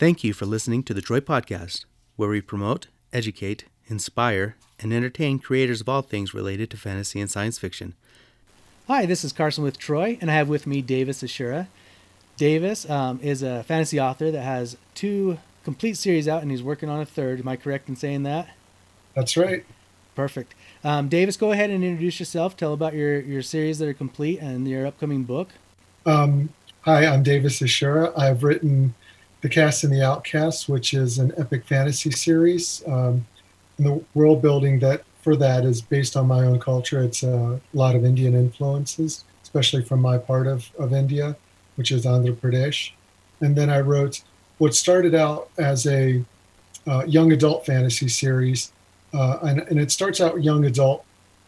Thank 0.00 0.24
you 0.24 0.32
for 0.32 0.46
listening 0.46 0.82
to 0.84 0.94
the 0.94 1.02
Troy 1.02 1.20
Podcast, 1.20 1.84
where 2.16 2.30
we 2.30 2.40
promote, 2.40 2.86
educate, 3.12 3.66
inspire, 3.86 4.56
and 4.78 4.94
entertain 4.94 5.38
creators 5.38 5.82
of 5.82 5.90
all 5.90 6.00
things 6.00 6.32
related 6.32 6.70
to 6.70 6.78
fantasy 6.78 7.20
and 7.20 7.30
science 7.30 7.58
fiction. 7.58 7.92
Hi, 8.86 9.04
this 9.04 9.24
is 9.24 9.34
Carson 9.34 9.62
with 9.62 9.76
Troy, 9.76 10.16
and 10.22 10.30
I 10.30 10.34
have 10.36 10.48
with 10.48 10.66
me 10.66 10.80
Davis 10.80 11.22
Ashura. 11.22 11.66
Davis 12.38 12.88
um, 12.88 13.20
is 13.22 13.42
a 13.42 13.62
fantasy 13.64 14.00
author 14.00 14.30
that 14.30 14.40
has 14.40 14.78
two 14.94 15.36
complete 15.64 15.98
series 15.98 16.26
out, 16.26 16.40
and 16.40 16.50
he's 16.50 16.62
working 16.62 16.88
on 16.88 17.02
a 17.02 17.04
third. 17.04 17.38
Am 17.38 17.48
I 17.48 17.56
correct 17.56 17.90
in 17.90 17.94
saying 17.94 18.22
that? 18.22 18.48
That's 19.14 19.36
right. 19.36 19.66
Perfect. 20.14 20.54
Um, 20.82 21.10
Davis, 21.10 21.36
go 21.36 21.52
ahead 21.52 21.68
and 21.68 21.84
introduce 21.84 22.18
yourself. 22.18 22.56
Tell 22.56 22.72
about 22.72 22.94
your, 22.94 23.20
your 23.20 23.42
series 23.42 23.78
that 23.80 23.88
are 23.88 23.92
complete 23.92 24.40
and 24.40 24.66
your 24.66 24.86
upcoming 24.86 25.24
book. 25.24 25.50
Um, 26.06 26.48
hi, 26.86 27.04
I'm 27.04 27.22
Davis 27.22 27.60
Ashura. 27.60 28.18
I've 28.18 28.42
written 28.42 28.94
The 29.40 29.48
Castes 29.48 29.84
and 29.84 29.92
the 29.92 29.98
OutCastes, 29.98 30.68
which 30.68 30.92
is 30.92 31.18
an 31.18 31.32
epic 31.38 31.64
fantasy 31.66 32.10
series. 32.10 32.82
Um, 32.86 33.26
and 33.78 33.86
the 33.86 34.04
world 34.14 34.42
building 34.42 34.78
that 34.80 35.04
for 35.22 35.36
that 35.36 35.64
is 35.64 35.80
based 35.80 36.16
on 36.16 36.26
my 36.26 36.44
own 36.44 36.58
culture. 36.60 37.02
It's 37.02 37.22
a 37.22 37.60
lot 37.72 37.94
of 37.94 38.04
Indian 38.04 38.34
influences, 38.34 39.24
especially 39.42 39.82
from 39.82 40.00
my 40.00 40.18
part 40.18 40.46
of, 40.46 40.70
of 40.78 40.92
India, 40.92 41.36
which 41.76 41.90
is 41.90 42.04
Andhra 42.04 42.34
Pradesh. 42.34 42.92
And 43.40 43.56
then 43.56 43.70
I 43.70 43.80
wrote 43.80 44.22
what 44.58 44.74
started 44.74 45.14
out 45.14 45.48
as 45.58 45.86
a 45.86 46.22
uh, 46.86 47.04
young 47.06 47.32
adult 47.32 47.64
fantasy 47.64 48.08
series. 48.08 48.72
Uh, 49.12 49.38
and, 49.42 49.60
and 49.60 49.80
it 49.80 49.90
starts 49.90 50.20
out 50.20 50.42
young 50.42 50.64
adult 50.66 51.04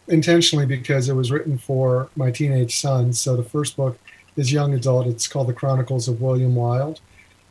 intentionally 0.07 0.65
because 0.65 1.07
it 1.09 1.15
was 1.15 1.31
written 1.31 1.57
for 1.57 2.09
my 2.15 2.29
teenage 2.29 2.75
son. 2.79 3.13
So 3.13 3.35
the 3.35 3.43
first 3.43 3.77
book 3.77 3.97
is 4.35 4.51
young 4.51 4.73
adult. 4.73 5.07
It's 5.07 5.27
called 5.27 5.47
The 5.47 5.53
Chronicles 5.53 6.07
of 6.07 6.21
William 6.21 6.55
Wilde. 6.55 6.99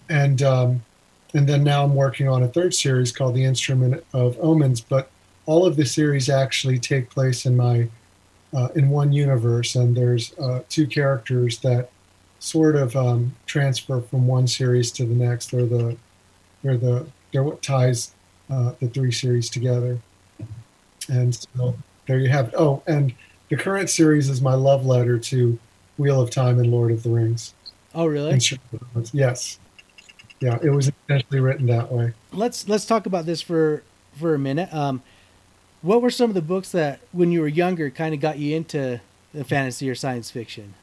And 0.08 0.42
um, 0.42 0.82
and 1.34 1.48
then 1.48 1.64
now 1.64 1.84
I'm 1.84 1.94
working 1.94 2.28
on 2.28 2.42
a 2.42 2.48
third 2.48 2.74
series 2.74 3.12
called 3.12 3.34
The 3.34 3.44
Instrument 3.44 4.04
of 4.12 4.38
Omens. 4.40 4.80
But 4.80 5.10
all 5.46 5.66
of 5.66 5.76
the 5.76 5.84
series 5.84 6.28
actually 6.28 6.78
take 6.78 7.10
place 7.10 7.46
in 7.46 7.56
my 7.56 7.88
uh, 8.54 8.68
in 8.74 8.90
one 8.90 9.12
universe, 9.12 9.74
and 9.74 9.96
there's 9.96 10.36
uh, 10.38 10.62
two 10.68 10.86
characters 10.86 11.58
that 11.60 11.90
sort 12.38 12.76
of 12.76 12.94
um, 12.96 13.34
transfer 13.46 14.00
from 14.00 14.26
one 14.26 14.46
series 14.46 14.90
to 14.92 15.04
the 15.04 15.14
next. 15.14 15.50
They're 15.50 15.66
the 15.66 15.96
they're 16.62 16.76
the 16.76 17.06
they're 17.32 17.44
what 17.44 17.62
ties 17.62 18.12
uh, 18.50 18.72
the 18.80 18.88
three 18.88 19.12
series 19.12 19.48
together. 19.48 19.98
And 21.08 21.34
so 21.34 21.74
there 22.06 22.18
you 22.18 22.28
have 22.28 22.48
it. 22.48 22.54
Oh, 22.56 22.82
and 22.86 23.14
the 23.48 23.56
current 23.56 23.90
series 23.90 24.28
is 24.28 24.40
my 24.40 24.54
love 24.54 24.86
letter 24.86 25.18
to 25.18 25.58
Wheel 25.98 26.20
of 26.20 26.30
Time 26.30 26.58
and 26.58 26.70
Lord 26.70 26.90
of 26.90 27.02
the 27.02 27.10
Rings. 27.10 27.54
Oh, 27.94 28.06
really? 28.06 28.38
Yes. 29.12 29.58
Yeah, 30.42 30.58
it 30.60 30.70
was 30.70 30.88
intentionally 30.88 31.38
written 31.38 31.66
that 31.66 31.92
way. 31.92 32.14
Let's 32.32 32.68
let's 32.68 32.84
talk 32.84 33.06
about 33.06 33.26
this 33.26 33.40
for 33.40 33.84
for 34.18 34.34
a 34.34 34.38
minute. 34.38 34.74
Um, 34.74 35.02
what 35.82 36.02
were 36.02 36.10
some 36.10 36.30
of 36.30 36.34
the 36.34 36.42
books 36.42 36.72
that, 36.72 37.00
when 37.12 37.32
you 37.32 37.40
were 37.40 37.48
younger, 37.48 37.90
kind 37.90 38.14
of 38.14 38.20
got 38.20 38.38
you 38.38 38.56
into 38.56 39.00
the 39.32 39.44
fantasy 39.44 39.88
or 39.88 39.94
science 39.94 40.30
fiction? 40.30 40.74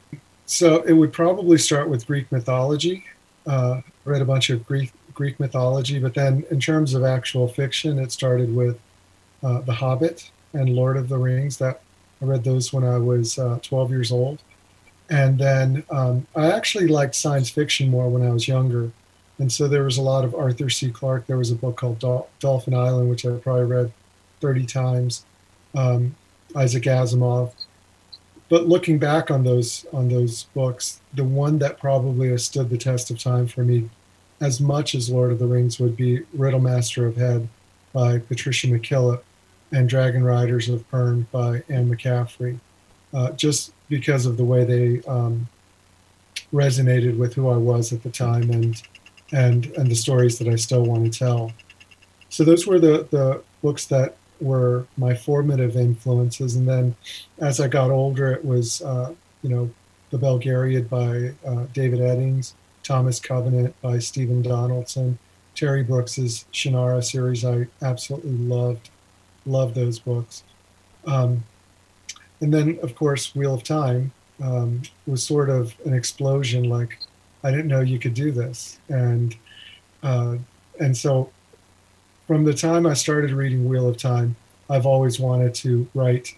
So 0.46 0.82
it 0.82 0.94
would 0.94 1.12
probably 1.12 1.58
start 1.58 1.88
with 1.88 2.06
Greek 2.06 2.30
mythology. 2.32 3.04
Uh, 3.46 3.82
read 4.04 4.22
a 4.22 4.24
bunch 4.24 4.48
of 4.48 4.66
Greek 4.66 4.92
Greek 5.12 5.38
mythology, 5.38 5.98
but 5.98 6.14
then 6.14 6.44
in 6.50 6.58
terms 6.58 6.94
of 6.94 7.04
actual 7.04 7.46
fiction, 7.46 7.98
it 7.98 8.12
started 8.12 8.54
with 8.54 8.80
uh, 9.42 9.60
The 9.60 9.74
Hobbit 9.74 10.30
and 10.54 10.70
Lord 10.70 10.96
of 10.96 11.10
the 11.10 11.18
Rings. 11.18 11.58
That 11.58 11.82
I 12.22 12.24
read 12.24 12.44
those 12.44 12.72
when 12.72 12.84
I 12.84 12.96
was 12.96 13.38
uh, 13.38 13.58
12 13.62 13.90
years 13.90 14.10
old, 14.10 14.42
and 15.10 15.38
then 15.38 15.84
um, 15.90 16.26
I 16.34 16.50
actually 16.50 16.88
liked 16.88 17.14
science 17.14 17.50
fiction 17.50 17.90
more 17.90 18.08
when 18.08 18.26
I 18.26 18.30
was 18.30 18.48
younger. 18.48 18.90
And 19.40 19.50
so 19.50 19.66
there 19.66 19.84
was 19.84 19.96
a 19.96 20.02
lot 20.02 20.24
of 20.24 20.34
Arthur 20.34 20.68
C. 20.68 20.90
Clarke. 20.90 21.26
There 21.26 21.38
was 21.38 21.50
a 21.50 21.54
book 21.54 21.78
called 21.78 21.98
Dol- 21.98 22.28
Dolphin 22.40 22.74
Island, 22.74 23.08
which 23.08 23.24
I 23.24 23.32
probably 23.38 23.64
read 23.64 23.90
30 24.42 24.66
times. 24.66 25.24
Um, 25.74 26.14
Isaac 26.54 26.82
Asimov. 26.84 27.52
But 28.50 28.66
looking 28.66 28.98
back 28.98 29.30
on 29.30 29.44
those 29.44 29.86
on 29.92 30.08
those 30.08 30.44
books, 30.54 31.00
the 31.14 31.24
one 31.24 31.58
that 31.60 31.78
probably 31.78 32.28
has 32.30 32.44
stood 32.44 32.68
the 32.68 32.76
test 32.76 33.10
of 33.10 33.18
time 33.18 33.46
for 33.46 33.64
me, 33.64 33.88
as 34.40 34.60
much 34.60 34.94
as 34.94 35.08
Lord 35.08 35.32
of 35.32 35.38
the 35.38 35.46
Rings, 35.46 35.78
would 35.80 35.96
be 35.96 36.20
Riddlemaster 36.36 37.06
of 37.06 37.16
Hed 37.16 37.48
by 37.92 38.18
Patricia 38.18 38.66
McKillip 38.66 39.22
and 39.72 39.88
Dragon 39.88 40.24
Riders 40.24 40.68
of 40.68 40.88
Pern 40.90 41.26
by 41.30 41.62
Anne 41.68 41.88
McCaffrey, 41.88 42.58
uh, 43.14 43.30
just 43.32 43.72
because 43.88 44.26
of 44.26 44.36
the 44.36 44.44
way 44.44 44.64
they 44.64 45.00
um, 45.08 45.48
resonated 46.52 47.16
with 47.16 47.34
who 47.34 47.48
I 47.48 47.56
was 47.56 47.92
at 47.92 48.02
the 48.02 48.10
time 48.10 48.50
and 48.50 48.82
and 49.32 49.66
and 49.76 49.90
the 49.90 49.96
stories 49.96 50.38
that 50.38 50.48
I 50.48 50.56
still 50.56 50.84
want 50.84 51.12
to 51.12 51.18
tell. 51.18 51.52
So 52.28 52.44
those 52.44 52.66
were 52.66 52.78
the 52.78 53.06
the 53.10 53.42
books 53.62 53.86
that 53.86 54.16
were 54.40 54.86
my 54.96 55.14
formative 55.14 55.76
influences. 55.76 56.56
And 56.56 56.66
then 56.66 56.96
as 57.38 57.60
I 57.60 57.68
got 57.68 57.90
older, 57.90 58.32
it 58.32 58.44
was, 58.44 58.80
uh, 58.82 59.12
you 59.42 59.50
know, 59.50 59.70
The 60.10 60.18
Belgariad 60.18 60.88
by 60.88 61.34
uh, 61.46 61.66
David 61.74 62.00
Eddings, 62.00 62.54
Thomas 62.82 63.20
Covenant 63.20 63.78
by 63.82 63.98
Stephen 63.98 64.42
Donaldson, 64.42 65.18
Terry 65.54 65.82
Brooks's 65.82 66.46
Shannara 66.52 67.04
series. 67.04 67.44
I 67.44 67.66
absolutely 67.82 68.32
loved, 68.32 68.88
loved 69.44 69.74
those 69.74 69.98
books. 69.98 70.42
Um, 71.06 71.44
and 72.40 72.52
then, 72.54 72.78
of 72.82 72.94
course, 72.94 73.34
Wheel 73.34 73.54
of 73.54 73.62
Time 73.62 74.12
um, 74.42 74.82
was 75.06 75.22
sort 75.22 75.50
of 75.50 75.74
an 75.84 75.92
explosion. 75.92 76.64
Like, 76.64 76.98
I 77.42 77.50
didn't 77.50 77.68
know 77.68 77.80
you 77.80 77.98
could 77.98 78.14
do 78.14 78.30
this, 78.30 78.78
and 78.88 79.36
uh, 80.02 80.36
and 80.78 80.96
so 80.96 81.30
from 82.26 82.44
the 82.44 82.54
time 82.54 82.86
I 82.86 82.94
started 82.94 83.32
reading 83.32 83.68
Wheel 83.68 83.88
of 83.88 83.96
Time, 83.96 84.36
I've 84.68 84.86
always 84.86 85.18
wanted 85.18 85.54
to 85.56 85.88
write 85.94 86.36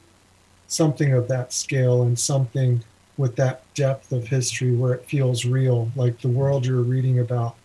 something 0.66 1.12
of 1.12 1.28
that 1.28 1.52
scale 1.52 2.02
and 2.02 2.18
something 2.18 2.82
with 3.18 3.36
that 3.36 3.62
depth 3.74 4.10
of 4.10 4.26
history 4.26 4.74
where 4.74 4.94
it 4.94 5.04
feels 5.04 5.44
real, 5.44 5.90
like 5.94 6.18
the 6.20 6.28
world 6.28 6.64
you're 6.64 6.80
reading 6.80 7.18
about 7.18 7.56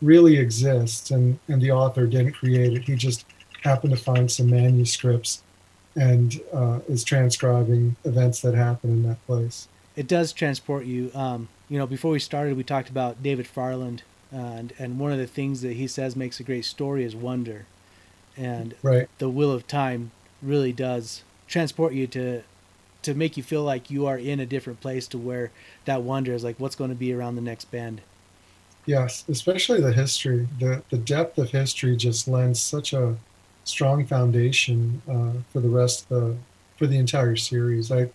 really 0.00 0.38
exists 0.38 1.10
and, 1.10 1.38
and 1.48 1.60
the 1.60 1.72
author 1.72 2.06
didn't 2.06 2.32
create 2.32 2.72
it. 2.72 2.84
He 2.84 2.94
just 2.94 3.24
happened 3.62 3.96
to 3.96 4.02
find 4.02 4.30
some 4.30 4.50
manuscripts 4.50 5.42
and 5.96 6.40
uh, 6.52 6.80
is 6.88 7.04
transcribing 7.04 7.96
events 8.04 8.40
that 8.42 8.54
happen 8.54 8.90
in 8.90 9.02
that 9.02 9.24
place. 9.26 9.68
It 9.96 10.06
does 10.06 10.32
transport 10.32 10.86
you. 10.86 11.10
Um, 11.14 11.48
you 11.72 11.78
know, 11.78 11.86
before 11.86 12.10
we 12.10 12.18
started, 12.18 12.54
we 12.54 12.64
talked 12.64 12.90
about 12.90 13.22
David 13.22 13.46
Farland, 13.46 14.02
uh, 14.30 14.36
and 14.36 14.74
and 14.78 14.98
one 14.98 15.10
of 15.10 15.16
the 15.16 15.26
things 15.26 15.62
that 15.62 15.72
he 15.72 15.86
says 15.86 16.14
makes 16.14 16.38
a 16.38 16.42
great 16.42 16.66
story 16.66 17.02
is 17.02 17.16
wonder. 17.16 17.64
And 18.36 18.74
right. 18.82 19.08
the 19.16 19.30
Wheel 19.30 19.50
of 19.50 19.66
Time 19.66 20.10
really 20.42 20.74
does 20.74 21.22
transport 21.48 21.94
you 21.94 22.06
to 22.08 22.42
to 23.00 23.14
make 23.14 23.38
you 23.38 23.42
feel 23.42 23.62
like 23.62 23.90
you 23.90 24.04
are 24.04 24.18
in 24.18 24.38
a 24.38 24.44
different 24.44 24.82
place 24.82 25.06
to 25.08 25.18
where 25.18 25.50
that 25.86 26.02
wonder 26.02 26.34
is 26.34 26.44
like 26.44 26.60
what's 26.60 26.76
going 26.76 26.90
to 26.90 26.96
be 26.96 27.10
around 27.10 27.36
the 27.36 27.42
next 27.42 27.70
bend. 27.70 28.02
Yes 28.84 29.24
especially 29.30 29.80
the 29.80 29.94
history 29.94 30.48
the 30.60 30.82
the 30.90 30.98
depth 30.98 31.38
of 31.38 31.50
history 31.52 31.96
just 31.96 32.28
lends 32.28 32.60
such 32.60 32.92
a 32.92 33.16
strong 33.64 34.04
foundation 34.04 35.00
uh, 35.08 35.40
for 35.50 35.60
the 35.60 35.70
rest 35.70 36.02
of 36.02 36.08
the 36.08 36.36
for 36.76 36.86
the 36.86 36.98
entire 36.98 37.36
series. 37.36 37.90
I 37.90 38.10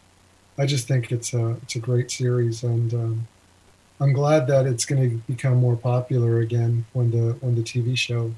i 0.59 0.67
just 0.67 0.87
think 0.87 1.11
it's 1.11 1.33
a 1.33 1.57
it's 1.63 1.75
a 1.75 1.79
great 1.79 2.11
series 2.11 2.61
and 2.63 2.93
um, 2.93 3.27
i'm 3.99 4.13
glad 4.13 4.47
that 4.47 4.65
it's 4.65 4.85
going 4.85 5.09
to 5.09 5.17
become 5.27 5.55
more 5.55 5.75
popular 5.75 6.39
again 6.39 6.85
when 6.93 7.11
the 7.11 7.33
when 7.41 7.55
the 7.55 7.63
tv 7.63 7.97
show 7.97 8.33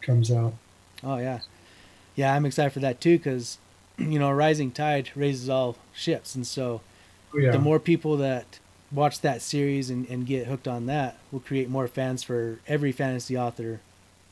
comes 0.00 0.30
out 0.30 0.54
Oh 1.04 1.18
yeah, 1.18 1.40
yeah. 2.14 2.34
I'm 2.34 2.46
excited 2.46 2.72
for 2.72 2.80
that 2.80 3.00
too 3.00 3.18
because 3.18 3.58
you 3.98 4.18
know, 4.18 4.28
a 4.28 4.34
rising 4.34 4.70
tide 4.70 5.10
raises 5.14 5.48
all 5.48 5.76
ships, 5.92 6.34
and 6.34 6.46
so 6.46 6.80
oh, 7.34 7.38
yeah. 7.38 7.50
the 7.50 7.58
more 7.58 7.78
people 7.78 8.16
that 8.18 8.58
watch 8.90 9.20
that 9.22 9.40
series 9.40 9.88
and, 9.88 10.06
and 10.08 10.26
get 10.26 10.46
hooked 10.46 10.68
on 10.68 10.84
that 10.86 11.16
will 11.30 11.40
create 11.40 11.68
more 11.68 11.88
fans 11.88 12.22
for 12.22 12.58
every 12.68 12.92
fantasy 12.92 13.36
author 13.36 13.80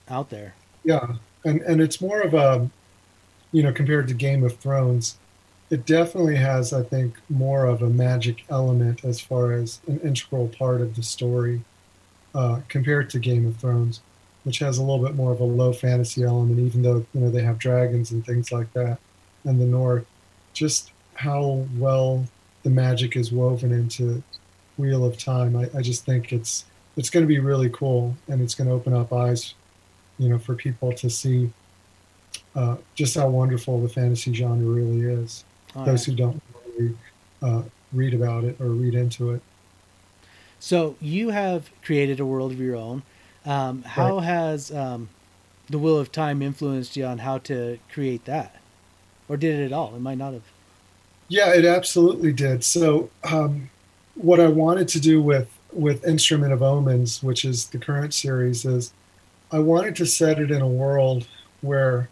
out 0.09 0.31
there. 0.31 0.55
Yeah, 0.85 1.15
and 1.45 1.61
and 1.63 1.81
it's 1.81 2.01
more 2.01 2.21
of 2.21 2.35
a, 2.35 2.71
you 3.53 3.63
know, 3.63 3.73
compared 3.73 4.09
to 4.09 4.15
Game 4.15 4.45
of 4.45 4.57
Thrones, 4.59 5.19
it 5.71 5.87
definitely 5.87 6.37
has, 6.37 6.73
I 6.73 6.83
think, 6.83 7.17
more 7.29 7.67
of 7.67 7.83
a 7.83 7.89
magic 7.91 8.45
element 8.51 9.05
as 9.05 9.21
far 9.21 9.53
as 9.53 9.81
an 9.87 10.01
integral 10.01 10.49
part 10.49 10.81
of 10.81 10.97
the 10.97 11.03
story, 11.03 11.63
uh, 12.35 12.61
compared 12.69 13.11
to 13.11 13.19
Game 13.19 13.47
of 13.47 13.57
Thrones 13.57 14.01
which 14.45 14.59
has 14.59 14.79
a 14.79 14.83
little 14.83 15.05
bit 15.05 15.15
more 15.15 15.33
of 15.33 15.41
a 15.41 15.45
low 15.45 15.73
fantasy 15.73 16.23
element, 16.25 16.59
even 16.59 16.83
though 16.83 17.05
you 17.13 17.21
know 17.21 17.31
they 17.31 17.43
have 17.43 17.59
dragons 17.59 18.11
and 18.13 18.25
things 18.25 18.53
like 18.53 18.73
that 18.73 18.99
and 19.45 19.61
the 19.61 19.67
north. 19.67 20.07
Just 20.53 20.93
how 21.15 21.67
well 21.77 22.27
the 22.63 22.71
magic 22.71 23.17
is 23.17 23.33
woven 23.33 23.73
into 23.73 24.23
Wheel 24.79 25.05
of 25.05 25.19
Time, 25.19 25.57
I, 25.57 25.69
I 25.77 25.83
just 25.83 26.05
think 26.05 26.33
it's 26.33 26.65
it's 26.97 27.11
going 27.11 27.25
to 27.25 27.29
be 27.29 27.39
really 27.39 27.71
cool, 27.71 28.17
and 28.29 28.41
it's 28.41 28.55
going 28.55 28.69
to 28.69 28.75
open 28.75 28.95
up 28.95 29.13
eyes, 29.13 29.55
you 30.19 30.29
know, 30.29 30.39
for 30.39 30.55
people 30.55 30.93
to 30.95 31.11
see 31.11 31.51
uh, 32.55 32.77
just 32.95 33.15
how 33.17 33.29
wonderful 33.29 33.81
the 33.81 33.89
fantasy 33.89 34.33
genre 34.33 34.67
really 34.67 35.03
is. 35.03 35.45
Oh, 35.75 35.85
Those 35.85 36.07
yeah. 36.07 36.07
who 36.07 36.15
don't 36.15 36.43
really 36.79 36.99
uh, 37.43 37.65
read 37.93 38.15
about 38.15 38.45
it 38.45 38.61
or 38.61 38.71
read 38.75 38.95
into 38.95 39.31
it. 39.33 39.43
So 40.59 40.97
you 41.01 41.31
have 41.31 41.71
created 41.83 42.21
a 42.21 42.27
world 42.27 42.53
of 42.53 42.61
your 42.61 42.77
own 42.77 43.03
Um, 43.45 43.83
how 43.83 44.19
right. 44.19 44.21
has 44.21 44.71
um, 44.71 45.11
the 45.69 45.79
Wheel 45.79 45.99
of 45.99 46.13
Time 46.13 46.43
influenced 46.43 46.97
you 46.97 47.07
on 47.07 47.19
how 47.21 47.39
to 47.39 47.81
create 47.91 48.25
that, 48.27 48.63
or 49.29 49.37
did 49.39 49.61
it 49.61 49.67
at 49.67 49.73
all? 49.73 49.97
It 49.97 50.01
might 50.01 50.19
not 50.19 50.35
have. 50.35 50.45
Yeah, 51.29 51.55
it 51.55 51.65
absolutely 51.65 52.33
did. 52.33 52.65
So, 52.65 53.13
um, 53.23 53.71
what 54.15 54.41
I 54.41 54.49
wanted 54.49 54.89
to 54.89 55.01
do 55.01 55.23
with 55.23 55.49
with 55.73 56.05
Instrument 56.05 56.53
of 56.53 56.63
Omens, 56.63 57.23
which 57.23 57.45
is 57.45 57.69
the 57.69 57.79
current 57.79 58.13
series, 58.15 58.65
is 58.65 58.93
I 59.53 59.61
wanted 59.61 59.97
to 59.97 60.07
set 60.07 60.39
it 60.41 60.51
in 60.51 60.63
a 60.63 60.69
world 60.69 61.29
where 61.63 62.11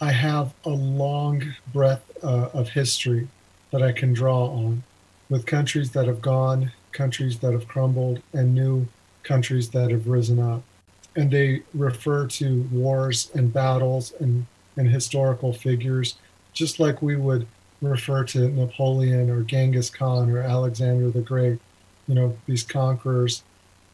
I 0.00 0.12
have 0.12 0.52
a 0.64 0.70
long 0.70 1.54
breadth 1.72 2.04
uh, 2.22 2.50
of 2.52 2.68
history 2.68 3.28
that 3.70 3.82
I 3.82 3.92
can 3.92 4.12
draw 4.12 4.46
on, 4.46 4.82
with 5.30 5.46
countries 5.46 5.90
that 5.92 6.06
have 6.06 6.20
gone, 6.20 6.70
countries 6.92 7.38
that 7.38 7.52
have 7.52 7.66
crumbled, 7.66 8.22
and 8.32 8.54
new 8.54 8.86
countries 9.22 9.70
that 9.70 9.90
have 9.90 10.06
risen 10.06 10.38
up. 10.38 10.62
And 11.16 11.30
they 11.30 11.62
refer 11.72 12.26
to 12.26 12.68
wars 12.70 13.30
and 13.34 13.52
battles 13.52 14.12
and, 14.20 14.46
and 14.76 14.88
historical 14.88 15.52
figures, 15.52 16.16
just 16.52 16.78
like 16.78 17.00
we 17.00 17.16
would 17.16 17.46
refer 17.80 18.24
to 18.24 18.48
Napoleon 18.50 19.30
or 19.30 19.42
Genghis 19.42 19.90
Khan 19.90 20.30
or 20.30 20.40
Alexander 20.40 21.10
the 21.10 21.20
Great, 21.20 21.58
you 22.06 22.14
know, 22.14 22.36
these 22.46 22.62
conquerors, 22.62 23.42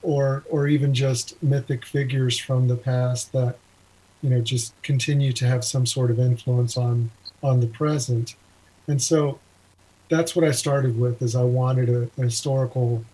or 0.02 0.42
or 0.50 0.66
even 0.66 0.92
just 0.92 1.40
mythic 1.42 1.86
figures 1.86 2.38
from 2.38 2.66
the 2.66 2.76
past 2.76 3.32
that, 3.32 3.56
you 4.22 4.30
know, 4.30 4.40
just 4.40 4.80
continue 4.82 5.32
to 5.32 5.46
have 5.46 5.64
some 5.64 5.86
sort 5.86 6.10
of 6.10 6.18
influence 6.18 6.76
on 6.76 7.10
on 7.42 7.60
the 7.60 7.66
present. 7.66 8.36
And 8.86 9.02
so 9.02 9.38
that's 10.08 10.36
what 10.36 10.44
I 10.44 10.52
started 10.52 10.98
with 10.98 11.20
is 11.22 11.34
I 11.34 11.42
wanted 11.42 11.88
a, 11.88 12.08
a 12.18 12.24
historical 12.24 13.04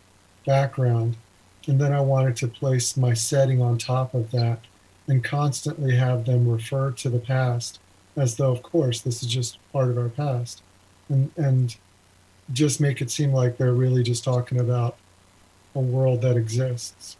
background. 0.46 1.16
And 1.66 1.81
then 1.81 1.93
I 1.93 2.00
wanted 2.00 2.37
to 2.37 2.49
place 2.49 2.96
my 2.96 3.14
setting 3.14 3.60
on 3.62 3.78
top 3.78 4.14
of 4.14 4.31
that 4.31 4.60
and 5.06 5.25
constantly 5.25 5.94
have 5.96 6.25
them 6.25 6.49
refer 6.49 6.90
to 6.93 7.08
the 7.08 7.19
past 7.19 7.81
as 8.19 8.37
though, 8.37 8.52
of 8.52 8.62
course, 8.62 9.00
this 9.00 9.22
is 9.22 9.28
just 9.28 9.58
part 9.72 9.88
of 9.88 9.99
our 9.99 10.08
past, 10.08 10.62
and 11.08 11.31
and 11.37 11.76
just 12.52 12.81
make 12.81 13.00
it 13.00 13.11
seem 13.11 13.32
like 13.32 13.56
they're 13.56 13.72
really 13.72 14.02
just 14.02 14.25
talking 14.25 14.61
about 14.61 14.96
a 15.75 15.81
world 15.81 16.20
that 16.22 16.37
exists, 16.37 17.16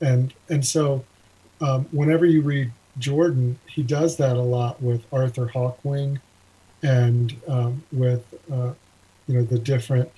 and 0.00 0.32
and 0.48 0.64
so 0.64 1.04
um, 1.60 1.86
whenever 1.90 2.24
you 2.24 2.42
read 2.42 2.70
Jordan, 2.98 3.58
he 3.66 3.82
does 3.82 4.16
that 4.16 4.36
a 4.36 4.42
lot 4.42 4.82
with 4.82 5.04
Arthur 5.12 5.46
Hawkwing, 5.46 6.20
and 6.82 7.34
um, 7.48 7.82
with 7.92 8.24
uh, 8.52 8.72
you 9.26 9.34
know 9.34 9.42
the 9.42 9.58
different 9.58 10.10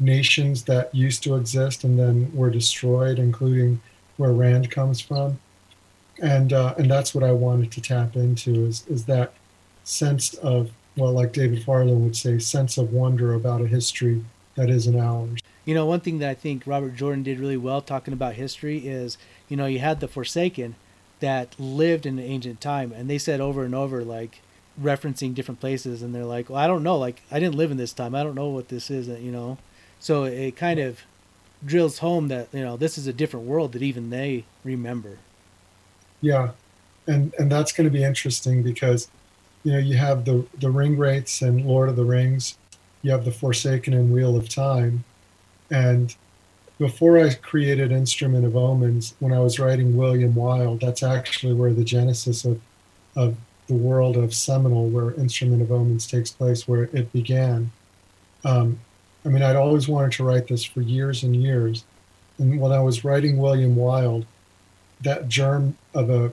nations 0.00 0.64
that 0.64 0.94
used 0.94 1.22
to 1.22 1.36
exist 1.36 1.84
and 1.84 1.98
then 1.98 2.30
were 2.34 2.50
destroyed, 2.50 3.18
including 3.18 3.80
where 4.16 4.32
Rand 4.32 4.70
comes 4.70 5.00
from, 5.00 5.38
and 6.20 6.52
uh, 6.52 6.74
and 6.78 6.90
that's 6.90 7.14
what 7.14 7.24
I 7.24 7.32
wanted 7.32 7.70
to 7.72 7.80
tap 7.80 8.16
into 8.16 8.66
is 8.66 8.86
is 8.88 9.04
that 9.06 9.34
sense 9.84 10.34
of, 10.34 10.70
well, 10.96 11.12
like 11.12 11.32
David 11.32 11.62
Farland 11.64 12.02
would 12.04 12.16
say, 12.16 12.38
sense 12.38 12.78
of 12.78 12.92
wonder 12.92 13.34
about 13.34 13.60
a 13.60 13.66
history 13.66 14.24
that 14.54 14.70
isn't 14.70 14.98
ours. 14.98 15.40
You 15.64 15.74
know, 15.74 15.86
one 15.86 16.00
thing 16.00 16.18
that 16.18 16.30
I 16.30 16.34
think 16.34 16.64
Robert 16.66 16.96
Jordan 16.96 17.22
did 17.22 17.38
really 17.38 17.56
well 17.56 17.80
talking 17.80 18.12
about 18.12 18.34
history 18.34 18.78
is, 18.78 19.16
you 19.48 19.56
know, 19.56 19.66
you 19.66 19.78
had 19.78 20.00
the 20.00 20.08
Forsaken 20.08 20.74
that 21.22 21.58
lived 21.58 22.04
in 22.04 22.16
the 22.16 22.22
ancient 22.22 22.60
time, 22.60 22.92
and 22.92 23.08
they 23.08 23.18
said 23.18 23.40
over 23.40 23.64
and 23.64 23.74
over, 23.74 24.04
like, 24.04 24.42
referencing 24.80 25.34
different 25.34 25.60
places, 25.60 26.02
and 26.02 26.14
they're 26.14 26.24
like, 26.26 26.50
well, 26.50 26.58
I 26.58 26.66
don't 26.66 26.82
know, 26.82 26.98
like, 26.98 27.22
I 27.30 27.40
didn't 27.40 27.56
live 27.56 27.70
in 27.70 27.78
this 27.78 27.94
time, 27.94 28.14
I 28.14 28.22
don't 28.22 28.34
know 28.34 28.48
what 28.48 28.68
this 28.68 28.90
is, 28.90 29.08
you 29.08 29.32
know. 29.32 29.56
So 29.98 30.24
it 30.24 30.56
kind 30.56 30.80
of 30.80 31.00
drills 31.64 31.98
home 31.98 32.28
that, 32.28 32.48
you 32.52 32.64
know, 32.64 32.76
this 32.76 32.98
is 32.98 33.06
a 33.06 33.12
different 33.12 33.46
world 33.46 33.72
that 33.72 33.82
even 33.82 34.10
they 34.10 34.44
remember. 34.64 35.18
Yeah. 36.20 36.50
And 37.06 37.34
and 37.38 37.50
that's 37.50 37.72
going 37.72 37.88
to 37.88 37.90
be 37.90 38.04
interesting 38.04 38.62
because 38.62 39.08
you 39.64 39.72
know, 39.72 39.78
you 39.78 39.96
have 39.96 40.24
the 40.24 40.46
the 40.58 40.68
Ringwraiths 40.68 41.46
and 41.46 41.66
Lord 41.66 41.88
of 41.88 41.96
the 41.96 42.04
Rings, 42.04 42.56
you 43.02 43.10
have 43.10 43.24
the 43.24 43.32
Forsaken 43.32 43.92
and 43.92 44.12
Wheel 44.12 44.36
of 44.36 44.48
Time, 44.48 45.04
and 45.70 46.14
before 46.78 47.18
I 47.18 47.34
created 47.34 47.92
Instrument 47.92 48.44
of 48.44 48.56
Omens, 48.56 49.14
when 49.20 49.32
I 49.32 49.40
was 49.40 49.58
writing 49.58 49.96
William 49.96 50.34
Wilde, 50.34 50.80
that's 50.80 51.02
actually 51.02 51.54
where 51.54 51.72
the 51.72 51.84
genesis 51.84 52.44
of 52.44 52.60
of 53.14 53.36
the 53.68 53.74
world 53.74 54.16
of 54.16 54.34
Seminole, 54.34 54.88
where 54.88 55.14
Instrument 55.14 55.62
of 55.62 55.70
Omens 55.70 56.06
takes 56.06 56.30
place, 56.30 56.66
where 56.66 56.84
it 56.84 57.12
began. 57.12 57.70
Um, 58.44 58.80
I 59.24 59.28
mean, 59.28 59.42
I'd 59.42 59.56
always 59.56 59.86
wanted 59.86 60.12
to 60.12 60.24
write 60.24 60.48
this 60.48 60.64
for 60.64 60.80
years 60.80 61.22
and 61.22 61.36
years, 61.36 61.84
and 62.38 62.60
when 62.60 62.72
I 62.72 62.80
was 62.80 63.04
writing 63.04 63.36
William 63.36 63.76
Wilde, 63.76 64.26
that 65.02 65.28
germ 65.28 65.76
of 65.94 66.10
a 66.10 66.32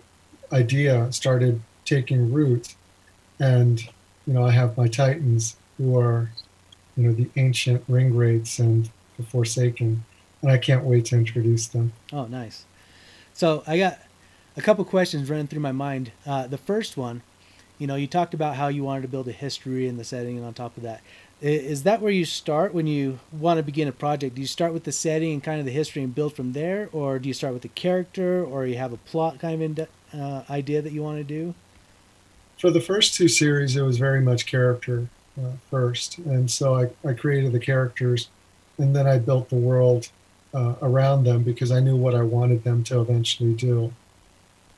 idea 0.51 1.11
started 1.11 1.61
taking 1.85 2.31
root. 2.31 2.75
And 3.39 3.81
you 4.25 4.33
know 4.33 4.43
I 4.45 4.51
have 4.51 4.77
my 4.77 4.87
Titans 4.87 5.55
who 5.77 5.97
are 5.97 6.29
you 6.95 7.07
know 7.07 7.13
the 7.13 7.29
ancient 7.35 7.89
Ringwraiths 7.89 8.59
and 8.59 8.89
the 9.17 9.23
Forsaken, 9.23 10.03
and 10.41 10.51
I 10.51 10.57
can't 10.57 10.83
wait 10.83 11.05
to 11.05 11.15
introduce 11.15 11.67
them. 11.67 11.93
Oh, 12.13 12.25
nice. 12.25 12.65
So 13.33 13.63
I 13.67 13.77
got 13.77 13.99
a 14.57 14.61
couple 14.61 14.83
questions 14.85 15.29
running 15.29 15.47
through 15.47 15.61
my 15.61 15.71
mind. 15.71 16.11
Uh, 16.25 16.47
the 16.47 16.57
first 16.57 16.97
one, 16.97 17.21
you 17.77 17.87
know, 17.87 17.95
you 17.95 18.07
talked 18.07 18.33
about 18.33 18.55
how 18.55 18.67
you 18.67 18.83
wanted 18.83 19.03
to 19.03 19.07
build 19.07 19.27
a 19.27 19.33
history 19.33 19.87
in 19.87 19.97
the 19.97 20.03
setting, 20.03 20.37
and 20.37 20.45
on 20.45 20.53
top 20.53 20.75
of 20.75 20.83
that, 20.83 21.01
is 21.41 21.83
that 21.83 22.01
where 22.01 22.11
you 22.11 22.25
start 22.25 22.73
when 22.73 22.85
you 22.85 23.19
want 23.31 23.57
to 23.57 23.63
begin 23.63 23.87
a 23.87 23.93
project? 23.93 24.35
Do 24.35 24.41
you 24.41 24.47
start 24.47 24.73
with 24.73 24.83
the 24.83 24.91
setting 24.91 25.31
and 25.31 25.43
kind 25.43 25.59
of 25.59 25.65
the 25.65 25.71
history 25.71 26.03
and 26.03 26.13
build 26.13 26.35
from 26.35 26.51
there, 26.51 26.89
or 26.91 27.19
do 27.19 27.29
you 27.29 27.33
start 27.33 27.53
with 27.53 27.61
the 27.61 27.69
character, 27.69 28.43
or 28.43 28.65
you 28.65 28.75
have 28.75 28.91
a 28.91 28.97
plot 28.97 29.39
kind 29.39 29.55
of 29.55 29.61
in, 29.61 30.19
uh, 30.21 30.43
idea 30.49 30.81
that 30.81 30.91
you 30.91 31.01
want 31.01 31.17
to 31.17 31.23
do? 31.23 31.53
for 32.59 32.69
the 32.69 32.81
first 32.81 33.15
two 33.15 33.29
series, 33.29 33.75
it 33.77 33.81
was 33.81 33.97
very 33.97 34.21
much 34.21 34.45
character 34.45 35.07
uh, 35.41 35.51
first, 35.71 36.17
and 36.19 36.51
so 36.51 36.75
I, 36.75 36.89
I 37.07 37.13
created 37.13 37.53
the 37.53 37.59
characters, 37.59 38.27
and 38.77 38.93
then 38.93 39.07
I 39.07 39.17
built 39.17 39.49
the 39.49 39.55
world 39.55 40.09
uh, 40.53 40.75
around 40.81 41.23
them 41.23 41.43
because 41.43 41.71
I 41.71 41.79
knew 41.79 41.95
what 41.95 42.15
I 42.15 42.23
wanted 42.23 42.63
them 42.63 42.83
to 42.85 43.01
eventually 43.01 43.53
do, 43.53 43.93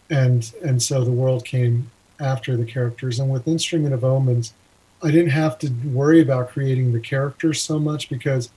and 0.10 0.52
and 0.64 0.82
so 0.82 1.04
the 1.04 1.12
world 1.12 1.46
came 1.46 1.92
after 2.20 2.58
the 2.58 2.66
characters. 2.66 3.20
And 3.20 3.32
with 3.32 3.48
Instrument 3.48 3.94
of 3.94 4.04
Omens, 4.04 4.54
I 5.02 5.12
didn't 5.12 5.32
have 5.32 5.58
to 5.60 5.72
worry 5.86 6.22
about 6.22 6.50
creating 6.50 6.94
the 6.94 7.00
characters 7.00 7.62
so 7.62 7.80
much 7.80 8.10
because 8.10 8.50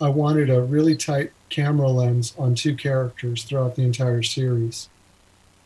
I 0.00 0.08
wanted 0.08 0.50
a 0.50 0.62
really 0.62 0.96
tight 0.96 1.32
camera 1.48 1.88
lens 1.88 2.34
on 2.38 2.54
two 2.54 2.74
characters 2.74 3.44
throughout 3.44 3.76
the 3.76 3.82
entire 3.82 4.22
series, 4.22 4.88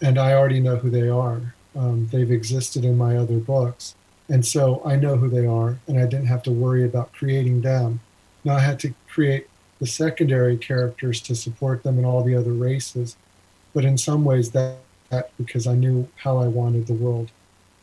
and 0.00 0.19
I 0.19 0.35
already 0.35 0.61
know 0.61 0.76
who 0.76 0.90
they 0.90 1.08
are 1.08 1.54
um, 1.76 2.09
they've 2.11 2.30
existed 2.30 2.85
in 2.85 2.97
my 2.97 3.16
other 3.16 3.38
books. 3.38 3.95
And 4.28 4.45
so 4.45 4.80
I 4.85 4.97
know 4.97 5.16
who 5.16 5.28
they 5.28 5.47
are, 5.47 5.78
and 5.87 5.99
I 5.99 6.07
didn't 6.07 6.26
have 6.26 6.42
to 6.45 6.50
worry 6.50 6.85
about 6.85 7.12
creating 7.12 7.61
them. 7.61 8.00
Now 8.45 8.57
I 8.57 8.61
had 8.61 8.78
to 8.80 8.95
create 9.09 9.49
the 9.78 9.87
secondary 9.87 10.57
characters 10.57 11.21
to 11.23 11.35
support 11.35 11.83
them 11.83 11.99
in 11.99 12.04
all 12.04 12.23
the 12.23 12.35
other 12.35 12.52
races. 12.52 13.16
But 13.75 13.85
in 13.85 13.99
some 13.99 14.25
ways, 14.25 14.50
that, 14.52 14.78
that 15.11 15.31
because 15.37 15.66
I 15.66 15.75
knew 15.75 16.09
how 16.16 16.38
I 16.38 16.47
wanted 16.47 16.87
the 16.87 16.95
world 16.95 17.31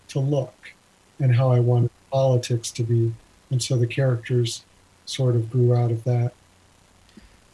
to 0.10 0.20
look 0.20 0.74
and 1.20 1.36
how 1.36 1.52
I 1.52 1.60
wanted 1.60 1.92
politics 2.12 2.72
to 2.72 2.84
be. 2.84 3.14
And 3.50 3.62
so 3.62 3.78
the 3.78 3.88
characters 3.88 4.64
sort 5.06 5.36
of 5.36 5.52
grew 5.52 5.76
out 5.76 5.92
of 5.92 6.04
that. 6.06 6.34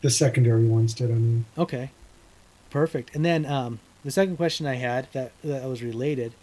The 0.02 0.10
secondary 0.10 0.66
ones 0.66 0.94
did, 0.94 1.10
I 1.10 1.16
mean. 1.16 1.46
Okay. 1.58 1.92
Perfect. 2.70 3.16
And 3.16 3.26
then 3.26 3.46
um, 3.46 3.80
the 4.04 4.12
second 4.12 4.38
question 4.38 4.66
I 4.66 4.76
had 4.76 5.08
that 5.14 5.32
that 5.44 5.64
was 5.64 5.82
related 5.82 6.34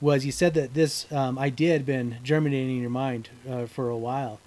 was 0.00 0.24
you 0.24 0.32
said 0.32 0.54
that 0.54 0.74
this 0.74 1.10
um, 1.12 1.38
idea 1.38 1.72
had 1.72 1.86
been 1.86 2.16
germinating 2.22 2.76
in 2.76 2.80
your 2.80 2.90
mind 2.90 3.28
uh, 3.48 3.66
for 3.66 3.88
a 3.88 3.96
while. 3.96 4.40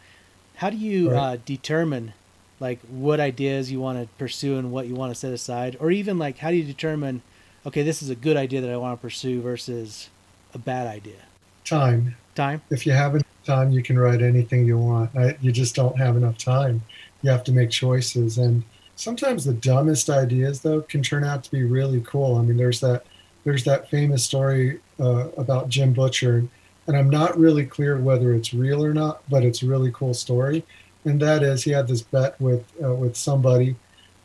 How 0.56 0.70
do 0.70 0.77
you 0.77 1.12
right. 1.12 1.18
uh, 1.18 1.38
determine 1.46 2.13
like 2.60 2.80
what 2.90 3.20
ideas 3.20 3.72
you 3.72 3.80
want 3.80 4.02
to 4.02 4.08
pursue 4.18 4.58
and 4.58 4.72
what 4.72 4.88
you 4.88 4.96
want 4.96 5.12
to 5.12 5.16
set 5.20 5.34
aside, 5.34 5.78
or 5.80 5.92
even 5.92 6.18
like 6.18 6.38
how 6.38 6.50
do 6.50 6.58
you 6.58 6.64
determine, 6.64 7.22
okay, 7.66 7.84
this 7.84 8.02
is 8.02 8.10
a 8.10 8.16
good 8.16 8.38
idea 8.38 8.62
that 8.62 8.72
I 8.72 8.78
want 8.78 8.98
to 8.98 9.02
pursue 9.02 9.42
versus 9.42 10.10
a 10.54 10.58
bad 10.58 10.88
idea? 10.88 11.20
Time. 11.66 12.16
Time. 12.36 12.62
If 12.70 12.86
you 12.86 12.92
have 12.94 13.16
enough 13.16 13.26
time, 13.44 13.72
you 13.72 13.82
can 13.82 13.98
write 13.98 14.22
anything 14.22 14.66
you 14.66 14.78
want. 14.78 15.16
I, 15.16 15.38
you 15.42 15.52
just 15.52 15.76
don't 15.76 15.98
have 15.98 16.16
enough 16.16 16.38
time. 16.38 16.82
You 17.22 17.32
have 17.32 17.44
to 17.46 17.52
make 17.52 17.72
choices 17.72 18.38
and 18.38 18.64
sometimes 18.98 19.46
the 19.46 19.54
dumbest 19.54 20.10
ideas 20.10 20.62
though 20.62 20.82
can 20.82 21.02
turn 21.02 21.24
out 21.24 21.44
to 21.46 21.52
be 21.52 21.64
really 21.64 22.02
cool. 22.02 22.36
I 22.36 22.42
mean, 22.42 22.58
there's 22.58 22.82
that 22.82 23.06
there's 23.46 23.64
that 23.64 23.90
famous 23.90 24.26
story 24.26 24.82
uh, 25.00 25.30
about 25.38 25.70
Jim 25.70 25.94
Butcher, 25.94 26.44
and 26.88 26.98
I'm 26.98 27.10
not 27.10 27.38
really 27.40 27.66
clear 27.66 27.98
whether 27.98 28.34
it's 28.34 28.54
real 28.54 28.84
or 28.84 28.94
not, 28.94 29.22
but 29.30 29.44
it's 29.44 29.64
a 29.64 29.68
really 29.68 29.92
cool 29.94 30.14
story. 30.14 30.66
And 31.08 31.22
that 31.22 31.42
is, 31.42 31.64
he 31.64 31.72
had 31.72 31.88
this 31.88 32.02
bet 32.02 32.40
with 32.40 32.66
uh, 32.84 32.94
with 32.94 33.16
somebody 33.16 33.76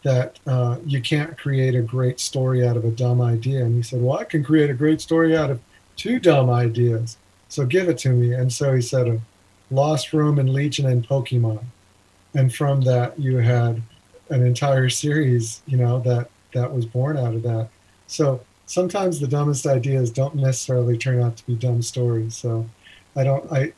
that 0.03 0.41
uh, 0.49 0.79
you 0.85 1.01
can't 1.01 1.39
create 1.39 1.77
a 1.77 1.81
great 1.81 2.19
story 2.19 2.67
out 2.67 2.77
of 2.77 2.85
a 2.85 2.91
dumb 2.91 3.21
idea. 3.21 3.65
And 3.65 3.77
he 3.77 3.83
said, 3.83 4.03
"Well, 4.03 4.19
I 4.19 4.25
can 4.25 4.43
create 4.43 4.69
a 4.69 4.75
great 4.75 5.01
story 5.01 5.37
out 5.37 5.51
of 5.51 5.61
two 5.97 6.19
dumb 6.19 6.51
ideas. 6.51 7.19
So 7.49 7.65
give 7.65 7.89
it 7.89 7.99
to 7.99 8.11
me." 8.11 8.35
And 8.35 8.53
so 8.53 8.75
he 8.75 8.83
said, 8.83 9.07
"A 9.07 9.21
Lost 9.71 10.13
Roman 10.13 10.53
Legion 10.53 10.87
and 10.87 11.07
Pokemon." 11.07 11.65
And 12.35 12.53
from 12.53 12.81
that, 12.83 13.19
you 13.19 13.37
had 13.37 13.81
an 14.31 14.45
entire 14.45 14.89
series, 14.89 15.63
you 15.67 15.77
know, 15.77 16.01
that 16.01 16.31
that 16.53 16.73
was 16.75 16.85
born 16.85 17.17
out 17.17 17.35
of 17.35 17.45
that. 17.45 17.69
So 18.09 18.41
sometimes 18.67 19.21
the 19.21 19.29
dumbest 19.29 19.67
ideas 19.67 20.11
don't 20.11 20.35
necessarily 20.35 20.99
turn 20.99 21.21
out 21.23 21.37
to 21.37 21.47
be 21.47 21.55
dumb 21.55 21.81
stories. 21.83 22.37
So 22.37 22.67
I 23.15 23.23
don't 23.23 23.53
I 23.53 23.73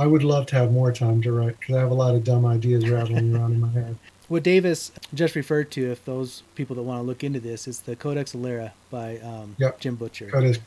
I 0.00 0.06
would 0.06 0.24
love 0.24 0.46
to 0.46 0.56
have 0.56 0.72
more 0.72 0.92
time 0.92 1.20
to 1.20 1.30
write 1.30 1.60
because 1.60 1.76
I 1.76 1.80
have 1.80 1.90
a 1.90 1.94
lot 1.94 2.14
of 2.14 2.24
dumb 2.24 2.46
ideas 2.46 2.88
rattling 2.88 3.36
around 3.36 3.52
in 3.52 3.60
my 3.60 3.68
head. 3.68 3.96
What 4.28 4.42
Davis 4.42 4.92
just 5.12 5.36
referred 5.36 5.70
to, 5.72 5.90
if 5.92 6.02
those 6.06 6.42
people 6.54 6.74
that 6.76 6.82
want 6.82 7.00
to 7.00 7.02
look 7.02 7.22
into 7.22 7.38
this, 7.38 7.68
is 7.68 7.80
the 7.80 7.96
Codex 7.96 8.32
Alera 8.32 8.70
by 8.90 9.18
um, 9.18 9.56
yep. 9.58 9.78
Jim 9.78 9.96
Butcher. 9.96 10.30
That 10.32 10.44
is, 10.44 10.58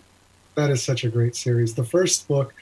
that 0.53 0.69
is 0.69 0.83
such 0.83 1.03
a 1.03 1.09
great 1.09 1.35
series. 1.35 1.73
The 1.73 1.83
first 1.83 2.27
book, 2.27 2.53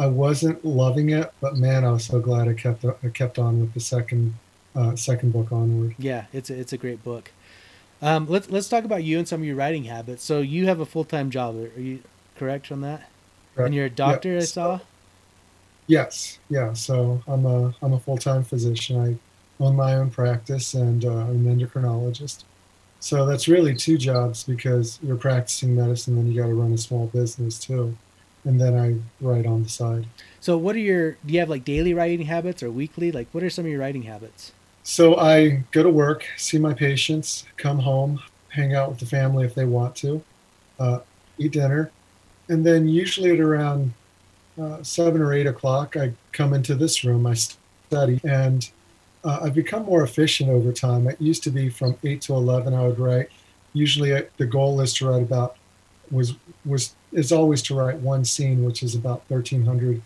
I 0.00 0.08
wasn't 0.08 0.64
loving 0.64 1.10
it, 1.10 1.32
but 1.40 1.58
man, 1.58 1.84
I 1.84 1.92
was 1.92 2.06
so 2.06 2.18
glad 2.18 2.48
I 2.48 2.54
kept 2.54 2.84
I 2.84 3.08
kept 3.10 3.38
on 3.38 3.60
with 3.60 3.72
the 3.72 3.80
second 3.80 4.34
uh, 4.74 4.96
second 4.96 5.32
book 5.32 5.52
onward. 5.52 5.94
Yeah, 5.96 6.24
it's 6.32 6.50
a, 6.50 6.58
it's 6.58 6.72
a 6.72 6.76
great 6.76 7.04
book. 7.04 7.30
Um, 8.02 8.26
let's 8.28 8.50
let's 8.50 8.68
talk 8.68 8.82
about 8.82 9.04
you 9.04 9.18
and 9.18 9.28
some 9.28 9.42
of 9.42 9.46
your 9.46 9.56
writing 9.56 9.84
habits. 9.84 10.24
So 10.24 10.40
you 10.40 10.66
have 10.66 10.80
a 10.80 10.86
full 10.86 11.04
time 11.04 11.30
job. 11.30 11.54
Are 11.56 11.80
you 11.80 12.02
correct 12.36 12.72
on 12.72 12.80
that? 12.80 13.08
Correct. 13.54 13.66
And 13.66 13.74
you're 13.74 13.86
a 13.86 13.90
doctor, 13.90 14.32
yep. 14.32 14.42
I 14.42 14.44
saw. 14.44 14.80
Yes, 15.86 16.38
yeah. 16.48 16.72
So 16.72 17.22
I'm 17.26 17.46
a 17.46 17.74
I'm 17.82 17.92
a 17.92 18.00
full 18.00 18.18
time 18.18 18.42
physician. 18.42 18.98
I 19.00 19.62
own 19.62 19.76
my 19.76 19.94
own 19.94 20.10
practice, 20.10 20.74
and 20.74 21.04
uh, 21.04 21.10
I'm 21.10 21.46
an 21.46 21.58
endocrinologist. 21.58 22.44
So 23.00 23.26
that's 23.26 23.46
really 23.46 23.74
two 23.74 23.98
jobs 23.98 24.44
because 24.44 24.98
you're 25.02 25.16
practicing 25.16 25.76
medicine, 25.76 26.16
then 26.16 26.26
you 26.26 26.40
got 26.40 26.48
to 26.48 26.54
run 26.54 26.72
a 26.72 26.78
small 26.78 27.06
business 27.06 27.58
too, 27.58 27.96
and 28.44 28.60
then 28.60 28.76
I 28.76 28.96
write 29.24 29.46
on 29.46 29.62
the 29.62 29.68
side. 29.68 30.06
So 30.40 30.56
what 30.56 30.74
are 30.76 30.80
your? 30.80 31.12
Do 31.24 31.32
you 31.32 31.40
have 31.40 31.48
like 31.48 31.64
daily 31.64 31.94
writing 31.94 32.26
habits 32.26 32.62
or 32.62 32.70
weekly? 32.70 33.12
Like 33.12 33.28
what 33.32 33.44
are 33.44 33.50
some 33.50 33.64
of 33.64 33.70
your 33.70 33.80
writing 33.80 34.02
habits? 34.02 34.52
So 34.82 35.16
I 35.16 35.64
go 35.72 35.82
to 35.82 35.90
work, 35.90 36.26
see 36.36 36.58
my 36.58 36.72
patients, 36.72 37.44
come 37.56 37.78
home, 37.78 38.20
hang 38.48 38.74
out 38.74 38.88
with 38.88 39.00
the 39.00 39.06
family 39.06 39.44
if 39.44 39.54
they 39.54 39.64
want 39.64 39.96
to, 39.96 40.22
uh, 40.78 41.00
eat 41.38 41.52
dinner, 41.52 41.90
and 42.48 42.64
then 42.64 42.86
usually 42.86 43.32
at 43.32 43.40
around 43.40 43.92
uh, 44.60 44.82
seven 44.82 45.20
or 45.20 45.32
eight 45.32 45.46
o'clock, 45.46 45.96
I 45.96 46.12
come 46.32 46.54
into 46.54 46.74
this 46.74 47.04
room, 47.04 47.26
I 47.26 47.34
study, 47.34 48.20
and 48.24 48.68
uh, 49.24 49.40
I've 49.42 49.54
become 49.54 49.84
more 49.84 50.02
efficient 50.02 50.50
over 50.50 50.72
time. 50.72 51.08
It 51.08 51.20
used 51.20 51.42
to 51.44 51.50
be 51.50 51.68
from 51.68 51.96
eight 52.04 52.20
to 52.22 52.34
eleven, 52.34 52.74
I 52.74 52.86
would 52.86 52.98
write. 52.98 53.28
Usually, 53.72 54.16
I, 54.16 54.24
the 54.36 54.46
goal 54.46 54.80
is 54.80 54.94
to 54.94 55.08
write 55.08 55.22
about 55.22 55.56
was 56.10 56.34
was 56.64 56.94
is 57.12 57.32
always 57.32 57.62
to 57.62 57.74
write 57.74 57.98
one 57.98 58.24
scene, 58.24 58.64
which 58.64 58.82
is 58.82 58.94
about 58.94 59.26
thirteen 59.28 59.64
hundred 59.64 60.00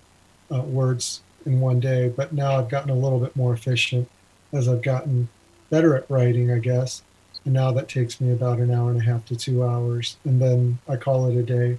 uh, 0.52 0.62
words 0.62 1.22
in 1.46 1.60
one 1.60 1.80
day. 1.80 2.08
But 2.08 2.32
now 2.32 2.58
I've 2.58 2.68
gotten 2.68 2.90
a 2.90 2.94
little 2.94 3.20
bit 3.20 3.36
more 3.36 3.52
efficient 3.52 4.08
as 4.52 4.68
I've 4.68 4.82
gotten 4.82 5.28
better 5.70 5.96
at 5.96 6.10
writing, 6.10 6.50
I 6.50 6.58
guess. 6.58 7.02
And 7.44 7.54
now 7.54 7.72
that 7.72 7.88
takes 7.88 8.20
me 8.20 8.32
about 8.32 8.58
an 8.58 8.70
hour 8.70 8.90
and 8.90 9.00
a 9.00 9.04
half 9.04 9.24
to 9.26 9.36
two 9.36 9.64
hours. 9.64 10.16
And 10.24 10.42
then 10.42 10.78
I 10.88 10.96
call 10.96 11.26
it 11.26 11.36
a 11.36 11.42
day. 11.42 11.78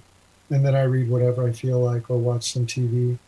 And 0.52 0.64
then 0.64 0.76
I 0.76 0.82
read 0.82 1.08
whatever 1.08 1.48
I 1.48 1.52
feel 1.52 1.80
like 1.80 2.10
or 2.10 2.18
watch 2.18 2.52
some 2.52 2.66
TV. 2.66 3.18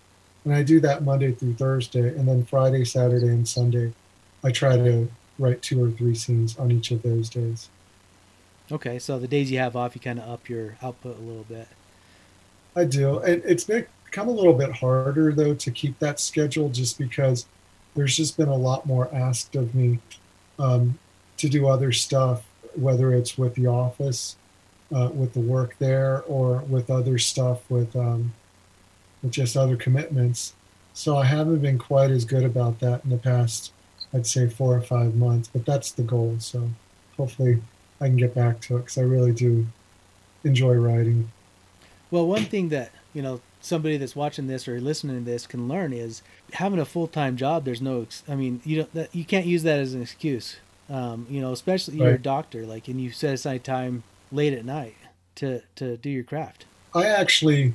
And 0.45 0.55
I 0.55 0.63
do 0.63 0.79
that 0.81 1.05
Monday 1.05 1.33
through 1.33 1.55
Thursday. 1.55 2.09
And 2.09 2.29
then 2.29 2.45
Friday, 2.45 2.85
Saturday, 2.85 3.29
and 3.29 3.49
Sunday, 3.49 3.93
I 4.45 4.51
try 4.51 4.77
to 4.77 5.09
write 5.39 5.63
two 5.63 5.83
or 5.83 5.91
three 5.91 6.15
scenes 6.15 6.59
on 6.59 6.71
each 6.71 6.91
of 6.91 7.03
those 7.03 7.31
days. 7.31 7.71
Okay, 8.71 8.99
so 8.99 9.19
the 9.19 9.27
days 9.27 9.51
you 9.51 9.59
have 9.59 9.75
off, 9.75 9.95
you 9.95 10.03
kind 10.03 10.19
of 10.19 10.29
up 10.29 10.49
your 10.49 10.77
output 10.83 11.19
a 11.19 11.23
little 11.23 11.45
bit. 11.45 11.67
I 12.77 12.85
do. 12.85 13.19
It, 13.19 13.43
it's 13.47 13.65
become 13.65 14.29
a 14.29 14.33
little 14.33 14.53
bit 14.53 14.73
harder, 14.73 15.33
though, 15.33 15.55
to 15.55 15.71
keep 15.71 15.99
that 16.01 16.21
schedule 16.21 16.69
just 16.69 16.99
because 16.99 17.47
there's 17.95 18.17
just 18.17 18.37
been 18.37 18.49
a 18.49 18.57
lot 18.57 18.85
more 18.87 19.13
asked 19.15 19.57
of 19.57 19.75
me 19.75 19.99
um, 20.59 20.99
to 21.39 21.49
do 21.49 21.69
other 21.69 21.91
stuff, 21.91 22.45
whether 22.75 23.15
it's 23.15 23.39
with 23.39 23.55
the 23.55 23.67
office, 23.67 24.37
uh, 24.93 25.11
with 25.13 25.33
the 25.33 25.41
work 25.41 25.77
there, 25.79 26.23
or 26.27 26.59
with 26.69 26.91
other 26.91 27.19
stuff 27.19 27.69
with 27.71 27.95
um, 27.97 28.33
with 29.23 29.33
just 29.33 29.57
other 29.57 29.77
commitments. 29.77 30.55
So 30.93 31.17
I 31.17 31.25
haven't 31.25 31.59
been 31.59 31.79
quite 31.79 32.11
as 32.11 32.25
good 32.25 32.45
about 32.45 32.79
that 32.81 33.05
in 33.05 33.11
the 33.11 33.19
past, 33.19 33.73
I'd 34.13 34.27
say 34.27 34.49
four 34.49 34.77
or 34.77 34.81
five 34.81 35.17
months. 35.17 35.49
But 35.53 35.67
that's 35.67 35.91
the 35.91 36.05
goal. 36.05 36.37
So 36.39 36.71
hopefully 37.17 37.61
I 38.01 38.07
can 38.07 38.17
get 38.17 38.35
back 38.35 38.61
to 38.63 38.77
it 38.77 38.81
because 38.81 38.99
I 38.99 39.03
really 39.03 39.33
do 39.33 39.67
enjoy 40.45 40.75
writing. 40.75 41.31
Well, 42.11 42.27
one 42.27 42.45
thing 42.45 42.69
that 42.69 42.93
you 43.13 43.23
know 43.23 43.41
somebody 43.65 43.97
that's 43.97 44.15
watching 44.15 44.47
this 44.47 44.69
or 44.69 44.81
listening 44.81 45.19
to 45.19 45.25
this 45.25 45.47
can 45.47 45.69
learn 45.69 45.93
is 45.93 46.23
having 46.53 46.79
a 46.79 46.85
full 46.85 47.09
time 47.09 47.37
job. 47.37 47.65
There's 47.65 47.81
no, 47.81 48.07
I 48.29 48.35
mean, 48.35 48.61
you 48.65 48.77
don't, 48.79 48.95
that, 48.95 49.15
you 49.15 49.25
can't 49.25 49.47
use 49.47 49.63
that 49.63 49.79
as 49.79 49.95
an 49.95 50.03
excuse. 50.03 50.57
Um, 50.91 51.27
you 51.31 51.41
know, 51.41 51.53
especially 51.53 51.95
right. 51.95 52.07
you're 52.07 52.15
a 52.17 52.23
doctor, 52.23 52.67
like, 52.67 52.89
and 52.89 53.01
you 53.01 53.11
set 53.11 53.33
aside 53.33 53.65
time 53.65 54.05
late 54.35 54.53
at 54.53 54.65
night 54.65 54.97
to 55.37 55.63
to 55.77 55.97
do 55.97 56.11
your 56.11 56.25
craft. 56.25 56.67
I 56.95 57.07
actually 57.07 57.75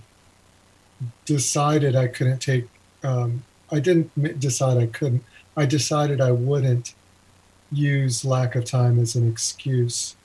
decided 1.25 1.95
I 1.95 2.07
couldn't 2.07 2.39
take. 2.39 2.67
Um, 3.03 3.43
I 3.71 3.79
didn't 3.79 4.39
decide 4.39 4.77
I 4.77 4.87
couldn't. 4.87 5.23
I 5.55 5.65
decided 5.65 6.21
I 6.21 6.31
wouldn't 6.31 6.93
use 7.71 8.25
lack 8.25 8.55
of 8.55 8.65
time 8.65 8.99
as 8.99 9.15
an 9.15 9.29
excuse. 9.29 10.15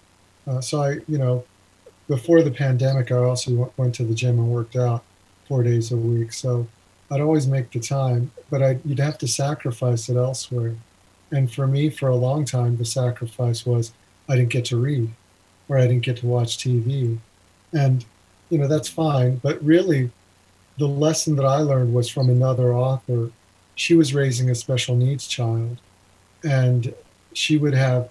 Uh, 0.46 0.60
so 0.60 0.82
I, 0.82 0.90
you 1.08 1.18
know, 1.18 1.44
before 2.08 2.42
the 2.42 2.50
pandemic, 2.50 3.10
I 3.10 3.16
also 3.16 3.72
went 3.76 3.94
to 3.96 4.04
the 4.04 4.14
gym 4.14 4.38
and 4.38 4.48
worked 4.48 4.76
out 4.76 5.04
four 5.48 5.62
days 5.62 5.92
a 5.92 5.96
week. 5.96 6.32
So 6.32 6.66
I'd 7.10 7.20
always 7.20 7.46
make 7.46 7.70
the 7.70 7.80
time, 7.80 8.30
but 8.50 8.62
I, 8.62 8.78
you'd 8.84 8.98
have 8.98 9.18
to 9.18 9.28
sacrifice 9.28 10.08
it 10.08 10.16
elsewhere. 10.16 10.74
And 11.30 11.52
for 11.52 11.66
me, 11.66 11.90
for 11.90 12.08
a 12.08 12.16
long 12.16 12.44
time, 12.44 12.76
the 12.76 12.84
sacrifice 12.84 13.66
was 13.66 13.92
I 14.28 14.36
didn't 14.36 14.50
get 14.50 14.64
to 14.66 14.76
read 14.76 15.10
or 15.68 15.78
I 15.78 15.86
didn't 15.86 16.04
get 16.04 16.18
to 16.18 16.26
watch 16.26 16.58
TV. 16.58 17.18
And, 17.72 18.04
you 18.50 18.58
know, 18.58 18.68
that's 18.68 18.88
fine. 18.88 19.36
But 19.36 19.62
really, 19.64 20.10
the 20.78 20.86
lesson 20.88 21.36
that 21.36 21.46
I 21.46 21.58
learned 21.58 21.94
was 21.94 22.08
from 22.08 22.28
another 22.28 22.74
author. 22.74 23.30
She 23.74 23.94
was 23.94 24.14
raising 24.14 24.50
a 24.50 24.54
special 24.54 24.96
needs 24.96 25.26
child, 25.26 25.78
and 26.44 26.94
she 27.32 27.56
would 27.56 27.74
have 27.74 28.08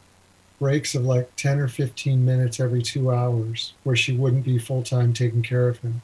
breaks 0.60 0.96
of 0.96 1.04
like 1.04 1.36
10 1.36 1.60
or 1.60 1.68
15 1.68 2.24
minutes 2.24 2.60
every 2.60 2.82
two 2.82 3.12
hours 3.12 3.74
where 3.84 3.96
she 3.96 4.16
wouldn't 4.16 4.46
be 4.46 4.58
full 4.58 4.84
time 4.84 5.12
taking 5.14 5.42
care 5.42 5.68
of 5.68 5.80
him 5.80 6.02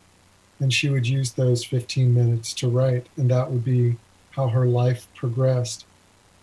and 0.60 0.74
she 0.74 0.90
would 0.90 1.08
use 1.08 1.32
those 1.32 1.64
15 1.64 2.14
minutes 2.14 2.54
to 2.54 2.68
write 2.68 3.08
and 3.16 3.32
that 3.32 3.50
would 3.50 3.64
be 3.64 3.96
how 4.32 4.48
her 4.48 4.66
life 4.66 5.08
progressed 5.16 5.86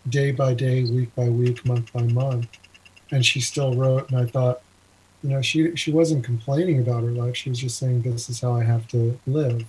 day 0.08 0.30
by 0.30 0.54
day 0.54 0.84
week 0.84 1.14
by 1.14 1.28
week 1.28 1.64
month 1.66 1.92
by 1.92 2.02
month 2.04 2.48
and 3.10 3.26
she 3.26 3.40
still 3.40 3.74
wrote 3.74 4.08
and 4.08 4.18
i 4.18 4.24
thought 4.24 4.62
you 5.22 5.30
know 5.30 5.42
she 5.42 5.74
she 5.76 5.90
wasn't 5.90 6.24
complaining 6.24 6.80
about 6.80 7.02
her 7.02 7.10
life 7.10 7.36
she 7.36 7.50
was 7.50 7.58
just 7.58 7.78
saying 7.78 8.02
this 8.02 8.28
is 8.28 8.40
how 8.40 8.54
i 8.54 8.62
have 8.62 8.86
to 8.88 9.18
live 9.26 9.64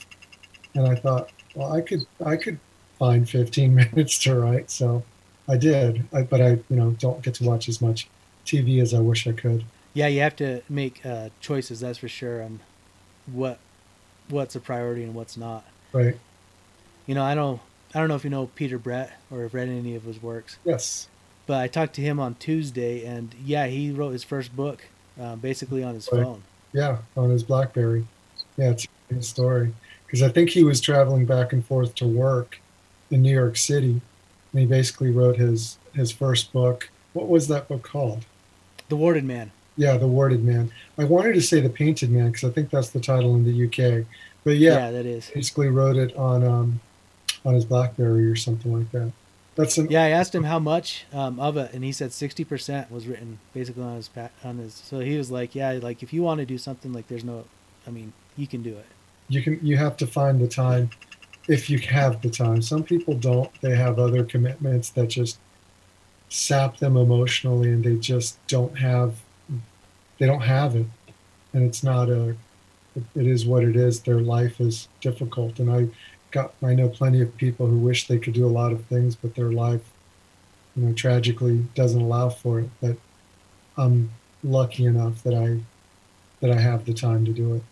and 0.75 0.87
i 0.87 0.95
thought 0.95 1.29
well 1.55 1.71
i 1.71 1.81
could 1.81 2.01
i 2.25 2.35
could 2.35 2.59
find 2.99 3.29
15 3.29 3.75
minutes 3.93 4.19
to 4.19 4.35
write 4.35 4.69
so 4.69 5.03
i 5.47 5.57
did 5.57 6.05
I, 6.13 6.23
but 6.23 6.41
i 6.41 6.49
you 6.69 6.75
know 6.75 6.91
don't 6.99 7.21
get 7.21 7.35
to 7.35 7.43
watch 7.43 7.69
as 7.69 7.81
much 7.81 8.07
tv 8.45 8.81
as 8.81 8.93
i 8.93 8.99
wish 8.99 9.27
i 9.27 9.31
could 9.31 9.63
yeah 9.93 10.07
you 10.07 10.21
have 10.21 10.35
to 10.37 10.61
make 10.69 11.05
uh, 11.05 11.29
choices 11.39 11.79
that's 11.79 11.97
for 11.99 12.07
sure 12.07 12.43
on 12.43 12.59
what 13.27 13.59
what's 14.29 14.55
a 14.55 14.59
priority 14.59 15.03
and 15.03 15.13
what's 15.13 15.37
not. 15.37 15.65
Right. 15.93 16.17
You 17.05 17.15
know, 17.15 17.23
I 17.23 17.35
don't 17.35 17.61
I 17.93 17.99
don't 17.99 18.09
know 18.09 18.15
if 18.15 18.23
you 18.23 18.29
know 18.29 18.47
Peter 18.55 18.77
Brett 18.77 19.11
or 19.31 19.43
have 19.43 19.53
read 19.53 19.69
any 19.69 19.95
of 19.95 20.03
his 20.03 20.21
works. 20.21 20.57
Yes. 20.65 21.07
But 21.45 21.61
I 21.61 21.67
talked 21.67 21.95
to 21.95 22.01
him 22.01 22.19
on 22.19 22.35
Tuesday, 22.35 23.05
and 23.05 23.33
yeah, 23.43 23.67
he 23.67 23.91
wrote 23.91 24.11
his 24.11 24.23
first 24.23 24.55
book 24.55 24.85
uh, 25.19 25.35
basically 25.35 25.83
on 25.83 25.93
his 25.93 26.09
right. 26.11 26.23
phone. 26.23 26.41
Yeah, 26.73 26.97
on 27.15 27.29
his 27.29 27.43
BlackBerry. 27.43 28.05
Yeah, 28.57 28.71
it's 28.71 28.87
a 29.09 29.21
story 29.21 29.73
because 30.05 30.21
I 30.21 30.29
think 30.29 30.49
he 30.49 30.63
was 30.63 30.81
traveling 30.81 31.25
back 31.25 31.53
and 31.53 31.65
forth 31.65 31.95
to 31.95 32.07
work 32.07 32.59
in 33.11 33.21
New 33.21 33.33
York 33.33 33.57
City, 33.57 34.01
and 34.51 34.61
he 34.61 34.65
basically 34.65 35.11
wrote 35.11 35.37
his 35.37 35.77
his 35.93 36.11
first 36.11 36.53
book. 36.53 36.89
What 37.13 37.27
was 37.27 37.47
that 37.47 37.67
book 37.67 37.83
called? 37.83 38.25
The 38.89 38.95
Warded 38.95 39.25
Man. 39.25 39.51
Yeah, 39.77 39.95
the 39.97 40.07
warded 40.07 40.43
man. 40.43 40.71
I 40.97 41.03
wanted 41.03 41.33
to 41.35 41.41
say 41.41 41.59
the 41.59 41.69
painted 41.69 42.09
man 42.09 42.31
because 42.31 42.49
I 42.49 42.51
think 42.51 42.71
that's 42.71 42.89
the 42.89 42.99
title 42.99 43.35
in 43.35 43.43
the 43.43 43.65
UK. 43.67 44.05
But 44.43 44.57
yeah, 44.57 44.73
yeah, 44.73 44.91
that 44.91 45.05
is. 45.05 45.29
Basically, 45.29 45.67
wrote 45.67 45.97
it 45.97 46.15
on 46.15 46.43
um, 46.43 46.79
on 47.45 47.53
his 47.53 47.63
BlackBerry 47.63 48.29
or 48.29 48.35
something 48.35 48.73
like 48.73 48.91
that. 48.91 49.11
That's 49.57 49.77
an, 49.79 49.89
yeah. 49.89 50.03
I 50.03 50.09
asked 50.09 50.35
him 50.35 50.43
how 50.43 50.59
much 50.59 51.05
um, 51.11 51.39
of 51.39 51.57
it, 51.57 51.73
and 51.73 51.83
he 51.83 51.91
said 51.91 52.13
sixty 52.13 52.43
percent 52.43 52.91
was 52.91 53.07
written 53.07 53.39
basically 53.53 53.83
on 53.83 53.95
his 53.95 54.09
on 54.43 54.59
his. 54.59 54.75
So 54.75 54.99
he 54.99 55.17
was 55.17 55.31
like, 55.31 55.55
yeah, 55.55 55.79
like 55.81 56.03
if 56.03 56.13
you 56.13 56.21
want 56.21 56.39
to 56.39 56.45
do 56.45 56.57
something, 56.57 56.93
like 56.93 57.07
there's 57.07 57.23
no, 57.23 57.43
I 57.87 57.89
mean, 57.89 58.13
you 58.37 58.45
can 58.45 58.61
do 58.61 58.69
it. 58.69 58.85
You 59.29 59.41
can. 59.41 59.59
You 59.63 59.75
have 59.77 59.97
to 59.97 60.07
find 60.07 60.39
the 60.39 60.47
time, 60.47 60.91
if 61.47 61.69
you 61.69 61.79
have 61.79 62.21
the 62.21 62.29
time. 62.29 62.61
Some 62.61 62.83
people 62.83 63.15
don't. 63.15 63.49
They 63.61 63.75
have 63.75 63.97
other 63.97 64.23
commitments 64.23 64.91
that 64.91 65.07
just 65.07 65.39
sap 66.29 66.77
them 66.77 66.95
emotionally, 66.95 67.69
and 67.69 67.83
they 67.83 67.95
just 67.95 68.37
don't 68.47 68.77
have 68.77 69.15
they 70.17 70.25
don't 70.25 70.41
have 70.41 70.75
it, 70.75 70.85
and 71.53 71.63
it's 71.63 71.83
not 71.83 72.09
a. 72.09 72.35
It, 72.95 73.03
it 73.15 73.27
is 73.27 73.45
what 73.45 73.63
it 73.63 73.75
is. 73.75 74.01
Their 74.01 74.21
life 74.21 74.59
is 74.59 74.87
difficult, 75.01 75.59
and 75.59 75.71
I 75.71 75.87
got. 76.31 76.53
I 76.63 76.73
know 76.75 76.89
plenty 76.89 77.21
of 77.21 77.35
people 77.37 77.67
who 77.67 77.77
wish 77.77 78.07
they 78.07 78.19
could 78.19 78.33
do 78.33 78.45
a 78.45 78.49
lot 78.49 78.71
of 78.71 78.85
things, 78.85 79.15
but 79.15 79.35
their 79.35 79.51
life, 79.51 79.81
you 80.75 80.85
know, 80.85 80.93
tragically 80.93 81.65
doesn't 81.75 82.01
allow 82.01 82.29
for 82.29 82.59
it. 82.59 82.69
But 82.81 82.97
I'm 83.77 84.11
lucky 84.43 84.85
enough 84.85 85.23
that 85.23 85.33
I 85.33 85.59
that 86.41 86.51
I 86.51 86.59
have 86.59 86.85
the 86.85 86.93
time 86.93 87.25
to 87.25 87.31
do 87.31 87.55
it. 87.55 87.63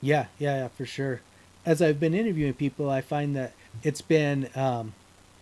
Yeah, 0.00 0.26
yeah, 0.38 0.56
yeah, 0.56 0.68
for 0.68 0.84
sure. 0.84 1.20
As 1.64 1.80
I've 1.80 2.00
been 2.00 2.14
interviewing 2.14 2.54
people, 2.54 2.90
I 2.90 3.00
find 3.00 3.36
that 3.36 3.52
it's 3.84 4.02
been 4.02 4.48
um, 4.56 4.94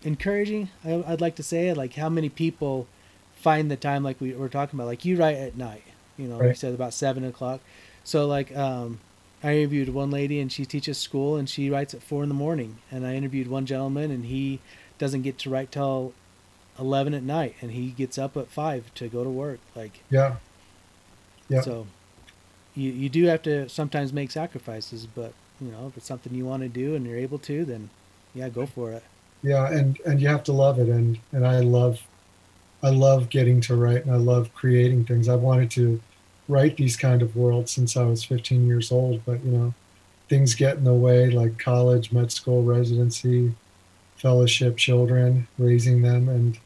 encouraging. 0.02 0.68
I, 0.84 0.96
would 0.96 1.20
like 1.20 1.36
to 1.36 1.42
say, 1.42 1.72
like 1.72 1.94
how 1.94 2.10
many 2.10 2.28
people 2.28 2.86
find 3.34 3.70
the 3.70 3.76
time, 3.76 4.02
like 4.02 4.20
we 4.20 4.34
were 4.34 4.50
talking 4.50 4.78
about, 4.78 4.86
like 4.86 5.04
you 5.04 5.16
write 5.16 5.36
at 5.36 5.56
night. 5.56 5.82
You 6.18 6.28
know, 6.28 6.34
right. 6.34 6.48
like 6.48 6.56
you 6.56 6.60
said 6.60 6.74
about 6.74 6.92
seven 6.92 7.24
o'clock. 7.24 7.60
So 8.04 8.26
like, 8.26 8.54
um, 8.54 9.00
I 9.42 9.56
interviewed 9.56 9.88
one 9.90 10.10
lady 10.10 10.40
and 10.40 10.52
she 10.52 10.64
teaches 10.64 10.98
school 10.98 11.36
and 11.36 11.48
she 11.48 11.70
writes 11.70 11.94
at 11.94 12.02
four 12.02 12.22
in 12.22 12.28
the 12.28 12.34
morning. 12.34 12.78
And 12.90 13.06
I 13.06 13.14
interviewed 13.14 13.48
one 13.48 13.66
gentleman 13.66 14.10
and 14.10 14.26
he 14.26 14.60
doesn't 14.98 15.22
get 15.22 15.38
to 15.38 15.50
write 15.50 15.72
till 15.72 16.12
eleven 16.78 17.14
at 17.14 17.22
night 17.22 17.56
and 17.60 17.72
he 17.72 17.90
gets 17.90 18.18
up 18.18 18.36
at 18.36 18.48
five 18.48 18.92
to 18.94 19.08
go 19.08 19.24
to 19.24 19.30
work. 19.30 19.60
Like 19.74 20.02
yeah, 20.10 20.36
yeah. 21.48 21.62
So 21.62 21.86
you 22.74 22.90
you 22.90 23.08
do 23.08 23.24
have 23.24 23.42
to 23.42 23.68
sometimes 23.68 24.12
make 24.12 24.30
sacrifices, 24.30 25.06
but 25.06 25.32
you 25.60 25.70
know 25.70 25.86
if 25.88 25.96
it's 25.96 26.06
something 26.06 26.34
you 26.34 26.44
want 26.44 26.62
to 26.62 26.68
do 26.68 26.94
and 26.94 27.06
you're 27.06 27.18
able 27.18 27.38
to, 27.40 27.64
then 27.64 27.90
yeah, 28.34 28.48
go 28.48 28.66
for 28.66 28.92
it. 28.92 29.02
Yeah, 29.42 29.70
and 29.70 29.98
and 30.06 30.20
you 30.20 30.28
have 30.28 30.44
to 30.44 30.52
love 30.52 30.78
it, 30.78 30.88
and 30.88 31.18
and 31.32 31.46
I 31.46 31.60
love, 31.60 32.02
I 32.82 32.90
love 32.90 33.30
getting 33.30 33.60
to 33.62 33.74
write, 33.74 34.04
and 34.04 34.12
I 34.12 34.18
love 34.18 34.52
creating 34.54 35.06
things. 35.06 35.28
I've 35.28 35.40
wanted 35.40 35.70
to 35.72 36.00
write 36.50 36.76
these 36.76 36.96
kind 36.96 37.22
of 37.22 37.36
worlds 37.36 37.72
since 37.72 37.96
I 37.96 38.04
was 38.04 38.24
15 38.24 38.66
years 38.66 38.90
old, 38.92 39.22
but 39.24 39.44
you 39.44 39.52
know, 39.52 39.74
things 40.28 40.54
get 40.54 40.76
in 40.76 40.84
the 40.84 40.94
way, 40.94 41.30
like 41.30 41.58
college, 41.58 42.12
med 42.12 42.32
school, 42.32 42.62
residency, 42.62 43.54
fellowship, 44.16 44.76
children, 44.76 45.46
raising 45.58 46.02
them, 46.02 46.28
and 46.28 46.58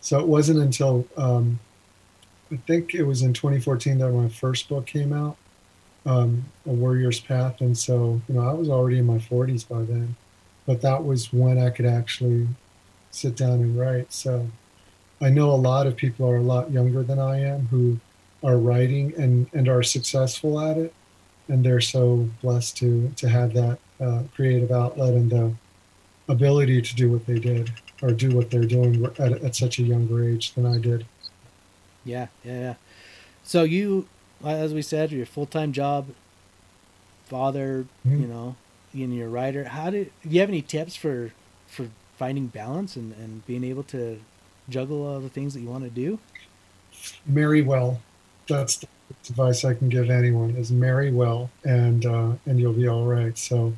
so 0.00 0.18
it 0.18 0.26
wasn't 0.26 0.60
until 0.60 1.06
um, 1.16 1.60
I 2.52 2.56
think 2.66 2.94
it 2.94 3.04
was 3.04 3.22
in 3.22 3.32
2014 3.32 3.98
that 3.98 4.10
my 4.10 4.28
first 4.28 4.68
book 4.68 4.86
came 4.86 5.12
out, 5.12 5.36
um, 6.04 6.44
A 6.66 6.70
Warrior's 6.70 7.20
Path. 7.20 7.60
And 7.60 7.76
so, 7.78 8.20
you 8.28 8.34
know, 8.34 8.48
I 8.48 8.52
was 8.52 8.68
already 8.68 8.98
in 8.98 9.06
my 9.06 9.18
40s 9.18 9.68
by 9.68 9.82
then, 9.82 10.16
but 10.66 10.80
that 10.80 11.04
was 11.04 11.32
when 11.32 11.58
I 11.58 11.70
could 11.70 11.86
actually 11.86 12.48
sit 13.10 13.36
down 13.36 13.60
and 13.60 13.78
write. 13.78 14.12
So 14.12 14.48
I 15.20 15.28
know 15.30 15.50
a 15.50 15.52
lot 15.52 15.86
of 15.86 15.96
people 15.96 16.28
are 16.28 16.36
a 16.36 16.42
lot 16.42 16.72
younger 16.72 17.02
than 17.02 17.18
I 17.18 17.40
am 17.40 17.66
who 17.66 18.00
are 18.42 18.56
writing 18.56 19.14
and, 19.16 19.48
and 19.52 19.68
are 19.68 19.82
successful 19.82 20.60
at 20.60 20.76
it. 20.76 20.94
And 21.48 21.64
they're 21.64 21.80
so 21.80 22.28
blessed 22.42 22.76
to, 22.78 23.10
to 23.16 23.28
have 23.28 23.52
that 23.54 23.78
uh, 24.00 24.22
creative 24.34 24.70
outlet 24.70 25.14
and 25.14 25.30
the 25.30 25.52
ability 26.28 26.80
to 26.80 26.94
do 26.94 27.10
what 27.10 27.26
they 27.26 27.38
did 27.38 27.70
or 28.02 28.12
do 28.12 28.30
what 28.30 28.50
they're 28.50 28.64
doing 28.64 29.04
at, 29.18 29.32
at 29.32 29.54
such 29.54 29.78
a 29.78 29.82
younger 29.82 30.28
age 30.28 30.54
than 30.54 30.64
I 30.64 30.78
did. 30.78 31.06
Yeah, 32.04 32.28
yeah, 32.44 32.60
yeah. 32.60 32.74
So 33.42 33.64
you, 33.64 34.06
as 34.44 34.72
we 34.72 34.82
said, 34.82 35.12
your 35.12 35.26
full 35.26 35.46
time 35.46 35.72
job, 35.72 36.08
father, 37.24 37.86
mm-hmm. 38.06 38.22
you 38.22 38.26
know, 38.26 38.56
and 38.92 39.14
you're 39.14 39.26
a 39.26 39.30
writer. 39.30 39.64
How 39.64 39.90
did 39.90 40.12
do 40.22 40.28
you 40.30 40.40
have 40.40 40.48
any 40.48 40.62
tips 40.62 40.96
for 40.96 41.32
for 41.66 41.88
finding 42.16 42.46
balance 42.46 42.96
and, 42.96 43.12
and 43.14 43.44
being 43.46 43.64
able 43.64 43.82
to 43.84 44.20
juggle 44.68 45.06
all 45.06 45.20
the 45.20 45.28
things 45.28 45.54
that 45.54 45.60
you 45.60 45.68
want 45.68 45.84
to 45.84 45.90
do? 45.90 46.18
Marry 47.26 47.62
well. 47.62 48.00
That's 48.50 48.76
the 48.76 48.88
advice 49.28 49.64
I 49.64 49.74
can 49.74 49.88
give 49.88 50.10
anyone: 50.10 50.50
is 50.56 50.70
marry 50.70 51.10
well, 51.10 51.50
and 51.64 52.04
uh, 52.04 52.32
and 52.46 52.60
you'll 52.60 52.72
be 52.72 52.88
all 52.88 53.06
right. 53.06 53.36
So, 53.38 53.72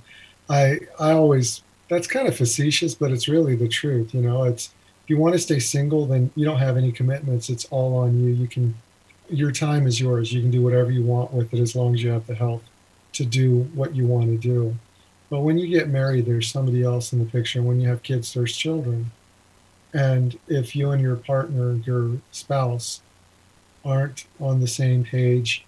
I 0.48 0.80
I 0.98 1.12
always 1.12 1.62
that's 1.88 2.06
kind 2.06 2.26
of 2.26 2.36
facetious, 2.36 2.94
but 2.94 3.12
it's 3.12 3.28
really 3.28 3.54
the 3.54 3.68
truth. 3.68 4.14
You 4.14 4.22
know, 4.22 4.44
it's 4.44 4.72
if 5.04 5.10
you 5.10 5.18
want 5.18 5.34
to 5.34 5.38
stay 5.38 5.58
single, 5.58 6.06
then 6.06 6.30
you 6.36 6.44
don't 6.44 6.58
have 6.58 6.76
any 6.76 6.92
commitments. 6.92 7.50
It's 7.50 7.64
all 7.66 7.96
on 7.96 8.22
you. 8.22 8.30
You 8.30 8.46
can, 8.46 8.74
your 9.28 9.50
time 9.50 9.86
is 9.86 10.00
yours. 10.00 10.32
You 10.32 10.40
can 10.40 10.50
do 10.50 10.62
whatever 10.62 10.90
you 10.90 11.02
want 11.02 11.32
with 11.32 11.52
it 11.52 11.60
as 11.60 11.74
long 11.74 11.94
as 11.94 12.02
you 12.02 12.10
have 12.10 12.26
the 12.26 12.34
health 12.34 12.62
to 13.14 13.24
do 13.24 13.62
what 13.74 13.94
you 13.94 14.06
want 14.06 14.26
to 14.26 14.38
do. 14.38 14.76
But 15.28 15.40
when 15.40 15.58
you 15.58 15.66
get 15.66 15.88
married, 15.88 16.26
there's 16.26 16.50
somebody 16.50 16.82
else 16.82 17.12
in 17.12 17.18
the 17.18 17.24
picture. 17.24 17.62
When 17.62 17.80
you 17.80 17.88
have 17.88 18.02
kids, 18.02 18.32
there's 18.32 18.56
children. 18.56 19.10
And 19.92 20.38
if 20.46 20.76
you 20.76 20.90
and 20.90 21.02
your 21.02 21.16
partner, 21.16 21.74
your 21.84 22.18
spouse, 22.30 23.02
aren't 23.84 24.26
on 24.40 24.60
the 24.60 24.68
same 24.68 25.04
page, 25.04 25.64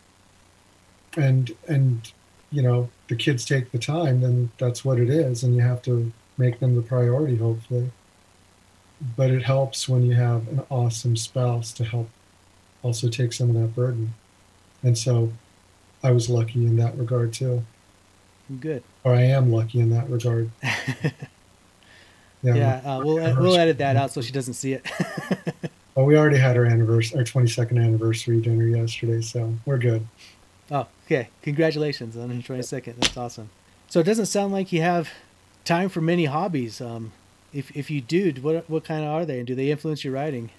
and 1.16 1.54
and 1.68 2.12
you 2.50 2.62
know 2.62 2.88
the 3.08 3.16
kids 3.16 3.44
take 3.44 3.72
the 3.72 3.78
time, 3.78 4.20
then 4.20 4.50
that's 4.58 4.84
what 4.84 4.98
it 4.98 5.10
is, 5.10 5.42
and 5.42 5.54
you 5.54 5.62
have 5.62 5.82
to 5.82 6.12
make 6.38 6.60
them 6.60 6.74
the 6.74 6.82
priority, 6.82 7.36
hopefully 7.36 7.90
but 9.16 9.30
it 9.30 9.42
helps 9.42 9.88
when 9.88 10.04
you 10.04 10.14
have 10.14 10.48
an 10.48 10.62
awesome 10.70 11.16
spouse 11.16 11.72
to 11.72 11.84
help 11.84 12.08
also 12.82 13.08
take 13.08 13.32
some 13.32 13.50
of 13.50 13.54
that 13.56 13.74
burden. 13.74 14.14
And 14.82 14.96
so 14.96 15.32
I 16.02 16.10
was 16.12 16.28
lucky 16.28 16.66
in 16.66 16.76
that 16.76 16.96
regard 16.98 17.32
too. 17.32 17.64
Good. 18.60 18.82
Or 19.04 19.14
I 19.14 19.22
am 19.22 19.50
lucky 19.50 19.80
in 19.80 19.90
that 19.90 20.08
regard. 20.08 20.50
yeah, 20.62 21.12
yeah 22.42 22.80
uh, 22.84 23.00
we'll 23.02 23.16
we'll 23.40 23.56
edit 23.56 23.78
that 23.78 23.96
out 23.96 24.12
so 24.12 24.20
she 24.20 24.32
doesn't 24.32 24.54
see 24.54 24.74
it. 24.74 24.86
well, 25.94 26.06
we 26.06 26.16
already 26.16 26.38
had 26.38 26.56
our 26.56 26.64
anniversary, 26.64 27.18
our 27.18 27.24
22nd 27.24 27.82
anniversary 27.82 28.40
dinner 28.40 28.66
yesterday, 28.66 29.20
so 29.20 29.54
we're 29.64 29.78
good. 29.78 30.06
Oh, 30.70 30.86
okay. 31.06 31.28
Congratulations 31.42 32.16
on 32.16 32.28
the 32.28 32.34
22nd. 32.34 32.96
That's 32.96 33.16
awesome. 33.16 33.50
So 33.88 34.00
it 34.00 34.04
doesn't 34.04 34.26
sound 34.26 34.52
like 34.52 34.72
you 34.72 34.82
have 34.82 35.10
time 35.64 35.88
for 35.88 36.00
many 36.00 36.24
hobbies. 36.24 36.80
Um, 36.80 37.12
if 37.52 37.74
if 37.76 37.90
you 37.90 38.00
do, 38.00 38.32
what 38.40 38.68
what 38.68 38.84
kind 38.84 39.04
of 39.04 39.10
are 39.10 39.24
they, 39.24 39.38
and 39.38 39.46
do 39.46 39.54
they 39.54 39.70
influence 39.70 40.02
your 40.02 40.12
writing? 40.12 40.50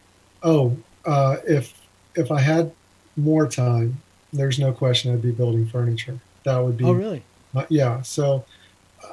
Oh, 0.41 0.78
uh, 1.06 1.38
if 1.45 1.74
if 2.15 2.32
I 2.32 2.39
had 2.39 2.71
more 3.17 3.48
time, 3.48 4.02
there's 4.32 4.60
no 4.60 4.71
question 4.71 5.13
I'd 5.13 5.21
be 5.21 5.32
building 5.32 5.67
furniture. 5.67 6.19
That 6.43 6.60
would 6.60 6.78
be. 6.78 6.86
Oh, 6.86 6.93
really? 6.93 7.24
Uh, 7.54 7.65
yeah. 7.69 8.02
So, 8.04 8.45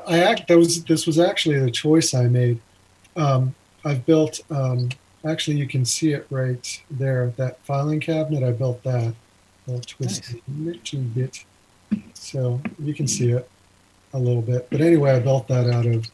I 0.06 0.20
act. 0.20 0.48
That 0.48 0.58
was 0.58 0.84
this 0.84 1.06
was 1.06 1.18
actually 1.18 1.58
the 1.58 1.70
choice 1.70 2.14
I 2.14 2.28
made. 2.28 2.60
Um, 3.16 3.54
I've 3.84 4.06
built. 4.06 4.40
Um, 4.50 4.90
actually, 5.24 5.56
you 5.56 5.66
can 5.66 5.84
see 5.84 6.12
it 6.12 6.26
right 6.30 6.82
there. 6.90 7.32
That 7.36 7.64
filing 7.64 8.00
cabinet. 8.00 8.42
I 8.42 8.52
built 8.52 8.82
that. 8.82 9.14
I'll 9.68 9.80
twist 9.80 10.32
nice. 10.32 10.42
a 10.48 10.60
little 10.60 11.00
bit, 11.00 11.44
so 12.14 12.60
you 12.78 12.94
can 12.94 13.06
see 13.06 13.30
it 13.30 13.48
a 14.12 14.18
little 14.18 14.42
bit. 14.42 14.68
But 14.70 14.80
anyway, 14.80 15.12
I 15.12 15.20
built 15.20 15.48
that 15.48 15.70
out 15.70 15.86
of 15.86 16.06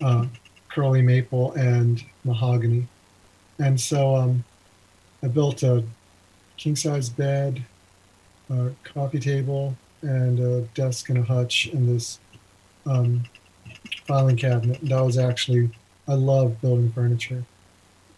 uh, 0.00 0.26
curly 0.70 1.02
maple 1.02 1.52
and 1.52 2.02
mahogany. 2.24 2.86
And 3.58 3.80
so 3.80 4.16
um, 4.16 4.44
I 5.22 5.28
built 5.28 5.62
a 5.62 5.84
king 6.56 6.76
size 6.76 7.08
bed, 7.08 7.64
a 8.50 8.70
coffee 8.82 9.20
table, 9.20 9.76
and 10.02 10.40
a 10.40 10.62
desk 10.74 11.08
and 11.08 11.18
a 11.18 11.22
hutch 11.22 11.66
and 11.66 11.88
this 11.88 12.18
um, 12.86 13.24
filing 14.06 14.36
cabinet. 14.36 14.80
And 14.80 14.90
that 14.90 15.04
was 15.04 15.18
actually, 15.18 15.70
I 16.08 16.14
love 16.14 16.60
building 16.60 16.90
furniture. 16.92 17.44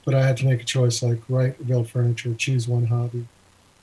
But 0.07 0.14
I 0.14 0.27
had 0.27 0.38
to 0.38 0.47
make 0.47 0.62
a 0.62 0.64
choice 0.64 1.03
like 1.03 1.21
write 1.29 1.66
build 1.66 1.90
furniture, 1.90 2.33
choose 2.33 2.66
one 2.66 2.87
hobby. 2.87 3.27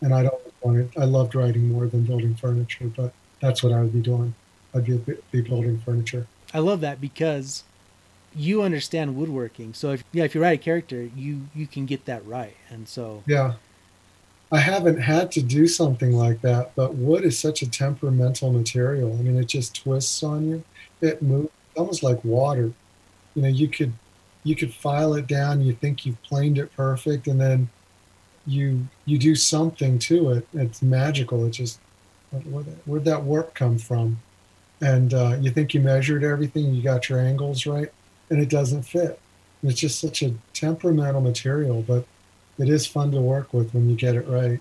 And 0.02 0.14
I 0.14 0.24
don't 0.24 0.42
want 0.62 0.80
it, 0.80 0.90
I 0.98 1.06
loved 1.06 1.36
writing 1.36 1.70
more 1.70 1.86
than 1.86 2.04
building 2.04 2.34
furniture, 2.34 2.92
but 2.96 3.14
that's 3.40 3.62
what 3.62 3.72
I 3.72 3.82
would 3.82 3.94
be 3.94 4.02
doing. 4.02 4.34
I'd 4.74 4.86
be, 4.86 5.00
be 5.32 5.42
building 5.42 5.80
furniture. 5.80 6.26
I 6.54 6.60
love 6.60 6.82
that 6.82 7.00
because 7.00 7.64
you 8.36 8.64
understand 8.64 9.16
woodworking. 9.16 9.74
So 9.74 9.92
if 9.92 10.04
yeah, 10.12 10.24
if 10.24 10.34
you 10.34 10.42
write 10.42 10.60
a 10.60 10.64
character, 10.64 11.10
you 11.16 11.42
you 11.54 11.68
can 11.68 11.86
get 11.86 12.06
that 12.06 12.26
right. 12.26 12.56
And 12.70 12.88
so 12.88 13.24
yeah, 13.28 13.54
I 14.52 14.60
haven't 14.60 15.00
had 15.00 15.32
to 15.34 15.42
do 15.42 15.68
something 15.68 16.14
like 16.14 16.42
that, 16.42 16.76
but 16.76 16.96
wood 16.96 17.24
is 17.24 17.38
such 17.38 17.62
a 17.62 17.70
temperamental 17.70 18.52
material. 18.52 19.12
I 19.14 19.22
mean, 19.22 19.38
it 19.38 19.48
just 19.48 19.76
twists 19.76 20.24
on 20.24 20.50
you. 20.50 20.64
It 21.02 21.22
moves 21.22 21.50
almost 21.76 22.04
like 22.04 22.24
water. 22.24 22.72
You 23.36 23.42
know, 23.42 23.48
you 23.48 23.68
could 23.68 23.94
you 24.44 24.56
could 24.56 24.74
file 24.74 25.14
it 25.14 25.28
down. 25.28 25.62
You 25.62 25.74
think 25.74 26.06
you've 26.06 26.22
planed 26.24 26.58
it 26.58 26.76
perfect, 26.76 27.28
and 27.28 27.40
then 27.40 27.70
you 28.46 28.88
you 29.06 29.18
do 29.18 29.36
something 29.36 30.00
to 30.00 30.32
it. 30.32 30.48
It's 30.54 30.82
magical. 30.82 31.46
It 31.46 31.52
just 31.52 31.80
where 32.32 32.64
where'd 32.86 33.06
that 33.06 33.24
warp 33.24 33.54
come 33.54 33.78
from? 33.78 34.20
And 34.82 35.14
uh, 35.14 35.38
you 35.40 35.50
think 35.52 35.74
you 35.74 35.80
measured 35.80 36.24
everything, 36.24 36.74
you 36.74 36.82
got 36.82 37.08
your 37.08 37.20
angles 37.20 37.66
right, 37.66 37.90
and 38.30 38.42
it 38.42 38.50
doesn't 38.50 38.84
fit. 38.84 39.20
It's 39.64 39.80
just 39.80 40.02
such 40.02 40.22
a 40.24 40.34
temperamental 40.54 41.22
material, 41.22 41.82
but 41.84 42.06
it 42.60 42.68
is 42.68 42.86
fun 42.86 43.12
to 43.12 43.22
work 43.22 43.54
with 43.54 43.74
when 43.74 43.90
you 43.90 43.96
get 43.96 44.16
it 44.16 44.28
right. 44.28 44.60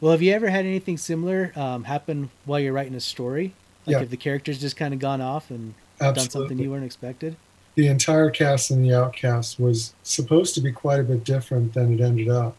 Well, 0.00 0.12
have 0.12 0.22
you 0.22 0.32
ever 0.32 0.48
had 0.48 0.64
anything 0.64 0.96
similar 0.96 1.52
um, 1.54 1.84
happen 1.84 2.30
while 2.46 2.58
you're 2.58 2.72
writing 2.72 2.94
a 2.94 3.00
story? 3.00 3.52
Like 3.86 3.96
yeah. 3.96 4.02
if 4.02 4.10
the 4.10 4.16
character's 4.16 4.60
just 4.60 4.76
kind 4.76 4.92
of 4.92 4.98
gone 4.98 5.20
off 5.20 5.50
and 5.50 5.74
Absolutely. 6.00 6.14
done 6.14 6.30
something 6.30 6.58
you 6.58 6.70
weren't 6.70 6.84
expected? 6.84 7.36
The 7.80 7.88
entire 7.88 8.28
cast 8.28 8.70
and 8.70 8.84
the 8.84 8.94
Outcast 8.94 9.58
was 9.58 9.94
supposed 10.02 10.54
to 10.54 10.60
be 10.60 10.70
quite 10.70 11.00
a 11.00 11.02
bit 11.02 11.24
different 11.24 11.72
than 11.72 11.94
it 11.94 12.02
ended 12.02 12.28
up. 12.28 12.54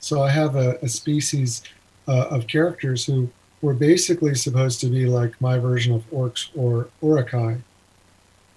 So 0.00 0.20
I 0.20 0.30
have 0.30 0.56
a, 0.56 0.78
a 0.82 0.88
species 0.88 1.62
uh, 2.08 2.26
of 2.28 2.48
characters 2.48 3.06
who 3.06 3.30
were 3.62 3.74
basically 3.74 4.34
supposed 4.34 4.80
to 4.80 4.88
be 4.88 5.06
like 5.06 5.40
my 5.40 5.58
version 5.58 5.94
of 5.94 6.10
orcs 6.10 6.48
or 6.56 6.88
Uruk-hai. 7.02 7.58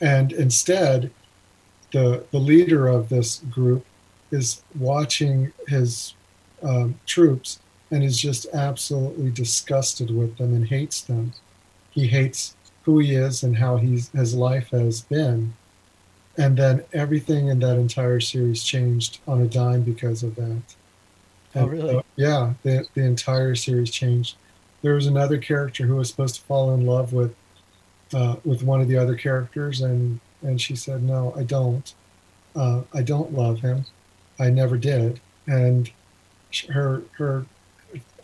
And 0.01 0.31
instead, 0.31 1.11
the, 1.91 2.25
the 2.31 2.39
leader 2.39 2.87
of 2.87 3.09
this 3.09 3.37
group 3.51 3.85
is 4.31 4.63
watching 4.73 5.53
his 5.67 6.15
um, 6.63 6.99
troops 7.05 7.59
and 7.91 8.03
is 8.03 8.19
just 8.19 8.47
absolutely 8.55 9.29
disgusted 9.29 10.09
with 10.09 10.35
them 10.37 10.55
and 10.55 10.67
hates 10.67 10.99
them. 10.99 11.33
He 11.91 12.07
hates 12.07 12.55
who 12.85 12.97
he 12.97 13.13
is 13.13 13.43
and 13.43 13.57
how 13.57 13.77
he's, 13.77 14.09
his 14.09 14.33
life 14.33 14.69
has 14.71 15.01
been. 15.01 15.53
And 16.37 16.55
then 16.55 16.83
everything 16.93 17.47
in 17.47 17.59
that 17.59 17.77
entire 17.77 18.19
series 18.19 18.63
changed 18.63 19.19
on 19.27 19.41
a 19.41 19.47
dime 19.47 19.81
because 19.81 20.21
of 20.23 20.35
that. 20.35 20.61
Oh, 21.55 21.65
really? 21.65 21.93
So, 21.95 22.03
yeah, 22.15 22.53
the, 22.63 22.85
the 22.93 23.01
entire 23.01 23.55
series 23.55 23.89
changed. 23.89 24.37
There 24.83 24.93
was 24.93 25.07
another 25.07 25.37
character 25.37 25.85
who 25.85 25.95
was 25.95 26.09
supposed 26.09 26.35
to 26.35 26.41
fall 26.41 26.73
in 26.73 26.85
love 26.85 27.13
with 27.13 27.35
uh, 28.13 28.37
with 28.45 28.63
one 28.63 28.79
of 28.79 28.87
the 28.87 28.97
other 28.97 29.15
characters, 29.15 29.81
and 29.81 30.19
and 30.43 30.61
she 30.61 30.75
said, 30.75 31.03
"No, 31.03 31.33
I 31.35 31.43
don't. 31.43 31.93
Uh, 32.55 32.83
I 32.93 33.01
don't 33.01 33.33
love 33.33 33.59
him. 33.59 33.85
I 34.39 34.49
never 34.49 34.77
did." 34.77 35.19
And 35.47 35.89
her 36.69 37.01
her 37.17 37.45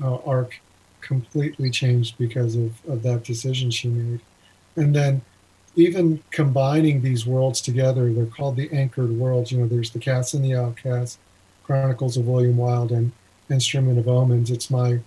uh, 0.02 0.18
arc 0.18 0.60
completely 1.02 1.70
changed 1.70 2.18
because 2.18 2.56
of, 2.56 2.72
of 2.88 3.04
that 3.04 3.24
decision 3.24 3.72
she 3.72 3.90
made. 3.90 4.22
And 4.76 4.96
then 4.96 5.22
even 5.76 6.22
combining 6.32 7.02
these 7.02 7.26
worlds 7.26 7.62
together, 7.62 8.12
they're 8.14 8.26
called 8.26 8.56
the 8.56 8.72
anchored 8.72 9.12
worlds. 9.12 9.52
You 9.52 9.60
know, 9.60 9.68
there's 9.68 9.92
the 9.92 10.00
Castes 10.00 10.34
and 10.34 10.46
the 10.46 10.52
OutCastes, 10.52 11.18
Chronicles 11.64 12.18
of 12.18 12.28
William 12.28 12.58
Wilde, 12.58 12.92
and 12.92 13.12
Instrument 13.50 13.98
of 13.98 14.08
Omens. 14.08 14.52
It's 14.52 14.70
my, 14.70 15.00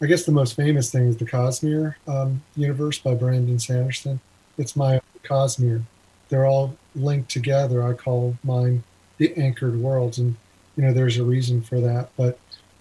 I 0.00 0.06
guess 0.06 0.24
the 0.24 0.32
most 0.32 0.54
famous 0.54 0.90
thing 0.90 1.06
is 1.08 1.16
the 1.16 1.24
Cosmere 1.24 1.96
um, 2.06 2.42
universe 2.56 2.98
by 2.98 3.14
Brandon 3.14 3.58
Sanderson. 3.58 4.20
It's 4.58 4.76
my 4.76 5.00
Cosmere. 5.24 5.82
They're 6.28 6.46
all 6.46 6.76
linked 6.94 7.30
together. 7.30 7.82
I 7.82 7.92
call 7.92 8.36
mine 8.44 8.82
the 9.18 9.34
anchored 9.36 9.76
worlds. 9.76 10.18
And, 10.18 10.36
you 10.76 10.84
know, 10.84 10.92
there's 10.92 11.18
a 11.18 11.24
reason 11.24 11.62
for 11.62 11.80
that. 11.80 12.10
But 12.16 12.38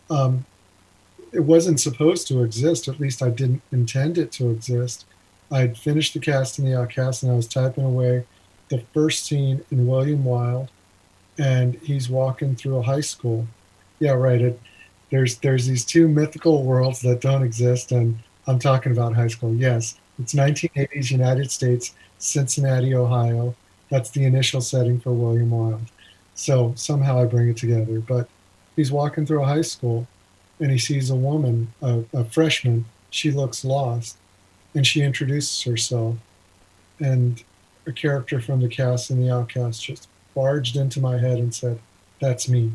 um, 0.09 0.45
it 1.31 1.41
wasn't 1.41 1.79
supposed 1.79 2.27
to 2.27 2.43
exist. 2.43 2.88
At 2.88 2.99
least 2.99 3.21
I 3.21 3.29
didn't 3.29 3.61
intend 3.71 4.17
it 4.17 4.31
to 4.33 4.49
exist. 4.49 5.05
I'd 5.51 5.77
finished 5.77 6.13
the 6.13 6.19
cast 6.19 6.60
and 6.60 6.67
the 6.67 6.79
outcast, 6.79 7.23
and 7.23 7.31
I 7.31 7.36
was 7.36 7.47
typing 7.47 7.86
away 7.86 8.25
the 8.69 8.84
first 8.93 9.25
scene 9.25 9.63
in 9.71 9.88
William 9.88 10.23
Wilde, 10.25 10.69
and 11.38 11.75
he's 11.75 12.10
walking 12.10 12.55
through 12.55 12.77
a 12.77 12.81
high 12.81 13.01
school. 13.01 13.47
Yeah, 13.99 14.12
right. 14.12 14.41
It, 14.41 14.60
there's 15.12 15.38
there's 15.38 15.67
these 15.67 15.86
two 15.86 16.08
mythical 16.08 16.63
worlds 16.63 17.01
that 17.01 17.21
don't 17.21 17.43
exist, 17.43 17.91
and 17.91 18.17
I'm 18.47 18.60
talking 18.60 18.91
about 18.91 19.13
high 19.13 19.27
school. 19.27 19.53
Yes, 19.53 19.99
it's 20.19 20.34
1980s 20.34 21.12
United 21.12 21.51
States, 21.51 21.93
Cincinnati, 22.17 22.95
Ohio. 22.95 23.55
That's 23.89 24.10
the 24.10 24.23
initial 24.23 24.62
setting 24.62 24.99
for 24.99 25.13
William 25.13 25.51
Wilde. 25.51 25.91
So 26.34 26.73
somehow 26.75 27.21
I 27.21 27.25
bring 27.25 27.49
it 27.49 27.58
together. 27.58 27.99
But 27.99 28.27
he's 28.75 28.91
walking 28.91 29.25
through 29.25 29.43
a 29.43 29.47
high 29.47 29.62
school, 29.62 30.08
and 30.60 30.71
he 30.71 30.77
sees 30.77 31.10
a 31.10 31.15
woman, 31.15 31.73
a, 31.81 32.03
a 32.13 32.25
freshman. 32.25 32.86
She 33.10 33.31
looks 33.31 33.63
lost, 33.63 34.17
and 34.75 34.85
she 34.85 35.01
introduces 35.01 35.63
herself. 35.63 36.15
And 36.99 37.43
a 37.88 37.91
character 37.91 38.39
from 38.39 38.61
the 38.61 38.67
cast 38.67 39.09
and 39.09 39.21
the 39.21 39.31
outcast 39.31 39.83
just 39.83 40.07
barged 40.33 40.75
into 40.75 40.99
my 40.99 41.17
head 41.17 41.39
and 41.39 41.53
said, 41.53 41.79
That's 42.19 42.47
me. 42.49 42.71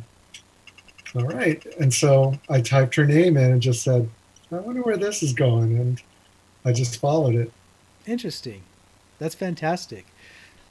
All 1.14 1.24
right. 1.24 1.64
And 1.78 1.92
so 1.92 2.38
I 2.48 2.60
typed 2.60 2.94
her 2.96 3.06
name 3.06 3.36
in 3.36 3.50
and 3.52 3.62
just 3.62 3.82
said, 3.82 4.08
I 4.52 4.56
wonder 4.56 4.82
where 4.82 4.96
this 4.96 5.22
is 5.22 5.32
going. 5.32 5.76
And 5.76 6.02
I 6.64 6.72
just 6.72 7.00
followed 7.00 7.34
it. 7.34 7.52
Interesting. 8.06 8.62
That's 9.18 9.34
fantastic. 9.34 10.06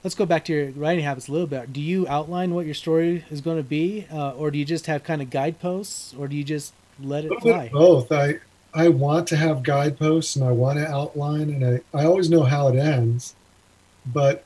Let's 0.04 0.16
go 0.16 0.26
back 0.26 0.46
to 0.46 0.54
your 0.54 0.72
writing 0.72 1.04
habits 1.04 1.28
a 1.28 1.32
little 1.32 1.48
bit. 1.48 1.74
Do 1.74 1.82
you 1.82 2.08
outline 2.08 2.54
what 2.54 2.66
your 2.66 2.74
story 2.74 3.26
is 3.30 3.42
going 3.42 3.58
to 3.58 3.64
be, 3.64 4.08
uh, 4.12 4.32
or 4.32 4.50
do 4.50 4.58
you 4.58 4.64
just 4.64 4.86
have 4.86 5.04
kind 5.04 5.22
of 5.22 5.30
guideposts, 5.30 6.14
or 6.18 6.30
do 6.30 6.38
you 6.38 6.44
just 6.44 6.74
let 7.02 7.26
it 7.26 7.32
fly. 7.42 7.70
Both. 7.72 8.12
I 8.12 8.40
I 8.74 8.90
want 8.90 9.28
to 9.28 9.36
have 9.36 9.64
guideposts 9.64 10.36
and 10.36 10.46
I 10.46 10.52
want 10.52 10.78
to 10.80 10.88
outline 10.88 11.50
and 11.50 11.66
I, 11.66 11.98
I 11.98 12.06
always 12.06 12.30
know 12.30 12.44
how 12.44 12.68
it 12.68 12.78
ends. 12.78 13.36
But 14.06 14.46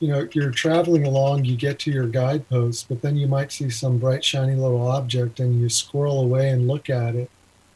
you 0.00 0.08
know, 0.08 0.26
you're 0.32 0.50
traveling 0.50 1.04
along, 1.04 1.44
you 1.44 1.56
get 1.56 1.78
to 1.80 1.90
your 1.90 2.06
guideposts, 2.06 2.84
but 2.84 3.02
then 3.02 3.16
you 3.16 3.28
might 3.28 3.52
see 3.52 3.68
some 3.68 3.98
bright, 3.98 4.24
shiny 4.24 4.54
little 4.54 4.86
object 4.86 5.40
and 5.40 5.60
you 5.60 5.68
squirrel 5.68 6.22
away 6.22 6.48
and 6.48 6.66
look 6.66 6.88
at 6.88 7.14
it, 7.14 7.30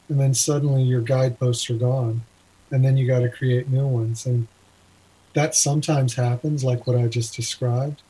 and 0.09 0.19
then 0.19 0.33
suddenly 0.33 0.81
your 0.81 1.01
guideposts 1.01 1.69
are 1.69 1.75
gone. 1.75 2.23
And 2.71 2.83
then 2.83 2.97
you 2.97 3.05
got 3.05 3.19
to 3.19 3.29
create 3.29 3.69
new 3.69 3.85
ones. 3.85 4.25
And 4.25 4.47
that 5.33 5.53
sometimes 5.53 6.15
happens, 6.15 6.63
like 6.63 6.87
what 6.87 6.97
I 6.97 7.07
just 7.07 7.35
described. 7.35 8.01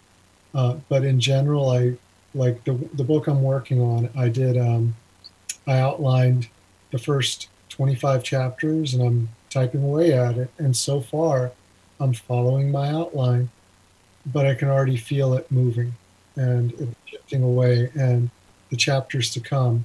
Uh, 0.54 0.78
but 0.88 1.04
in 1.04 1.20
general, 1.20 1.70
I 1.70 1.96
like 2.34 2.64
the, 2.64 2.74
the 2.94 3.04
book 3.04 3.28
I'm 3.28 3.44
working 3.44 3.82
on, 3.82 4.10
I 4.16 4.30
did 4.30 4.58
um, 4.58 4.96
I 5.68 5.80
outlined 5.80 6.48
the 6.92 7.00
first 7.00 7.50
25 7.76 8.24
chapters 8.24 8.94
and 8.94 9.04
I'm 9.04 9.30
typing 9.50 9.84
away 9.84 10.14
at 10.14 10.38
it. 10.38 10.50
And 10.58 10.76
so 10.76 11.02
far, 11.02 11.52
I'm 12.00 12.14
following 12.14 12.72
my 12.72 12.90
outline, 12.90 13.50
but 14.26 14.46
I 14.46 14.56
can 14.56 14.70
already 14.70 14.98
feel 14.98 15.34
it 15.34 15.52
moving 15.52 15.94
and 16.38 16.72
it's 16.74 16.96
shifting 17.06 17.44
away. 17.44 17.92
And 17.96 18.30
the 18.70 18.78
chapters 18.78 19.30
to 19.32 19.42
come 19.42 19.84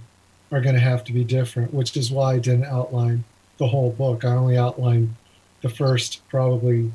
are 0.53 0.61
going 0.61 0.77
to 0.77 0.81
have 0.81 1.03
to 1.05 1.13
be 1.13 1.25
different, 1.25 1.75
which 1.75 1.97
is 1.97 2.13
why 2.13 2.35
I 2.35 2.39
didn't 2.39 2.65
outline 2.65 3.25
the 3.59 3.67
whole 3.67 3.91
book. 3.91 4.25
I 4.25 4.31
only 4.31 4.57
outlined 4.57 5.15
the 5.63 5.69
first 5.69 6.27
probably, 6.29 6.93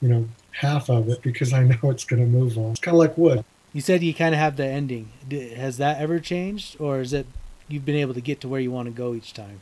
you 0.00 0.08
know, 0.08 0.26
half 0.52 0.88
of 0.88 1.08
it 1.10 1.20
because 1.20 1.52
I 1.52 1.64
know 1.64 1.90
it's 1.90 2.04
going 2.04 2.22
to 2.22 2.28
move 2.28 2.56
on. 2.56 2.70
It's 2.70 2.80
kind 2.80 2.94
of 2.94 2.98
like 2.98 3.16
wood. 3.18 3.44
You 3.74 3.82
said 3.82 4.02
you 4.02 4.14
kind 4.14 4.34
of 4.34 4.38
have 4.38 4.56
the 4.56 4.66
ending. 4.66 5.10
Has 5.56 5.76
that 5.76 6.00
ever 6.00 6.18
changed, 6.18 6.80
or 6.80 7.00
is 7.00 7.12
it 7.12 7.26
you've 7.70 7.84
been 7.84 7.96
able 7.96 8.14
to 8.14 8.20
get 8.20 8.40
to 8.40 8.48
where 8.48 8.60
you 8.60 8.70
want 8.70 8.86
to 8.86 8.92
go 8.92 9.14
each 9.14 9.32
time. 9.32 9.60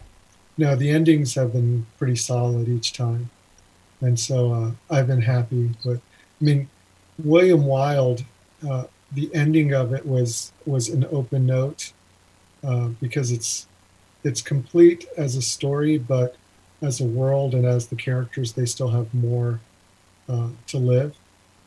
No, 0.59 0.77
the 0.77 0.91
endings 0.91 1.35
have 1.37 1.53
been 1.53 1.87
pretty 1.99 2.17
solid 2.17 2.69
each 2.69 2.93
time, 2.93 3.31
and 4.01 4.19
so 4.19 4.53
uh, 4.53 4.73
I've 4.91 5.07
been 5.07 5.23
happy 5.23 5.71
But 5.85 5.99
I 5.99 6.45
mean, 6.45 6.69
William 7.25 7.67
Wilde, 7.67 8.25
uh, 8.69 8.85
the 9.13 9.35
ending 9.35 9.73
of 9.73 9.93
it 9.95 10.05
was 10.07 10.53
was 10.67 10.89
an 10.89 11.07
open 11.13 11.47
note 11.47 11.93
uh, 12.65 12.89
because 13.01 13.31
it's 13.33 13.67
it's 14.25 14.43
complete 14.43 15.07
as 15.17 15.37
a 15.37 15.43
story, 15.43 15.99
but 15.99 16.37
as 16.83 17.01
a 17.01 17.05
world 17.05 17.55
and 17.55 17.67
as 17.67 17.89
the 17.89 17.97
characters, 17.97 18.53
they 18.53 18.67
still 18.67 18.89
have 18.91 19.13
more 19.15 19.61
uh, 20.29 20.51
to 20.69 20.79
live. 20.79 21.17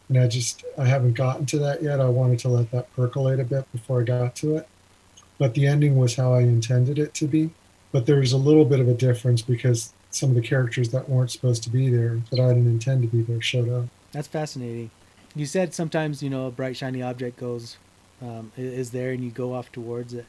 And 0.09 0.17
I 0.19 0.27
just 0.27 0.65
I 0.77 0.85
haven't 0.85 1.13
gotten 1.13 1.45
to 1.47 1.59
that 1.59 1.81
yet. 1.83 2.01
I 2.01 2.09
wanted 2.09 2.39
to 2.39 2.49
let 2.49 2.71
that 2.71 2.93
percolate 2.95 3.39
a 3.39 3.45
bit 3.45 3.71
before 3.71 4.01
I 4.01 4.03
got 4.03 4.35
to 4.37 4.57
it 4.57 4.67
but 5.39 5.55
the 5.55 5.65
ending 5.65 5.97
was 5.97 6.15
how 6.15 6.33
I 6.33 6.41
intended 6.41 6.99
it 6.99 7.15
to 7.15 7.27
be. 7.27 7.49
But 7.91 8.05
there's 8.05 8.33
a 8.33 8.37
little 8.37 8.65
bit 8.65 8.79
of 8.79 8.87
a 8.87 8.93
difference 8.93 9.41
because 9.41 9.93
some 10.11 10.29
of 10.29 10.35
the 10.35 10.41
characters 10.41 10.89
that 10.89 11.09
weren't 11.09 11.31
supposed 11.31 11.63
to 11.63 11.69
be 11.69 11.89
there, 11.89 12.21
that 12.31 12.39
I 12.39 12.49
didn't 12.49 12.67
intend 12.67 13.01
to 13.01 13.07
be 13.07 13.21
there, 13.21 13.41
showed 13.41 13.69
up. 13.69 13.85
That's 14.11 14.27
fascinating. 14.27 14.91
You 15.35 15.45
said 15.45 15.73
sometimes, 15.73 16.21
you 16.21 16.29
know, 16.29 16.47
a 16.47 16.51
bright, 16.51 16.75
shiny 16.75 17.01
object 17.01 17.39
goes, 17.39 17.77
um, 18.21 18.51
is 18.57 18.91
there 18.91 19.11
and 19.11 19.23
you 19.23 19.31
go 19.31 19.53
off 19.53 19.71
towards 19.71 20.13
it. 20.13 20.25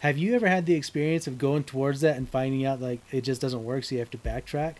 Have 0.00 0.18
you 0.18 0.34
ever 0.34 0.46
had 0.46 0.66
the 0.66 0.74
experience 0.74 1.26
of 1.26 1.38
going 1.38 1.64
towards 1.64 2.00
that 2.02 2.16
and 2.16 2.28
finding 2.28 2.64
out 2.64 2.80
like 2.80 3.00
it 3.10 3.22
just 3.22 3.40
doesn't 3.40 3.64
work, 3.64 3.84
so 3.84 3.94
you 3.94 3.98
have 3.98 4.10
to 4.10 4.18
backtrack? 4.18 4.74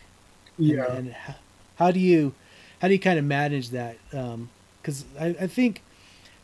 Yeah. 0.59 0.85
And, 0.85 0.99
and 0.99 1.12
how, 1.12 1.35
how, 1.77 1.91
do 1.91 1.99
you, 1.99 2.35
how 2.81 2.89
do 2.89 2.95
you 2.95 3.01
kind 3.01 3.19
of 3.19 3.25
manage 3.25 3.71
that? 3.71 3.97
Because 4.11 5.03
um, 5.03 5.09
I, 5.19 5.27
I 5.41 5.47
think 5.47 5.83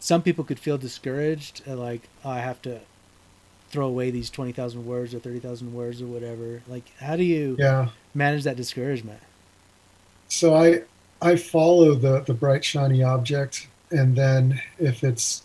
some 0.01 0.23
people 0.23 0.43
could 0.43 0.59
feel 0.59 0.79
discouraged, 0.79 1.67
like 1.67 2.09
oh, 2.25 2.31
I 2.31 2.41
have 2.41 2.61
to 2.63 2.81
throw 3.73 3.87
away 3.87 4.11
these 4.11 4.31
20,000 4.31 4.87
words 4.87 5.15
or 5.15 5.19
30,000 5.19 5.75
words 5.75 6.01
or 6.03 6.07
whatever. 6.07 6.63
Like, 6.69 6.85
how 6.99 7.17
do 7.17 7.25
you 7.25 7.57
yeah. 7.59 7.89
manage 8.15 8.45
that 8.45 8.57
discouragement? 8.57 9.21
So 10.29 10.55
I, 10.55 10.83
I 11.23 11.37
follow 11.37 11.95
the, 11.95 12.21
the 12.21 12.35
bright, 12.35 12.65
shiny 12.65 13.03
object. 13.03 13.67
And 13.91 14.15
then 14.15 14.61
if 14.79 15.03
it's, 15.03 15.45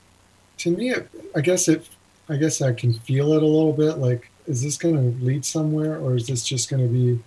to 0.57 0.71
me, 0.71 0.93
I 1.35 1.41
guess 1.41 1.67
it, 1.69 1.87
I 2.29 2.35
guess 2.35 2.61
I 2.61 2.73
can 2.73 2.93
feel 2.93 3.33
it 3.33 3.43
a 3.43 3.47
little 3.47 3.73
bit. 3.73 3.97
Like, 3.97 4.29
is 4.45 4.61
this 4.61 4.77
going 4.77 4.95
to 4.95 5.25
lead 5.25 5.45
somewhere 5.45 5.97
or 5.97 6.15
is 6.15 6.27
this 6.27 6.43
just 6.45 6.69
going 6.69 6.85
to 6.85 6.93
be 6.93 7.23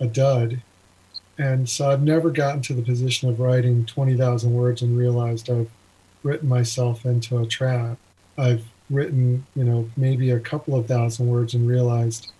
a 0.00 0.06
dud? 0.06 0.62
And 1.38 1.68
so 1.68 1.90
I've 1.90 2.02
never 2.02 2.30
gotten 2.30 2.62
to 2.62 2.74
the 2.74 2.82
position 2.82 3.28
of 3.28 3.40
writing 3.40 3.84
20,000 3.86 4.52
words 4.52 4.82
and 4.82 4.96
realized 4.96 5.50
I've 5.50 5.70
written 6.22 6.48
myself 6.48 7.04
into 7.04 7.38
a 7.38 7.46
trap. 7.46 7.98
I've 8.36 8.64
written, 8.90 9.46
you 9.54 9.64
know, 9.64 9.88
maybe 9.96 10.30
a 10.30 10.40
couple 10.40 10.74
of 10.74 10.86
thousand 10.86 11.28
words 11.28 11.54
and 11.54 11.68
realized 11.68 12.32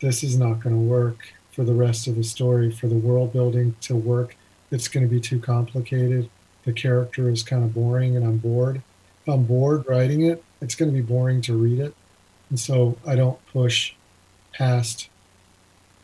this 0.00 0.22
is 0.22 0.38
not 0.38 0.60
going 0.60 0.74
to 0.74 0.82
work 0.82 1.32
for 1.50 1.64
the 1.64 1.74
rest 1.74 2.06
of 2.06 2.16
the 2.16 2.22
story, 2.22 2.70
for 2.70 2.86
the 2.86 2.94
world 2.94 3.32
building 3.32 3.74
to 3.80 3.96
work. 3.96 4.36
It's 4.70 4.88
going 4.88 5.08
to 5.08 5.12
be 5.12 5.20
too 5.20 5.40
complicated. 5.40 6.28
The 6.64 6.72
character 6.72 7.30
is 7.30 7.42
kind 7.42 7.64
of 7.64 7.74
boring 7.74 8.16
and 8.16 8.26
I'm 8.26 8.36
bored. 8.36 8.82
If 9.22 9.32
I'm 9.32 9.44
bored 9.44 9.86
writing 9.88 10.22
it, 10.22 10.44
it's 10.60 10.74
going 10.74 10.90
to 10.90 10.94
be 10.94 11.02
boring 11.02 11.40
to 11.42 11.56
read 11.56 11.80
it. 11.80 11.94
And 12.50 12.60
so 12.60 12.96
I 13.06 13.16
don't 13.16 13.44
push 13.46 13.94
past 14.52 15.08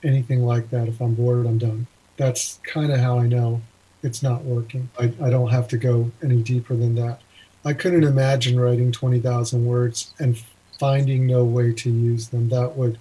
anything 0.02 0.44
like 0.44 0.70
that. 0.70 0.88
If 0.88 1.00
I'm 1.00 1.14
bored, 1.14 1.46
I'm 1.46 1.58
done. 1.58 1.86
That's 2.16 2.58
kind 2.62 2.92
of 2.92 3.00
how 3.00 3.18
I 3.18 3.26
know 3.26 3.60
it's 4.02 4.22
not 4.22 4.44
working. 4.44 4.88
I, 4.98 5.12
I 5.22 5.30
don't 5.30 5.50
have 5.50 5.68
to 5.68 5.76
go 5.76 6.10
any 6.22 6.42
deeper 6.42 6.74
than 6.74 6.94
that. 6.96 7.20
I 7.64 7.72
couldn't 7.72 8.05
imagine 8.05 8.59
writing 8.59 8.90
20,000 8.90 9.64
words 9.64 10.12
and 10.18 10.42
finding 10.79 11.27
no 11.27 11.44
way 11.44 11.72
to 11.72 11.90
use 11.90 12.29
them. 12.29 12.48
That 12.48 12.77
would 12.77 12.98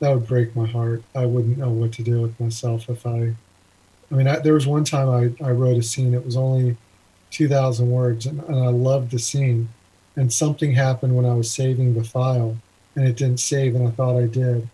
that 0.00 0.14
would 0.14 0.26
break 0.26 0.56
my 0.56 0.66
heart. 0.66 1.02
I 1.14 1.26
wouldn't 1.26 1.58
know 1.58 1.70
what 1.70 1.92
to 1.92 2.02
do 2.02 2.20
with 2.20 2.38
myself 2.40 2.90
if 2.90 3.06
I. 3.06 3.34
I 4.10 4.14
mean, 4.14 4.26
I, 4.26 4.40
there 4.40 4.54
was 4.54 4.66
one 4.66 4.82
time 4.82 5.08
I, 5.08 5.46
I 5.46 5.52
wrote 5.52 5.78
a 5.78 5.82
scene. 5.82 6.12
It 6.12 6.26
was 6.26 6.36
only 6.36 6.76
2,000 7.30 7.88
words, 7.88 8.26
and, 8.26 8.42
and 8.42 8.58
I 8.58 8.68
loved 8.68 9.12
the 9.12 9.20
scene. 9.20 9.68
And 10.16 10.32
something 10.32 10.72
happened 10.72 11.16
when 11.16 11.24
I 11.24 11.34
was 11.34 11.52
saving 11.52 11.94
the 11.94 12.02
file, 12.02 12.56
and 12.96 13.06
it 13.06 13.16
didn't 13.16 13.38
save, 13.38 13.76
and 13.76 13.86
I 13.86 13.92
thought 13.92 14.20
I 14.20 14.26
did. 14.26 14.68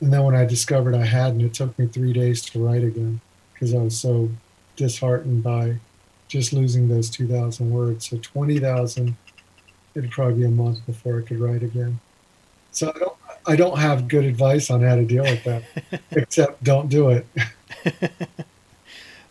And 0.00 0.12
then 0.12 0.24
when 0.24 0.34
I 0.34 0.44
discovered 0.44 0.96
I 0.96 1.06
hadn't, 1.06 1.42
it 1.42 1.54
took 1.54 1.78
me 1.78 1.86
three 1.86 2.12
days 2.12 2.42
to 2.46 2.62
write 2.62 2.82
again 2.82 3.20
because 3.52 3.72
I 3.72 3.78
was 3.78 3.98
so 3.98 4.30
disheartened 4.74 5.44
by 5.44 5.76
just 6.28 6.52
losing 6.52 6.88
those 6.88 7.08
2,000 7.10 7.70
words. 7.70 8.08
So 8.08 8.18
20,000, 8.18 9.16
it'd 9.94 10.10
probably 10.10 10.34
be 10.34 10.44
a 10.44 10.48
month 10.48 10.84
before 10.86 11.18
I 11.18 11.22
could 11.22 11.38
write 11.38 11.62
again. 11.62 12.00
So 12.72 12.92
I 12.94 12.98
don't, 12.98 13.16
I 13.46 13.56
don't 13.56 13.78
have 13.78 14.08
good 14.08 14.24
advice 14.24 14.70
on 14.70 14.82
how 14.82 14.96
to 14.96 15.04
deal 15.04 15.22
with 15.22 15.44
that, 15.44 15.62
except 16.10 16.62
don't 16.62 16.88
do 16.88 17.10
it. 17.10 17.26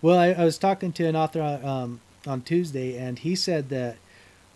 well, 0.01 0.17
I, 0.17 0.29
I, 0.29 0.45
was 0.45 0.57
talking 0.57 0.93
to 0.93 1.05
an 1.05 1.15
author 1.15 1.41
um, 1.41 1.99
on 2.25 2.41
Tuesday, 2.41 2.97
and 2.97 3.19
he 3.19 3.35
said 3.35 3.69
that 3.69 3.97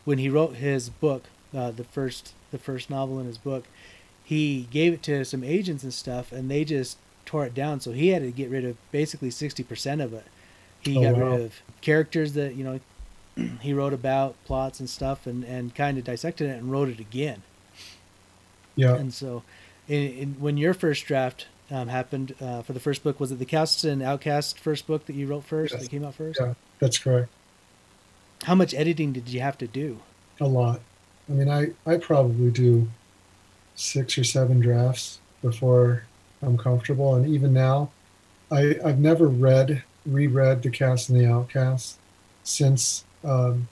when 0.06 0.18
he 0.18 0.30
wrote 0.30 0.56
his 0.56 0.90
book, 0.90 1.26
uh, 1.56 1.72
the 1.72 1.84
first 1.84 2.34
the 2.52 2.58
first 2.58 2.90
novel 2.90 3.20
in 3.20 3.28
his 3.28 3.38
book, 3.38 3.66
he 4.24 4.68
gave 4.72 4.94
it 4.94 5.04
to 5.04 5.24
some 5.26 5.44
agents 5.44 5.84
and 5.84 5.94
stuff, 5.94 6.32
and 6.32 6.50
they 6.50 6.64
just 6.64 6.98
tore 7.26 7.46
it 7.46 7.54
down. 7.54 7.80
So 7.80 7.92
he 7.92 8.10
had 8.10 8.24
to 8.24 8.32
get 8.32 8.50
rid 8.50 8.66
of 8.66 8.78
basically 8.92 9.30
sixty 9.30 9.64
percent 9.64 10.02
of 10.02 10.14
it. 10.14 10.26
He 10.82 10.98
oh, 10.98 11.02
got 11.02 11.16
wow. 11.16 11.32
rid 11.32 11.42
of 11.42 11.62
characters 11.82 12.34
that 12.34 12.56
you 12.56 12.64
know 12.64 12.80
he 13.62 13.74
wrote 13.74 13.94
about 13.94 14.36
plots 14.46 14.80
and 14.80 14.90
stuff, 14.90 15.28
and 15.28 15.44
and 15.44 15.74
kind 15.74 15.98
of 15.98 16.04
dissected 16.04 16.50
it 16.50 16.58
and 16.58 16.72
wrote 16.72 16.90
it 16.90 17.00
again. 17.00 17.44
Yeah. 18.76 18.96
And 18.96 19.14
so, 19.14 19.44
in, 19.88 20.12
in, 20.14 20.30
when 20.40 20.58
your 20.58 20.74
first 20.74 21.06
draft 21.06 21.48
um, 21.70 21.90
happened 21.90 22.34
uh, 22.40 22.62
for 22.62 22.74
the 22.74 22.80
first 22.80 23.04
book, 23.04 23.20
was 23.20 23.32
it 23.32 23.40
the 23.40 23.46
Cast 23.46 23.84
and 23.84 24.02
Outcast 24.02 24.58
first 24.58 24.88
book 24.88 25.06
that 25.08 25.16
you 25.16 25.28
wrote 25.28 25.44
first 25.44 25.74
yes. 25.74 25.84
that 25.84 25.90
came 25.90 26.06
out 26.06 26.16
first? 26.16 26.40
Yeah, 26.40 26.54
that's 26.80 26.98
correct. 26.98 27.30
How 28.44 28.56
much 28.56 28.74
editing 28.74 29.12
did 29.12 29.28
you 29.28 29.42
have 29.42 29.58
to 29.58 29.68
do? 29.68 30.00
A 30.40 30.48
lot. 30.48 30.80
I 31.30 31.34
mean, 31.34 31.50
I, 31.50 31.72
I 31.86 31.98
probably 31.98 32.52
do 32.52 32.88
six 33.76 34.18
or 34.18 34.24
seven 34.24 34.60
drafts 34.60 35.20
before 35.42 36.04
I'm 36.42 36.58
comfortable. 36.58 37.16
And 37.16 37.28
even 37.28 37.54
now, 37.54 37.92
I, 38.52 38.78
I've 38.84 39.00
never 39.00 39.28
read, 39.28 39.84
reread 40.10 40.64
The 40.64 40.70
Cast 40.70 41.10
and 41.10 41.20
the 41.20 41.30
Outcast 41.30 41.98
since 42.44 43.06
um, 43.24 43.68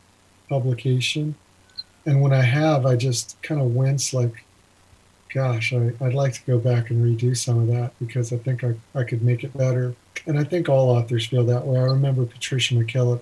publication. 0.50 1.36
And 2.06 2.22
when 2.22 2.34
I 2.34 2.42
have, 2.42 2.86
I 2.86 2.96
just 2.96 3.42
kind 3.42 3.60
of 3.60 3.76
wince 3.76 4.14
like, 4.14 4.44
gosh, 5.34 5.74
I, 5.74 5.92
would 6.00 6.14
like 6.14 6.34
to 6.34 6.46
go 6.46 6.58
back 6.58 6.90
and 6.90 7.04
redo 7.04 7.36
some 7.36 7.60
of 7.60 7.68
that 7.68 7.92
because 8.00 8.32
I 8.32 8.38
think 8.38 8.64
I, 8.64 8.76
I 8.96 9.04
could 9.04 9.22
make 9.22 9.44
it 9.44 9.58
better. 9.58 9.96
And 10.26 10.40
I 10.40 10.44
think 10.44 10.70
all 10.70 10.90
authors 10.90 11.28
feel 11.28 11.44
that 11.46 11.66
way. 11.66 11.80
I 11.80 11.84
remember 11.84 12.26
Patricia 12.26 12.76
McKillip 12.76 13.22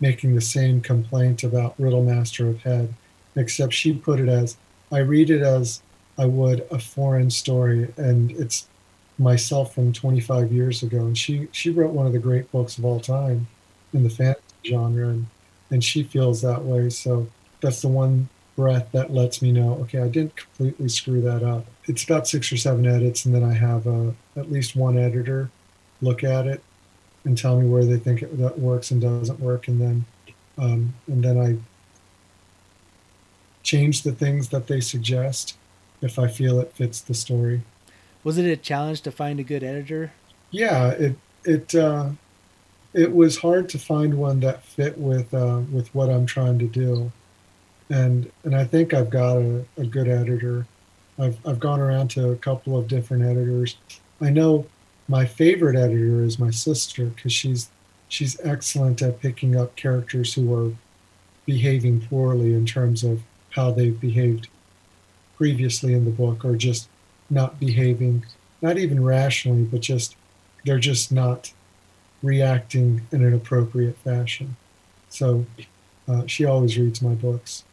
making 0.00 0.34
the 0.34 0.40
same 0.40 0.80
complaint 0.80 1.42
about 1.42 1.76
Riddlemaster 1.78 2.48
of 2.48 2.62
Hed, 2.62 2.94
except 3.36 3.72
she 3.72 3.92
put 3.92 4.20
it 4.20 4.28
as 4.28 4.56
I 4.92 4.98
read 4.98 5.30
it 5.30 5.42
as 5.42 5.82
I 6.18 6.26
would 6.26 6.66
a 6.70 6.78
foreign 6.78 7.30
story, 7.30 7.92
and 7.96 8.30
it's 8.32 8.66
myself 9.20 9.74
from 9.74 9.92
25 9.92 10.50
years 10.50 10.82
ago. 10.82 10.98
And 10.98 11.16
she 11.16 11.48
she 11.52 11.70
wrote 11.70 11.92
one 11.92 12.06
of 12.06 12.12
the 12.12 12.18
great 12.18 12.50
books 12.50 12.78
of 12.78 12.84
all 12.84 12.98
time 12.98 13.46
in 13.92 14.02
the 14.02 14.10
fantasy 14.10 14.42
genre, 14.64 15.08
and 15.08 15.26
and 15.70 15.84
she 15.84 16.02
feels 16.02 16.40
that 16.42 16.64
way. 16.64 16.90
So 16.90 17.28
that's 17.60 17.82
the 17.82 17.88
one 17.88 18.28
breath 18.56 18.88
that 18.92 19.12
lets 19.12 19.40
me 19.40 19.52
know, 19.52 19.74
okay, 19.82 20.00
I 20.00 20.08
didn't 20.08 20.36
completely 20.36 20.88
screw 20.88 21.20
that 21.22 21.42
up. 21.42 21.64
It's 21.86 22.04
about 22.04 22.26
six 22.26 22.52
or 22.52 22.56
seven 22.56 22.86
edits, 22.86 23.24
and 23.24 23.34
then 23.34 23.44
I 23.44 23.54
have 23.54 23.86
uh, 23.86 24.10
at 24.36 24.50
least 24.50 24.76
one 24.76 24.98
editor 24.98 25.50
look 26.02 26.24
at 26.24 26.46
it 26.46 26.62
and 27.24 27.36
tell 27.36 27.60
me 27.60 27.68
where 27.68 27.84
they 27.84 27.98
think 27.98 28.22
it, 28.22 28.38
that 28.38 28.58
works 28.58 28.90
and 28.90 29.00
doesn't 29.00 29.40
work, 29.40 29.68
and 29.68 29.80
then 29.80 30.04
um, 30.58 30.94
and 31.06 31.22
then 31.22 31.38
I 31.38 31.56
change 33.62 34.02
the 34.02 34.12
things 34.12 34.48
that 34.48 34.66
they 34.66 34.80
suggest 34.80 35.56
if 36.02 36.18
I 36.18 36.26
feel 36.26 36.60
it 36.60 36.72
fits 36.72 37.00
the 37.00 37.14
story. 37.14 37.62
Was 38.22 38.38
it 38.38 38.44
a 38.44 38.56
challenge 38.56 39.00
to 39.02 39.10
find 39.10 39.40
a 39.40 39.44
good 39.44 39.62
editor? 39.62 40.12
Yeah, 40.50 40.90
it 40.90 41.16
it 41.44 41.74
uh, 41.74 42.10
it 42.92 43.14
was 43.14 43.38
hard 43.38 43.68
to 43.70 43.78
find 43.78 44.14
one 44.14 44.40
that 44.40 44.64
fit 44.64 44.98
with 44.98 45.32
uh, 45.32 45.60
with 45.72 45.94
what 45.94 46.10
I'm 46.10 46.26
trying 46.26 46.58
to 46.58 46.66
do, 46.66 47.12
and 47.88 48.30
and 48.44 48.54
I 48.54 48.64
think 48.64 48.92
I've 48.92 49.10
got 49.10 49.36
a, 49.36 49.64
a 49.76 49.86
good 49.86 50.08
editor. 50.08 50.66
I've 51.18 51.38
I've 51.46 51.60
gone 51.60 51.80
around 51.80 52.08
to 52.12 52.30
a 52.30 52.36
couple 52.36 52.76
of 52.76 52.88
different 52.88 53.24
editors. 53.24 53.76
I 54.20 54.30
know 54.30 54.66
my 55.08 55.24
favorite 55.24 55.76
editor 55.76 56.22
is 56.22 56.38
my 56.38 56.50
sister 56.50 57.06
because 57.06 57.32
she's 57.32 57.70
she's 58.08 58.38
excellent 58.44 59.00
at 59.00 59.20
picking 59.20 59.56
up 59.56 59.76
characters 59.76 60.34
who 60.34 60.52
are 60.54 60.74
behaving 61.46 62.00
poorly 62.02 62.52
in 62.52 62.66
terms 62.66 63.02
of 63.02 63.22
how 63.50 63.70
they've 63.70 63.98
behaved 63.98 64.48
previously 65.36 65.94
in 65.94 66.04
the 66.04 66.10
book 66.10 66.44
or 66.44 66.54
just 66.54 66.89
not 67.30 67.58
behaving 67.58 68.24
not 68.62 68.78
even 68.78 69.02
rationally 69.02 69.64
but 69.64 69.80
just 69.80 70.16
they're 70.64 70.78
just 70.78 71.10
not 71.10 71.52
reacting 72.22 73.00
in 73.12 73.24
an 73.24 73.32
appropriate 73.32 73.96
fashion 73.98 74.56
so 75.08 75.44
uh, 76.08 76.26
she 76.26 76.44
always 76.44 76.76
reads 76.76 77.00
my 77.00 77.14
books 77.14 77.64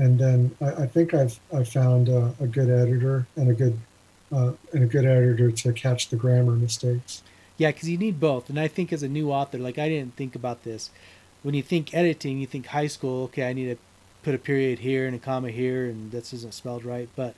and 0.00 0.18
then 0.18 0.56
I, 0.60 0.82
I 0.82 0.86
think 0.86 1.14
I've 1.14 1.38
I 1.52 1.62
found 1.62 2.08
a, 2.08 2.34
a 2.40 2.46
good 2.46 2.70
editor 2.70 3.26
and 3.36 3.50
a 3.50 3.54
good 3.54 3.78
uh, 4.32 4.52
and 4.72 4.82
a 4.82 4.86
good 4.86 5.04
editor 5.04 5.50
to 5.50 5.72
catch 5.72 6.08
the 6.08 6.16
grammar 6.16 6.52
mistakes. 6.52 7.22
Yeah, 7.56 7.70
because 7.70 7.88
you 7.88 7.98
need 7.98 8.18
both. 8.18 8.48
And 8.48 8.58
I 8.58 8.68
think 8.68 8.92
as 8.92 9.02
a 9.02 9.08
new 9.08 9.30
author, 9.30 9.58
like 9.58 9.78
I 9.78 9.88
didn't 9.88 10.16
think 10.16 10.34
about 10.34 10.64
this. 10.64 10.90
When 11.42 11.54
you 11.54 11.62
think 11.62 11.94
editing, 11.94 12.38
you 12.38 12.46
think 12.46 12.66
high 12.66 12.86
school. 12.86 13.24
Okay, 13.24 13.48
I 13.48 13.52
need 13.52 13.66
to 13.66 13.76
put 14.22 14.34
a 14.34 14.38
period 14.38 14.80
here 14.80 15.06
and 15.06 15.14
a 15.14 15.18
comma 15.18 15.50
here, 15.50 15.86
and 15.86 16.10
this 16.10 16.32
isn't 16.32 16.54
spelled 16.54 16.84
right. 16.84 17.08
But 17.16 17.34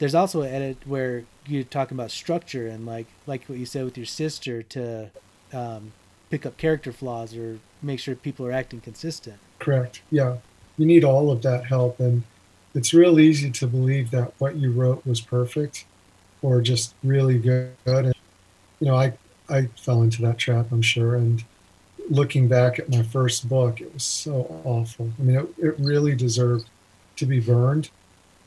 there's 0.00 0.14
also 0.14 0.42
an 0.42 0.52
edit 0.52 0.78
where 0.84 1.22
you're 1.46 1.62
talking 1.62 1.96
about 1.96 2.10
structure 2.10 2.66
and 2.66 2.84
like 2.84 3.06
like 3.28 3.44
what 3.44 3.58
you 3.58 3.66
said 3.66 3.84
with 3.84 3.96
your 3.96 4.06
sister 4.06 4.62
to 4.64 5.10
um, 5.52 5.92
pick 6.30 6.44
up 6.44 6.56
character 6.56 6.90
flaws 6.90 7.36
or 7.36 7.60
make 7.82 8.00
sure 8.00 8.16
people 8.16 8.44
are 8.44 8.52
acting 8.52 8.80
consistent. 8.80 9.36
Correct. 9.60 10.02
Yeah, 10.10 10.38
you 10.76 10.86
need 10.86 11.04
all 11.04 11.30
of 11.30 11.42
that 11.42 11.66
help, 11.66 12.00
and 12.00 12.24
it's 12.74 12.94
real 12.94 13.20
easy 13.20 13.50
to 13.50 13.66
believe 13.66 14.10
that 14.10 14.32
what 14.38 14.56
you 14.56 14.72
wrote 14.72 15.04
was 15.06 15.20
perfect 15.20 15.84
or 16.42 16.60
just 16.60 16.94
really 17.02 17.38
good. 17.38 17.70
And, 17.84 18.14
you 18.78 18.86
know, 18.86 18.94
I, 18.94 19.12
I 19.48 19.66
fell 19.76 20.02
into 20.02 20.22
that 20.22 20.38
trap, 20.38 20.72
I'm 20.72 20.82
sure. 20.82 21.16
And 21.16 21.44
looking 22.08 22.48
back 22.48 22.78
at 22.78 22.88
my 22.88 23.02
first 23.02 23.48
book, 23.48 23.80
it 23.80 23.92
was 23.92 24.04
so 24.04 24.62
awful. 24.64 25.10
I 25.18 25.22
mean, 25.22 25.36
it, 25.36 25.48
it 25.58 25.74
really 25.78 26.14
deserved 26.14 26.68
to 27.16 27.26
be 27.26 27.40
burned. 27.40 27.90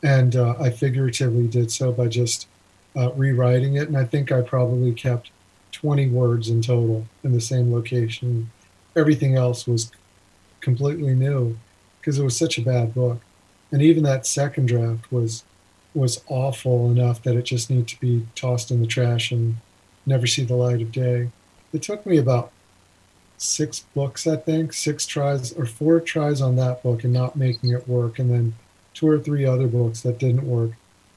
And 0.04 0.36
uh, 0.36 0.56
I 0.60 0.70
figuratively 0.70 1.48
did 1.48 1.72
so 1.72 1.92
by 1.92 2.08
just 2.08 2.48
uh, 2.96 3.12
rewriting 3.14 3.76
it. 3.76 3.88
And 3.88 3.98
I 3.98 4.04
think 4.04 4.32
I 4.32 4.42
probably 4.42 4.92
kept 4.92 5.32
20 5.72 6.10
words 6.10 6.50
in 6.50 6.62
total 6.62 7.08
in 7.24 7.32
the 7.32 7.42
same 7.42 7.74
location. 7.74 8.52
Everything 8.96 9.36
else 9.36 9.66
was 9.66 9.92
completely 10.62 11.16
new 11.16 11.58
because 12.00 12.20
it 12.20 12.24
was 12.24 12.38
such 12.38 12.58
a 12.58 12.62
bad 12.62 12.94
book. 12.94 13.22
And 13.72 13.82
even 13.82 14.04
that 14.04 14.28
second 14.28 14.68
draft 14.68 15.12
was 15.12 15.44
was 15.96 16.24
awful 16.28 16.90
enough 16.90 17.22
that 17.22 17.36
it 17.36 17.44
just 17.44 17.70
needed 17.70 17.88
to 17.88 18.00
be 18.00 18.26
tossed 18.34 18.72
in 18.72 18.82
the 18.82 18.88
trash 18.88 19.32
and 19.32 19.58
never 20.08 20.26
see 20.26 20.44
the 20.44 20.56
light 20.56 20.82
of 20.82 20.92
day. 20.92 21.30
It 21.72 21.84
took 21.84 22.06
me 22.06 22.18
about 22.18 22.52
six 23.38 23.82
books, 23.94 24.26
I 24.26 24.38
think, 24.38 24.74
six 24.74 25.06
tries 25.06 25.54
or 25.54 25.66
four 25.66 26.00
tries 26.00 26.42
on 26.42 26.56
that 26.56 26.82
book 26.82 27.04
and 27.04 27.14
not 27.14 27.36
making 27.36 27.72
it 27.72 27.88
work, 27.88 28.18
and 28.18 28.32
then 28.32 28.56
two 28.94 29.08
or 29.08 29.20
three 29.20 29.46
other 29.46 29.68
books 29.68 30.02
that 30.02 30.20
didn't 30.20 30.48
work 30.48 30.72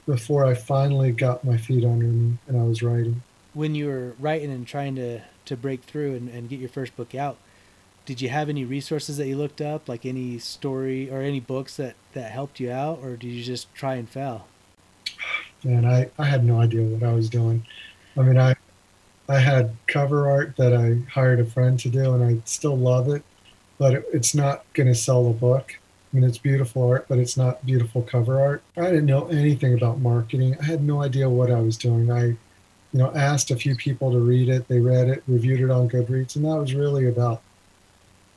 before 0.06 0.44
I 0.44 0.54
finally 0.54 1.12
got 1.12 1.44
my 1.44 1.56
feet 1.56 1.84
under 1.84 2.06
me 2.06 2.38
and 2.46 2.58
I 2.58 2.64
was 2.64 2.82
writing. 2.82 3.22
When 3.54 3.74
you 3.74 3.86
were 3.86 4.14
writing 4.18 4.50
and 4.50 4.66
trying 4.66 4.96
to, 4.96 5.20
to 5.46 5.56
break 5.56 5.82
through 5.82 6.14
and, 6.14 6.28
and 6.28 6.48
get 6.48 6.60
your 6.60 6.68
first 6.68 6.96
book 6.96 7.14
out, 7.14 7.38
did 8.04 8.20
you 8.20 8.28
have 8.28 8.48
any 8.48 8.64
resources 8.64 9.16
that 9.16 9.26
you 9.26 9.36
looked 9.36 9.60
up, 9.60 9.88
like 9.88 10.06
any 10.06 10.38
story 10.38 11.10
or 11.10 11.22
any 11.22 11.40
books 11.40 11.76
that, 11.76 11.96
that 12.12 12.30
helped 12.30 12.60
you 12.60 12.70
out, 12.70 13.00
or 13.02 13.16
did 13.16 13.28
you 13.28 13.42
just 13.42 13.74
try 13.74 13.96
and 13.96 14.08
fail? 14.08 14.46
and 15.64 15.86
I, 15.86 16.10
I 16.18 16.24
had 16.24 16.44
no 16.44 16.60
idea 16.60 16.82
what 16.82 17.02
I 17.02 17.12
was 17.12 17.28
doing. 17.28 17.66
I 18.16 18.22
mean, 18.22 18.38
I 18.38 18.54
I 19.28 19.40
had 19.40 19.76
cover 19.88 20.30
art 20.30 20.56
that 20.56 20.72
I 20.72 20.98
hired 21.10 21.40
a 21.40 21.44
friend 21.44 21.78
to 21.80 21.88
do, 21.88 22.14
and 22.14 22.22
I 22.22 22.40
still 22.44 22.76
love 22.76 23.08
it, 23.08 23.24
but 23.76 23.94
it, 23.94 24.04
it's 24.12 24.34
not 24.34 24.64
going 24.72 24.86
to 24.86 24.94
sell 24.94 25.28
a 25.28 25.32
book. 25.32 25.78
Mean, 26.16 26.24
it's 26.24 26.38
beautiful 26.38 26.88
art, 26.88 27.04
but 27.10 27.18
it's 27.18 27.36
not 27.36 27.64
beautiful 27.66 28.00
cover 28.00 28.40
art. 28.40 28.62
I 28.74 28.84
didn't 28.84 29.04
know 29.04 29.26
anything 29.26 29.74
about 29.74 30.00
marketing. 30.00 30.56
I 30.58 30.64
had 30.64 30.82
no 30.82 31.02
idea 31.02 31.28
what 31.28 31.50
I 31.50 31.60
was 31.60 31.76
doing. 31.76 32.10
I, 32.10 32.24
you 32.28 32.38
know, 32.94 33.12
asked 33.14 33.50
a 33.50 33.56
few 33.56 33.76
people 33.76 34.10
to 34.12 34.18
read 34.18 34.48
it. 34.48 34.66
They 34.66 34.80
read 34.80 35.08
it, 35.08 35.22
reviewed 35.28 35.60
it 35.60 35.70
on 35.70 35.90
Goodreads, 35.90 36.34
and 36.36 36.46
that 36.46 36.56
was 36.56 36.74
really 36.74 37.06
about 37.06 37.42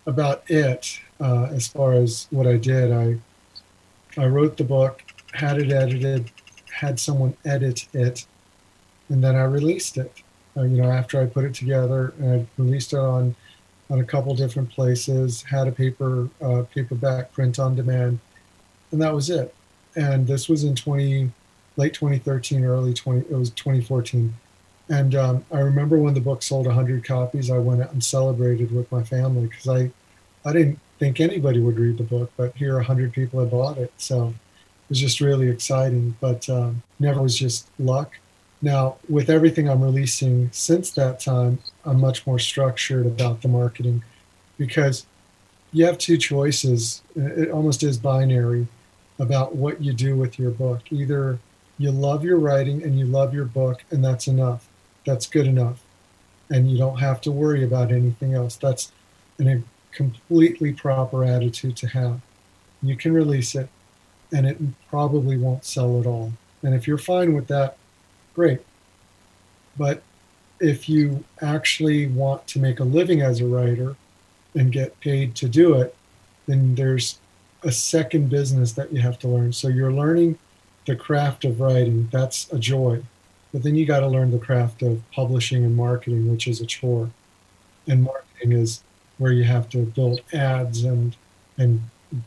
about 0.06 0.44
it 0.52 1.00
uh, 1.22 1.48
as 1.54 1.70
far 1.70 1.94
as 1.94 2.28
what 2.32 2.48
I 2.48 2.58
did. 2.58 2.92
I 2.92 3.18
I 4.22 4.26
wrote 4.26 4.58
the 4.58 4.66
book, 4.66 5.02
had 5.32 5.58
it 5.58 5.72
edited, 5.72 6.32
had 6.70 7.00
someone 7.00 7.38
edit 7.46 7.88
it, 7.94 8.26
and 9.08 9.24
then 9.24 9.38
I 9.38 9.46
released 9.46 9.96
it. 9.96 10.22
Uh, 10.58 10.64
you 10.64 10.82
know, 10.82 10.92
after 10.92 11.22
I 11.22 11.28
put 11.28 11.46
it 11.46 11.54
together, 11.54 12.14
and 12.20 12.42
I 12.42 12.62
released 12.62 12.92
it 12.92 13.00
on 13.00 13.38
on 13.90 14.00
a 14.00 14.04
couple 14.04 14.36
different 14.36 14.70
places, 14.70 15.42
had 15.44 15.68
a 15.68 15.72
paper 15.72 16.30
uh, 16.42 16.64
paperback 16.74 17.32
print 17.32 17.60
on 17.60 17.76
demand, 17.76 18.20
and 18.92 19.02
that 19.02 19.14
was 19.14 19.30
it. 19.30 19.54
And 19.96 20.28
this 20.28 20.48
was 20.48 20.64
in 20.64 20.76
20 20.76 21.32
late 21.78 21.94
2013, 21.94 22.64
early 22.66 22.94
20 22.94 23.22
it 23.22 23.32
was 23.32 23.50
2014. 23.52 24.34
And 24.90 25.16
um, 25.16 25.46
I 25.52 25.60
remember 25.60 25.98
when 25.98 26.14
the 26.14 26.22
book 26.22 26.42
sold 26.42 26.66
100 26.66 27.04
copies, 27.06 27.52
I 27.52 27.58
went 27.58 27.82
out 27.82 27.94
and 27.94 28.04
celebrated 28.04 28.72
with 28.72 28.92
my 28.92 29.04
family 29.04 29.48
because 29.48 29.68
I 29.68 29.92
I 30.46 30.54
didn't 30.54 30.80
think 31.00 31.20
anybody 31.20 31.60
would 31.60 31.78
read 31.78 31.98
the 31.98 32.04
book, 32.04 32.32
but 32.38 32.56
here 32.56 32.76
100 32.76 33.14
people 33.14 33.40
had 33.40 33.52
bought 33.52 33.78
it, 33.78 33.94
so 33.98 34.30
it 34.30 34.90
was 34.90 35.00
just 35.00 35.22
really 35.22 35.50
exciting. 35.50 36.16
But 36.20 36.50
um, 36.50 36.84
never 37.00 37.22
was 37.22 37.38
just 37.38 37.70
luck. 37.80 38.18
Now, 38.62 38.98
with 39.08 39.30
everything 39.30 39.70
I'm 39.70 39.82
releasing 39.82 40.52
since 40.52 40.92
that 40.92 41.20
time, 41.20 41.60
I'm 41.86 42.00
much 42.00 42.28
more 42.28 42.40
structured 42.40 43.06
about 43.06 43.42
the 43.42 43.48
marketing 43.48 44.04
because 44.58 45.06
you 45.72 45.86
have 45.86 45.98
two 45.98 46.18
choices. 46.18 47.02
It 47.16 47.52
almost 47.52 47.84
is 47.84 47.98
binary 47.98 48.68
about 49.18 49.56
what 49.56 49.82
you 49.82 49.94
do 49.94 50.16
with 50.16 50.38
your 50.38 50.52
book. 50.52 50.82
Either 50.92 51.40
you 51.78 51.92
love 51.92 52.24
your 52.24 52.38
writing 52.38 52.84
and 52.84 53.00
you 53.00 53.06
love 53.06 53.34
your 53.34 53.46
book, 53.46 53.84
and 53.92 54.04
that's 54.04 54.28
enough. 54.28 54.68
That's 55.06 55.28
good 55.28 55.48
enough. 55.48 55.82
And 56.50 56.70
you 56.70 56.78
don't 56.78 57.00
have 57.00 57.22
to 57.22 57.32
worry 57.32 57.64
about 57.64 57.92
anything 57.92 58.34
else. 58.34 58.58
That's 58.58 58.92
a 59.40 59.62
completely 59.92 60.74
proper 60.74 61.24
attitude 61.24 61.78
to 61.78 61.88
have. 61.88 62.20
You 62.82 62.98
can 62.98 63.14
release 63.14 63.56
it, 63.56 63.70
and 64.34 64.46
it 64.46 64.58
probably 64.90 65.38
won't 65.38 65.64
sell 65.64 66.00
at 66.00 66.06
all. 66.06 66.34
And 66.62 66.76
if 66.76 66.88
you're 66.88 66.98
fine 66.98 67.34
with 67.34 67.48
that, 67.48 67.78
great. 68.40 68.62
But 69.78 70.02
if 70.62 70.88
you 70.88 71.26
actually 71.42 72.08
want 72.08 72.48
to 72.48 72.60
make 72.60 72.80
a 72.80 72.86
living 72.86 73.22
as 73.22 73.42
a 73.42 73.46
writer 73.46 73.98
and 74.56 74.72
get 74.72 74.98
paid 75.02 75.36
to 75.36 75.50
do 75.50 75.74
it, 75.74 75.94
then 76.48 76.74
there's 76.74 77.20
a 77.64 77.72
second 77.72 78.30
business 78.30 78.72
that 78.74 78.94
you 78.94 79.02
have 79.02 79.20
to 79.20 79.28
learn. 79.28 79.52
So 79.52 79.68
you're 79.68 79.92
learning 79.92 80.40
the 80.86 80.96
craft 80.96 81.44
of 81.44 81.60
writing, 81.60 82.08
that's 82.14 82.50
a 82.54 82.58
joy. 82.58 83.04
But 83.52 83.64
then 83.64 83.76
you 83.76 83.86
got 83.86 84.00
to 84.00 84.08
learn 84.08 84.32
the 84.32 84.46
craft 84.48 84.84
of 84.84 85.02
publishing 85.12 85.66
and 85.66 85.76
marketing, 85.76 86.32
which 86.32 86.48
is 86.48 86.62
a 86.62 86.66
chore. 86.66 87.10
And 87.88 88.04
marketing 88.04 88.54
is 88.54 88.84
where 89.18 89.34
you 89.34 89.44
have 89.44 89.68
to 89.70 89.80
build 89.80 90.22
ads 90.32 90.86
and 90.86 91.18
and 91.58 91.82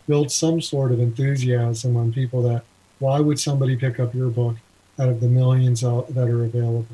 build 0.07 0.31
some 0.31 0.61
sort 0.61 0.93
of 0.93 1.01
enthusiasm 1.01 1.97
on 1.97 2.13
people 2.13 2.43
that 2.43 2.65
why 2.99 3.19
would 3.19 3.41
somebody 3.41 3.75
pick 3.77 3.99
up 3.99 4.15
your 4.15 4.29
book 4.29 4.57
out 5.03 5.09
of 5.09 5.21
the 5.21 5.29
millions 5.29 5.81
that 5.81 6.17
are 6.17 6.45
available. 6.45 6.87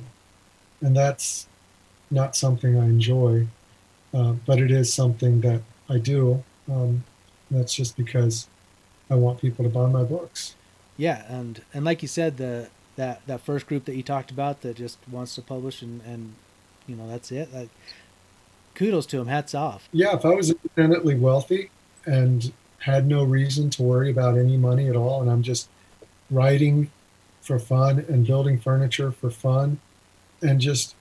And 0.80 0.96
that's 0.96 1.46
not 2.10 2.34
something 2.34 2.78
I 2.78 2.84
enjoy, 2.84 3.46
uh, 4.14 4.32
but 4.46 4.58
it 4.58 4.70
is 4.70 4.92
something 4.92 5.42
that 5.42 5.60
I 5.88 5.98
do. 5.98 6.42
Um, 6.70 7.04
that's 7.50 7.74
just 7.74 7.96
because 7.96 8.48
I 9.10 9.14
want 9.14 9.40
people 9.40 9.64
to 9.64 9.70
buy 9.70 9.88
my 9.88 10.04
books. 10.04 10.54
Yeah, 10.96 11.24
and 11.28 11.62
and 11.72 11.84
like 11.84 12.02
you 12.02 12.08
said, 12.08 12.36
the 12.36 12.68
that 12.96 13.26
that 13.26 13.40
first 13.40 13.66
group 13.66 13.84
that 13.84 13.94
you 13.94 14.02
talked 14.02 14.30
about 14.30 14.62
that 14.62 14.76
just 14.76 14.98
wants 15.10 15.34
to 15.36 15.42
publish 15.42 15.82
and 15.82 16.02
and 16.02 16.34
you 16.86 16.96
know 16.96 17.08
that's 17.08 17.30
it. 17.30 17.52
Like, 17.54 17.70
kudos 18.74 19.06
to 19.06 19.18
them. 19.18 19.28
Hats 19.28 19.54
off. 19.54 19.88
Yeah, 19.92 20.14
if 20.14 20.24
I 20.24 20.34
was 20.34 20.50
independently 20.50 21.14
wealthy 21.14 21.70
and 22.06 22.52
had 22.80 23.06
no 23.06 23.24
reason 23.24 23.70
to 23.70 23.82
worry 23.82 24.10
about 24.10 24.38
any 24.38 24.56
money 24.56 24.88
at 24.88 24.96
all, 24.96 25.22
and 25.22 25.30
I'm 25.30 25.42
just 25.42 25.68
writing 26.30 26.90
for 27.48 27.58
fun 27.58 28.04
and 28.08 28.26
building 28.26 28.60
furniture 28.60 29.10
for 29.10 29.30
fun. 29.30 29.80
And 30.42 30.60
just 30.60 30.94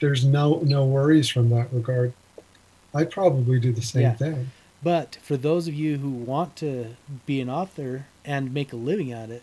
there's 0.00 0.24
no 0.24 0.60
no 0.64 0.84
worries 0.84 1.28
from 1.28 1.48
that 1.50 1.72
regard. 1.72 2.12
I'd 2.94 3.10
probably 3.10 3.58
do 3.58 3.72
the 3.72 3.80
same 3.80 4.02
yeah. 4.02 4.14
thing. 4.14 4.50
But 4.82 5.16
for 5.22 5.36
those 5.36 5.68
of 5.68 5.74
you 5.74 5.98
who 5.98 6.10
want 6.10 6.56
to 6.56 6.96
be 7.24 7.40
an 7.40 7.48
author 7.48 8.06
and 8.24 8.52
make 8.52 8.72
a 8.72 8.76
living 8.76 9.12
at 9.12 9.30
it 9.30 9.42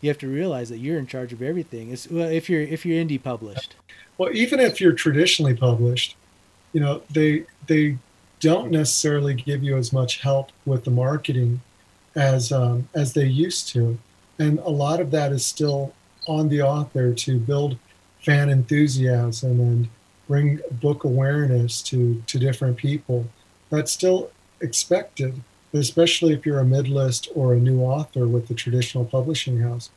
you 0.00 0.08
have 0.08 0.18
to 0.18 0.28
realize 0.28 0.70
that 0.70 0.78
you're 0.78 0.98
in 0.98 1.06
charge 1.06 1.30
of 1.30 1.42
everything. 1.42 1.90
It's, 1.90 2.10
well, 2.10 2.30
if 2.30 2.48
you're 2.48 2.62
if 2.62 2.86
you're 2.86 3.04
indie 3.04 3.22
published. 3.22 3.76
Well 4.16 4.30
even 4.32 4.58
if 4.58 4.80
you're 4.80 4.92
traditionally 4.92 5.54
published 5.54 6.16
you 6.72 6.80
know 6.80 7.02
they 7.10 7.44
they 7.66 7.98
don't 8.40 8.70
necessarily 8.70 9.34
give 9.34 9.62
you 9.62 9.76
as 9.76 9.92
much 9.92 10.20
help 10.20 10.50
with 10.64 10.84
the 10.84 10.90
marketing 10.90 11.60
as 12.14 12.50
um, 12.50 12.88
as 12.94 13.12
they 13.12 13.26
used 13.26 13.68
to 13.68 13.98
and 14.40 14.58
a 14.60 14.70
lot 14.70 15.00
of 15.00 15.10
that 15.10 15.32
is 15.32 15.44
still 15.44 15.92
on 16.26 16.48
the 16.48 16.62
author 16.62 17.12
to 17.12 17.38
build 17.38 17.76
fan 18.24 18.48
enthusiasm 18.48 19.60
and 19.60 19.88
bring 20.26 20.60
book 20.80 21.04
awareness 21.04 21.82
to, 21.82 22.22
to 22.26 22.38
different 22.38 22.76
people. 22.76 23.26
That's 23.68 23.92
still 23.92 24.30
expected, 24.60 25.42
especially 25.74 26.32
if 26.32 26.46
you're 26.46 26.60
a 26.60 26.64
mid-list 26.64 27.28
or 27.34 27.52
a 27.52 27.60
new 27.60 27.82
author 27.82 28.26
with 28.26 28.48
the 28.48 28.54
traditional 28.54 29.04
publishing 29.04 29.60
house. 29.60 29.90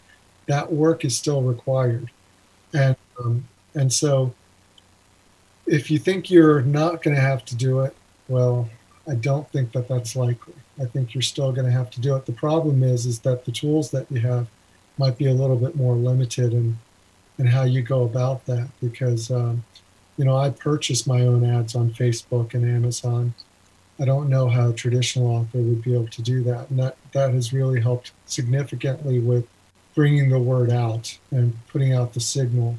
That 0.47 0.73
work 0.73 1.05
is 1.05 1.15
still 1.17 1.41
required. 1.41 2.11
And, 2.73 2.97
um, 3.19 3.47
and 3.75 3.93
so 3.93 4.33
if 5.65 5.89
you 5.89 5.99
think 5.99 6.29
you're 6.29 6.61
not 6.63 7.01
going 7.01 7.15
to 7.15 7.21
have 7.21 7.45
to 7.45 7.55
do 7.55 7.79
it, 7.81 7.95
well, 8.27 8.69
I 9.07 9.15
don't 9.15 9.49
think 9.51 9.73
that 9.73 9.87
that's 9.87 10.15
likely. 10.15 10.53
I 10.79 10.85
think 10.85 11.13
you're 11.13 11.21
still 11.21 11.51
going 11.51 11.65
to 11.65 11.71
have 11.71 11.91
to 11.91 12.01
do 12.01 12.15
it. 12.15 12.25
The 12.25 12.31
problem 12.31 12.83
is, 12.83 13.05
is 13.05 13.19
that 13.19 13.45
the 13.45 13.51
tools 13.51 13.91
that 13.91 14.09
you 14.09 14.19
have 14.21 14.47
might 14.97 15.17
be 15.17 15.27
a 15.27 15.33
little 15.33 15.57
bit 15.57 15.75
more 15.75 15.95
limited 15.95 16.53
in, 16.53 16.77
in 17.37 17.47
how 17.47 17.63
you 17.63 17.81
go 17.81 18.03
about 18.03 18.45
that 18.45 18.69
because, 18.79 19.29
um, 19.29 19.63
you 20.17 20.23
know, 20.23 20.37
I 20.37 20.51
purchase 20.51 21.05
my 21.05 21.21
own 21.21 21.43
ads 21.43 21.75
on 21.75 21.91
Facebook 21.91 22.53
and 22.53 22.63
Amazon. 22.63 23.33
I 23.99 24.05
don't 24.05 24.29
know 24.29 24.47
how 24.47 24.69
a 24.69 24.73
traditional 24.73 25.27
author 25.27 25.59
would 25.59 25.83
be 25.83 25.93
able 25.93 26.07
to 26.07 26.21
do 26.21 26.43
that. 26.43 26.69
And 26.69 26.79
that, 26.79 26.97
that 27.11 27.33
has 27.33 27.53
really 27.53 27.81
helped 27.81 28.11
significantly 28.25 29.19
with 29.19 29.45
bringing 29.95 30.29
the 30.29 30.39
word 30.39 30.71
out 30.71 31.17
and 31.31 31.55
putting 31.67 31.93
out 31.93 32.13
the 32.13 32.19
signal 32.19 32.77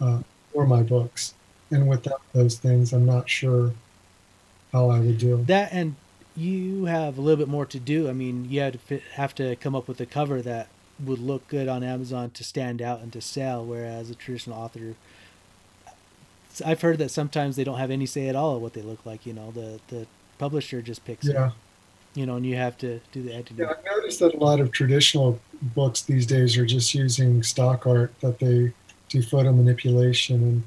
uh, 0.00 0.20
for 0.52 0.66
my 0.66 0.82
books. 0.82 1.34
And 1.70 1.88
without 1.88 2.20
those 2.32 2.58
things, 2.58 2.92
I'm 2.92 3.06
not 3.06 3.28
sure 3.28 3.72
how 4.74 4.90
I 4.90 4.98
would 4.98 5.18
do 5.18 5.42
that. 5.46 5.72
And 5.72 5.94
you 6.36 6.86
have 6.86 7.16
a 7.16 7.20
little 7.20 7.38
bit 7.38 7.48
more 7.48 7.64
to 7.64 7.78
do. 7.78 8.08
I 8.08 8.12
mean, 8.12 8.50
you 8.50 8.60
have 8.60 8.72
to 8.72 8.78
fit, 8.78 9.02
have 9.12 9.34
to 9.36 9.54
come 9.56 9.74
up 9.74 9.86
with 9.86 10.00
a 10.00 10.06
cover 10.06 10.42
that 10.42 10.66
would 11.02 11.20
look 11.20 11.46
good 11.48 11.68
on 11.68 11.84
Amazon 11.84 12.30
to 12.32 12.44
stand 12.44 12.82
out 12.82 13.00
and 13.00 13.12
to 13.12 13.20
sell, 13.20 13.64
whereas 13.64 14.10
a 14.10 14.14
traditional 14.14 14.58
author. 14.58 14.96
I've 16.64 16.82
heard 16.82 16.98
that 16.98 17.10
sometimes 17.10 17.56
they 17.56 17.64
don't 17.64 17.78
have 17.78 17.90
any 17.90 18.06
say 18.06 18.28
at 18.28 18.36
all 18.36 18.56
of 18.56 18.62
what 18.62 18.74
they 18.74 18.82
look 18.82 19.06
like. 19.06 19.24
You 19.24 19.32
know, 19.32 19.52
the 19.52 19.80
the 19.88 20.06
publisher 20.38 20.82
just 20.82 21.04
picks 21.04 21.26
yeah. 21.26 21.46
it. 21.48 21.52
You 22.14 22.26
know, 22.26 22.36
and 22.36 22.46
you 22.46 22.56
have 22.56 22.76
to 22.78 23.00
do 23.12 23.22
the 23.22 23.32
editing. 23.32 23.58
Yeah, 23.58 23.70
I've 23.70 23.84
noticed 23.84 24.20
that 24.20 24.34
a 24.34 24.38
lot 24.38 24.60
of 24.60 24.70
traditional 24.70 25.40
books 25.62 26.02
these 26.02 26.26
days 26.26 26.56
are 26.56 26.66
just 26.66 26.94
using 26.94 27.42
stock 27.42 27.86
art 27.86 28.12
that 28.20 28.38
they 28.38 28.72
do 29.08 29.22
photo 29.22 29.52
manipulation, 29.52 30.64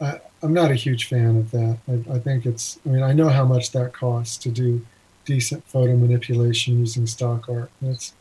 and 0.00 0.08
I, 0.08 0.20
I'm 0.42 0.52
not 0.52 0.70
a 0.70 0.74
huge 0.74 1.08
fan 1.08 1.36
of 1.36 1.50
that. 1.52 1.78
I, 1.88 2.14
I 2.14 2.18
think 2.18 2.46
it's. 2.46 2.78
I 2.86 2.90
mean, 2.90 3.02
I 3.02 3.12
know 3.12 3.28
how 3.28 3.44
much 3.44 3.72
that 3.72 3.92
costs 3.92 4.36
to 4.38 4.50
do 4.50 4.84
decent 5.24 5.64
photo 5.66 5.96
manipulation 5.96 6.78
using 6.78 7.06
stock 7.06 7.48
art. 7.48 7.70
It's 7.82 8.14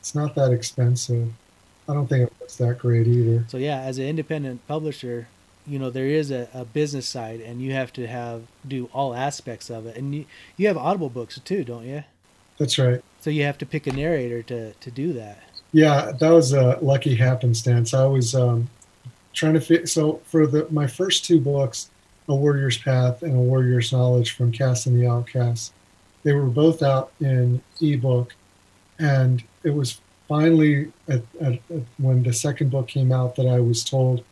it's 0.00 0.14
not 0.14 0.34
that 0.34 0.52
expensive. 0.52 1.32
I 1.88 1.94
don't 1.94 2.06
think 2.06 2.28
it 2.28 2.32
looks 2.40 2.56
that 2.56 2.78
great 2.78 3.06
either. 3.06 3.44
So 3.48 3.58
yeah, 3.58 3.80
as 3.80 3.98
an 3.98 4.04
independent 4.04 4.66
publisher, 4.66 5.28
you 5.66 5.78
know 5.78 5.90
there 5.90 6.06
is 6.06 6.30
a, 6.30 6.48
a 6.54 6.64
business 6.64 7.08
side, 7.08 7.40
and 7.40 7.60
you 7.60 7.72
have 7.72 7.92
to 7.94 8.06
have 8.06 8.42
do 8.66 8.88
all 8.92 9.14
aspects 9.14 9.70
of 9.70 9.86
it. 9.86 9.96
And 9.96 10.14
you 10.14 10.24
you 10.56 10.68
have 10.68 10.76
Audible 10.76 11.10
books 11.10 11.38
too, 11.40 11.64
don't 11.64 11.86
you? 11.86 12.04
That's 12.58 12.78
right. 12.78 13.02
So 13.20 13.30
you 13.30 13.44
have 13.44 13.58
to 13.58 13.66
pick 13.66 13.86
a 13.86 13.92
narrator 13.92 14.42
to 14.44 14.72
to 14.72 14.90
do 14.90 15.12
that. 15.14 15.42
Yeah, 15.72 16.12
that 16.20 16.30
was 16.30 16.52
a 16.52 16.78
lucky 16.82 17.14
happenstance. 17.14 17.94
I 17.94 18.04
was 18.04 18.34
um, 18.34 18.68
trying 19.32 19.54
to 19.54 19.60
fit. 19.60 19.88
So 19.88 20.20
for 20.24 20.46
the 20.46 20.66
my 20.70 20.86
first 20.86 21.24
two 21.24 21.40
books, 21.40 21.90
A 22.28 22.34
Warrior's 22.34 22.78
Path 22.78 23.22
and 23.22 23.34
A 23.34 23.40
Warrior's 23.40 23.92
Knowledge 23.92 24.32
from 24.32 24.52
Castes 24.52 24.86
and 24.86 25.00
the 25.00 25.06
OutCastes, 25.06 25.70
they 26.22 26.32
were 26.32 26.46
both 26.46 26.82
out 26.82 27.12
in 27.20 27.62
ebook, 27.80 28.34
and 28.98 29.42
it 29.64 29.70
was 29.70 30.00
finally 30.28 30.92
at, 31.08 31.22
at, 31.40 31.54
at 31.70 31.82
when 31.98 32.22
the 32.22 32.32
second 32.32 32.70
book 32.70 32.88
came 32.88 33.12
out 33.12 33.36
that 33.36 33.46
I 33.46 33.60
was 33.60 33.84
told 33.84 34.24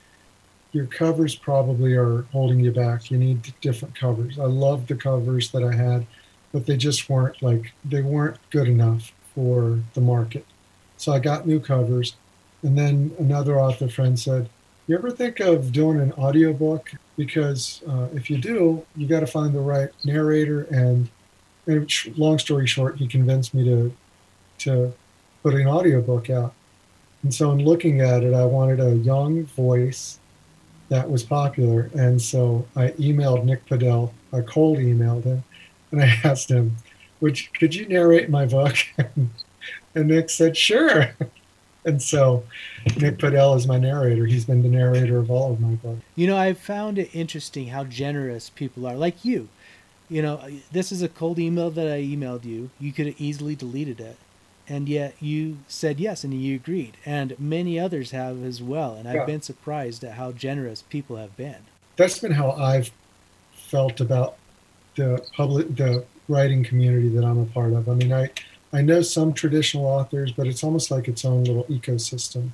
your 0.72 0.86
covers 0.86 1.34
probably 1.34 1.94
are 1.94 2.22
holding 2.32 2.60
you 2.60 2.70
back. 2.70 3.10
You 3.10 3.18
need 3.18 3.52
different 3.60 3.94
covers. 3.94 4.38
I 4.38 4.44
loved 4.44 4.88
the 4.88 4.94
covers 4.94 5.50
that 5.50 5.64
I 5.64 5.74
had, 5.74 6.06
but 6.52 6.66
they 6.66 6.76
just 6.76 7.08
weren't 7.08 7.42
like 7.42 7.72
they 7.84 8.02
weren't 8.02 8.38
good 8.50 8.68
enough 8.68 9.12
for 9.34 9.80
the 9.94 10.00
market. 10.00 10.46
So 10.96 11.12
I 11.12 11.18
got 11.18 11.46
new 11.46 11.60
covers. 11.60 12.16
And 12.62 12.76
then 12.76 13.12
another 13.18 13.58
author 13.58 13.88
friend 13.88 14.18
said, 14.18 14.48
You 14.90 14.96
ever 14.96 15.12
think 15.12 15.38
of 15.38 15.70
doing 15.70 16.00
an 16.00 16.12
audiobook? 16.14 16.90
Because 17.16 17.80
uh, 17.88 18.08
if 18.12 18.28
you 18.28 18.38
do, 18.38 18.84
you 18.96 19.06
got 19.06 19.20
to 19.20 19.26
find 19.28 19.54
the 19.54 19.60
right 19.60 19.88
narrator. 20.04 20.62
And, 20.62 21.08
and 21.68 21.88
long 22.18 22.40
story 22.40 22.66
short, 22.66 22.96
he 22.96 23.06
convinced 23.06 23.54
me 23.54 23.62
to 23.66 23.94
to 24.64 24.92
put 25.44 25.54
an 25.54 25.68
audiobook 25.68 26.28
out. 26.28 26.54
And 27.22 27.32
so 27.32 27.52
in 27.52 27.64
looking 27.64 28.00
at 28.00 28.24
it, 28.24 28.34
I 28.34 28.44
wanted 28.44 28.80
a 28.80 28.96
young 28.96 29.44
voice 29.44 30.18
that 30.88 31.08
was 31.08 31.22
popular. 31.22 31.88
And 31.94 32.20
so 32.20 32.66
I 32.74 32.88
emailed 32.98 33.44
Nick 33.44 33.64
Podehl, 33.66 34.12
I 34.32 34.40
cold 34.40 34.78
emailed 34.78 35.22
him, 35.22 35.44
and 35.92 36.02
I 36.02 36.06
asked 36.24 36.50
him, 36.50 36.74
"Would 37.20 37.38
could 37.54 37.76
you 37.76 37.86
narrate 37.86 38.28
my 38.28 38.44
book?" 38.44 38.74
and 38.98 40.08
Nick 40.08 40.30
said, 40.30 40.56
"Sure." 40.56 41.14
And 41.84 42.02
so 42.02 42.44
Nick 42.98 43.18
Podehl 43.18 43.56
is 43.56 43.66
my 43.66 43.78
narrator. 43.78 44.26
He's 44.26 44.44
been 44.44 44.62
the 44.62 44.68
narrator 44.68 45.18
of 45.18 45.30
all 45.30 45.52
of 45.52 45.60
my 45.60 45.74
books. 45.74 46.02
You 46.14 46.26
know, 46.26 46.36
I've 46.36 46.58
found 46.58 46.98
it 46.98 47.14
interesting 47.14 47.68
how 47.68 47.84
generous 47.84 48.50
people 48.50 48.86
are, 48.86 48.94
like 48.94 49.24
you. 49.24 49.48
You 50.08 50.22
know, 50.22 50.40
this 50.72 50.90
is 50.90 51.02
a 51.02 51.08
cold 51.08 51.38
email 51.38 51.70
that 51.70 51.86
I 51.86 52.02
emailed 52.02 52.44
you. 52.44 52.70
You 52.80 52.92
could 52.92 53.06
have 53.06 53.20
easily 53.20 53.54
deleted 53.54 54.00
it. 54.00 54.16
And 54.68 54.88
yet 54.88 55.14
you 55.20 55.58
said 55.66 55.98
yes 55.98 56.22
and 56.22 56.32
you 56.34 56.54
agreed. 56.56 56.96
And 57.04 57.38
many 57.40 57.78
others 57.78 58.10
have 58.10 58.44
as 58.44 58.62
well. 58.62 58.94
And 58.94 59.08
I've 59.08 59.14
yeah. 59.14 59.24
been 59.24 59.42
surprised 59.42 60.04
at 60.04 60.12
how 60.12 60.32
generous 60.32 60.82
people 60.82 61.16
have 61.16 61.36
been. 61.36 61.62
That's 61.96 62.18
been 62.18 62.32
how 62.32 62.52
I've 62.52 62.90
felt 63.52 64.00
about 64.00 64.36
the 64.96 65.24
public, 65.36 65.76
the 65.76 66.04
writing 66.28 66.62
community 66.62 67.08
that 67.08 67.24
I'm 67.24 67.38
a 67.38 67.46
part 67.46 67.72
of. 67.72 67.88
I 67.88 67.94
mean, 67.94 68.12
I, 68.12 68.30
I 68.72 68.82
know 68.82 69.02
some 69.02 69.32
traditional 69.32 69.84
authors, 69.86 70.32
but 70.32 70.46
it's 70.46 70.62
almost 70.62 70.90
like 70.90 71.08
its 71.08 71.24
own 71.24 71.44
little 71.44 71.64
ecosystem. 71.64 72.50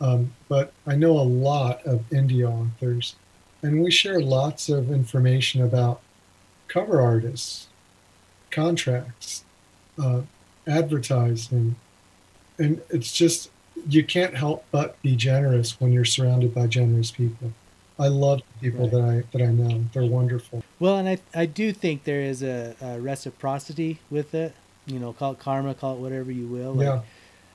Um, 0.00 0.32
but 0.48 0.72
I 0.86 0.96
know 0.96 1.12
a 1.12 1.22
lot 1.22 1.84
of 1.86 2.08
indie 2.10 2.44
authors, 2.44 3.14
and 3.62 3.82
we 3.82 3.90
share 3.90 4.20
lots 4.20 4.68
of 4.68 4.90
information 4.90 5.62
about 5.62 6.00
cover 6.66 7.00
artists, 7.00 7.68
contracts, 8.50 9.44
uh, 10.02 10.22
advertising, 10.66 11.76
and 12.58 12.82
it's 12.90 13.12
just 13.12 13.50
you 13.88 14.04
can't 14.04 14.34
help 14.34 14.64
but 14.70 15.00
be 15.02 15.14
generous 15.14 15.80
when 15.80 15.92
you're 15.92 16.04
surrounded 16.04 16.54
by 16.54 16.66
generous 16.66 17.10
people. 17.10 17.52
I 17.98 18.08
love 18.08 18.40
people 18.60 18.88
right. 18.88 18.92
that 18.92 19.00
I 19.00 19.38
that 19.38 19.48
I 19.48 19.52
know; 19.52 19.84
they're 19.92 20.04
wonderful. 20.04 20.64
Well, 20.80 20.98
and 20.98 21.08
I 21.08 21.18
I 21.32 21.46
do 21.46 21.72
think 21.72 22.02
there 22.02 22.22
is 22.22 22.42
a, 22.42 22.74
a 22.80 23.00
reciprocity 23.00 24.00
with 24.10 24.34
it 24.34 24.52
you 24.86 24.98
know, 24.98 25.12
call 25.12 25.32
it 25.32 25.38
karma, 25.38 25.74
call 25.74 25.94
it 25.94 26.00
whatever 26.00 26.30
you 26.30 26.46
will. 26.46 26.74
Like, 26.74 26.86
yeah. 26.86 27.00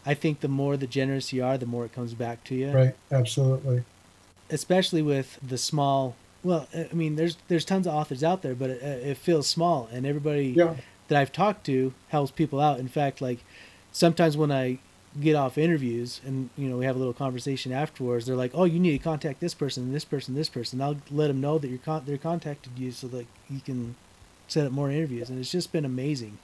I 0.06 0.14
think 0.14 0.40
the 0.40 0.48
more 0.48 0.78
the 0.78 0.88
generous 0.88 1.32
you 1.34 1.44
are, 1.44 1.58
the 1.58 1.66
more 1.66 1.86
it 1.86 1.94
comes 1.94 2.14
back 2.14 2.44
to 2.46 2.56
you. 2.56 2.72
Right. 2.72 2.96
Absolutely. 3.12 3.84
Especially 4.50 5.02
with 5.02 5.40
the 5.46 5.58
small. 5.58 6.16
Well, 6.44 6.68
I 6.74 6.94
mean, 6.94 7.16
there's 7.16 7.38
there's 7.48 7.66
tons 7.66 7.86
of 7.86 7.94
authors 7.94 8.24
out 8.24 8.42
there, 8.42 8.56
but 8.56 8.70
it, 8.70 8.82
it 8.82 9.18
feels 9.18 9.46
small, 9.48 9.90
and 9.92 10.06
everybody 10.06 10.48
yeah. 10.48 10.76
that 11.10 11.20
I've 11.20 11.32
talked 11.32 11.66
to 11.66 11.94
helps 12.08 12.32
people 12.32 12.60
out. 12.60 12.80
In 12.80 12.88
fact, 12.88 13.22
like 13.22 13.40
sometimes 13.92 14.38
when 14.38 14.52
I 14.52 14.80
get 15.20 15.36
off 15.36 15.58
interviews 15.58 16.22
and 16.26 16.50
you 16.56 16.70
know 16.70 16.78
we 16.78 16.86
have 16.86 16.96
a 16.96 17.00
little 17.00 17.14
conversation 17.14 17.72
afterwards, 17.72 18.26
they're 18.26 18.38
like, 18.38 18.52
"Oh, 18.54 18.64
you 18.64 18.80
need 18.80 18.98
to 18.98 19.04
contact 19.04 19.42
this 19.42 19.54
person, 19.54 19.92
this 19.92 20.06
person, 20.06 20.34
this 20.34 20.50
person." 20.50 20.82
I'll 20.82 20.98
let 21.12 21.28
them 21.28 21.42
know 21.42 21.60
that 21.60 21.68
you're 21.68 21.78
con- 21.78 22.04
they're 22.06 22.18
contacted 22.18 22.80
you 22.80 22.92
so 22.92 23.08
that 23.10 23.28
you 23.50 23.60
can 23.60 23.96
set 24.48 24.66
up 24.66 24.72
more 24.72 24.90
interviews, 24.90 25.30
and 25.30 25.38
it's 25.38 25.52
just 25.52 25.74
been 25.74 25.86
amazing 25.86 26.40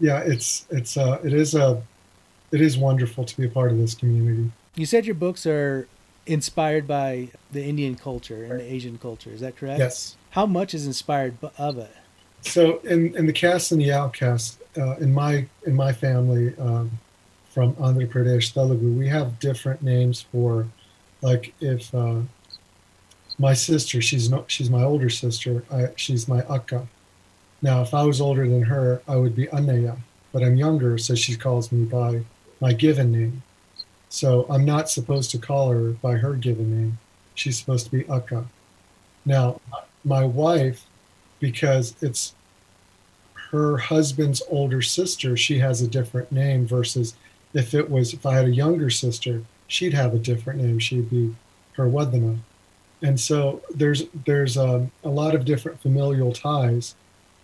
yeah, 0.00 0.18
it's 0.20 0.66
it's 0.70 0.96
uh, 0.96 1.20
it 1.24 1.32
is 1.32 1.54
a 1.54 1.82
it 2.50 2.60
is 2.60 2.76
wonderful 2.76 3.24
to 3.24 3.36
be 3.36 3.46
a 3.46 3.50
part 3.50 3.72
of 3.72 3.78
this 3.78 3.94
community. 3.94 4.50
You 4.74 4.86
said 4.86 5.06
your 5.06 5.14
books 5.14 5.46
are 5.46 5.88
inspired 6.26 6.86
by 6.86 7.28
the 7.50 7.64
Indian 7.64 7.94
culture 7.94 8.44
and 8.44 8.60
the 8.60 8.72
Asian 8.72 8.98
culture. 8.98 9.30
Is 9.30 9.40
that 9.40 9.56
correct? 9.56 9.78
Yes. 9.78 10.16
How 10.30 10.46
much 10.46 10.74
is 10.74 10.86
inspired 10.86 11.36
of 11.58 11.78
it? 11.78 11.94
So 12.42 12.78
in 12.78 13.16
in 13.16 13.26
the 13.26 13.32
cast 13.32 13.72
and 13.72 13.80
the 13.80 13.92
outcast 13.92 14.60
uh, 14.76 14.96
in 14.96 15.12
my 15.12 15.46
in 15.66 15.74
my 15.74 15.92
family 15.92 16.54
um, 16.58 16.90
from 17.50 17.74
Andhra 17.74 18.08
Pradesh, 18.08 18.52
Telugu, 18.52 18.92
we 18.92 19.08
have 19.08 19.38
different 19.38 19.82
names 19.82 20.22
for 20.32 20.66
like 21.20 21.54
if 21.60 21.94
uh, 21.94 22.20
my 23.38 23.54
sister, 23.54 24.00
she's 24.00 24.30
not 24.30 24.50
she's 24.50 24.70
my 24.70 24.82
older 24.82 25.10
sister, 25.10 25.64
I, 25.70 25.88
she's 25.96 26.28
my 26.28 26.40
akka. 26.48 26.86
Now, 27.62 27.80
if 27.80 27.94
I 27.94 28.02
was 28.02 28.20
older 28.20 28.48
than 28.48 28.62
her, 28.62 29.00
I 29.06 29.16
would 29.16 29.36
be 29.36 29.48
Anaya, 29.50 29.96
but 30.32 30.42
I'm 30.42 30.56
younger, 30.56 30.98
so 30.98 31.14
she 31.14 31.36
calls 31.36 31.70
me 31.70 31.84
by 31.84 32.24
my 32.60 32.72
given 32.72 33.12
name. 33.12 33.42
So 34.08 34.46
I'm 34.50 34.64
not 34.64 34.90
supposed 34.90 35.30
to 35.30 35.38
call 35.38 35.70
her 35.70 35.90
by 35.90 36.16
her 36.16 36.34
given 36.34 36.76
name. 36.76 36.98
She's 37.34 37.58
supposed 37.58 37.86
to 37.86 37.92
be 37.92 38.08
Akka. 38.08 38.46
Now, 39.24 39.60
my 40.04 40.24
wife, 40.24 40.84
because 41.38 41.94
it's 42.02 42.34
her 43.52 43.76
husband's 43.76 44.42
older 44.50 44.82
sister, 44.82 45.36
she 45.36 45.58
has 45.60 45.80
a 45.80 45.88
different 45.88 46.32
name 46.32 46.66
versus 46.66 47.14
if 47.54 47.74
it 47.74 47.88
was, 47.88 48.12
if 48.12 48.26
I 48.26 48.34
had 48.34 48.46
a 48.46 48.54
younger 48.54 48.90
sister, 48.90 49.44
she'd 49.68 49.94
have 49.94 50.14
a 50.14 50.18
different 50.18 50.60
name. 50.60 50.78
She'd 50.78 51.10
be 51.10 51.34
her 51.74 51.86
Wadana. 51.86 52.38
And 53.02 53.18
so 53.18 53.62
there's, 53.74 54.04
there's 54.26 54.56
um, 54.56 54.90
a 55.04 55.08
lot 55.08 55.34
of 55.34 55.44
different 55.44 55.80
familial 55.80 56.32
ties 56.32 56.96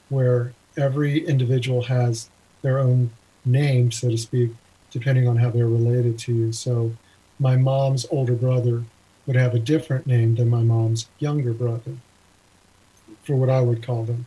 where 0.08 0.52
every 0.76 1.26
individual 1.26 1.82
has 1.82 2.30
their 2.62 2.78
own 2.78 3.10
name, 3.44 3.90
so 3.90 4.08
to 4.08 4.18
speak, 4.18 4.50
depending 4.90 5.28
on 5.28 5.36
how 5.36 5.50
they're 5.50 5.66
related 5.66 6.18
to 6.18 6.34
you. 6.34 6.52
So 6.52 6.92
my 7.38 7.56
mom's 7.56 8.06
older 8.10 8.34
brother 8.34 8.84
would 9.26 9.36
have 9.36 9.54
a 9.54 9.58
different 9.58 10.06
name 10.06 10.34
than 10.34 10.48
my 10.48 10.62
mom's 10.62 11.08
younger 11.18 11.52
brother, 11.52 11.92
for 13.22 13.36
what 13.36 13.50
I 13.50 13.60
would 13.60 13.82
call 13.82 14.04
them. 14.04 14.26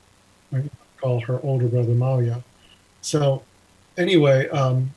I 0.54 0.64
call 1.00 1.20
her 1.22 1.40
older 1.44 1.68
brother 1.68 1.94
Malia. 1.94 2.44
So 3.02 3.44
anyway, 3.98 4.48
um, 4.50 4.94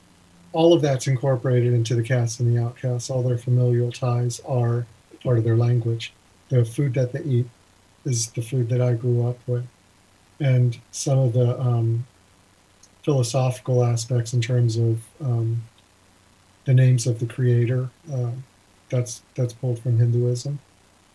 all 0.52 0.72
of 0.74 0.82
that's 0.82 1.06
incorporated 1.06 1.72
into 1.72 1.94
the 1.94 2.02
Castes 2.02 2.40
and 2.40 2.54
the 2.54 2.60
OutCastes. 2.60 3.10
All 3.10 3.22
their 3.22 3.38
familial 3.38 3.90
ties 3.90 4.40
are 4.46 4.86
part 5.22 5.38
of 5.38 5.44
their 5.44 5.56
language. 5.56 6.12
The 6.50 6.64
food 6.64 6.94
that 6.94 7.12
they 7.12 7.22
eat 7.22 7.46
is 8.04 8.28
the 8.28 8.42
food 8.42 8.68
that 8.68 8.80
I 8.80 8.92
grew 8.92 9.26
up 9.26 9.38
with 9.46 9.66
and 10.44 10.78
some 10.90 11.18
of 11.18 11.32
the 11.32 11.58
um, 11.58 12.06
philosophical 13.02 13.82
aspects 13.82 14.34
in 14.34 14.42
terms 14.42 14.76
of 14.76 15.02
um, 15.20 15.62
the 16.66 16.74
names 16.74 17.06
of 17.06 17.18
the 17.18 17.26
creator. 17.26 17.88
Uh, 18.12 18.30
that's 18.90 19.22
that's 19.34 19.54
pulled 19.54 19.78
from 19.78 19.98
Hinduism. 19.98 20.58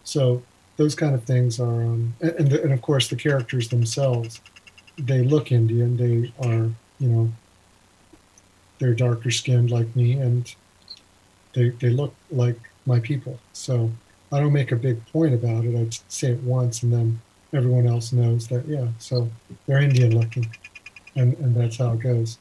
So 0.03 0.41
those 0.77 0.95
kind 0.95 1.13
of 1.13 1.23
things 1.23 1.59
are, 1.59 1.84
um, 1.84 2.15
and, 2.21 2.51
and, 2.51 2.73
of 2.73 2.82
course 2.82 3.09
the 3.09 3.15
characters 3.15 3.69
themselves, 3.69 4.41
they 4.97 5.21
look 5.21 5.51
Indian. 5.51 5.95
They 5.95 6.34
are, 6.47 6.71
you 6.99 7.09
know, 7.09 7.32
they're 8.80 8.95
darker 8.95 9.30
skinned 9.30 9.69
like 9.69 9.95
me, 9.95 10.13
and 10.13 10.53
they 11.53 11.69
they 11.69 11.89
look 11.89 12.15
like 12.32 12.59
my 12.88 12.99
people. 12.99 13.39
So 13.53 13.91
I 14.32 14.39
don't 14.39 14.53
make 14.53 14.71
a 14.71 14.75
big 14.75 15.05
point 15.07 15.36
about 15.36 15.65
it. 15.65 15.75
I 15.75 15.88
say 16.07 16.32
it 16.32 16.43
once, 16.43 16.82
and 16.82 16.91
then 16.91 17.21
everyone 17.53 17.87
else 17.87 18.11
knows 18.11 18.47
that, 18.47 18.67
yeah, 18.67 18.87
so 18.99 19.29
they're 19.65 19.81
Indian 19.81 20.17
looking. 20.17 20.49
And, 21.15 21.35
and 21.37 21.55
that's 21.55 21.77
how 21.77 21.93
it 21.93 21.99
goes. 21.99 22.37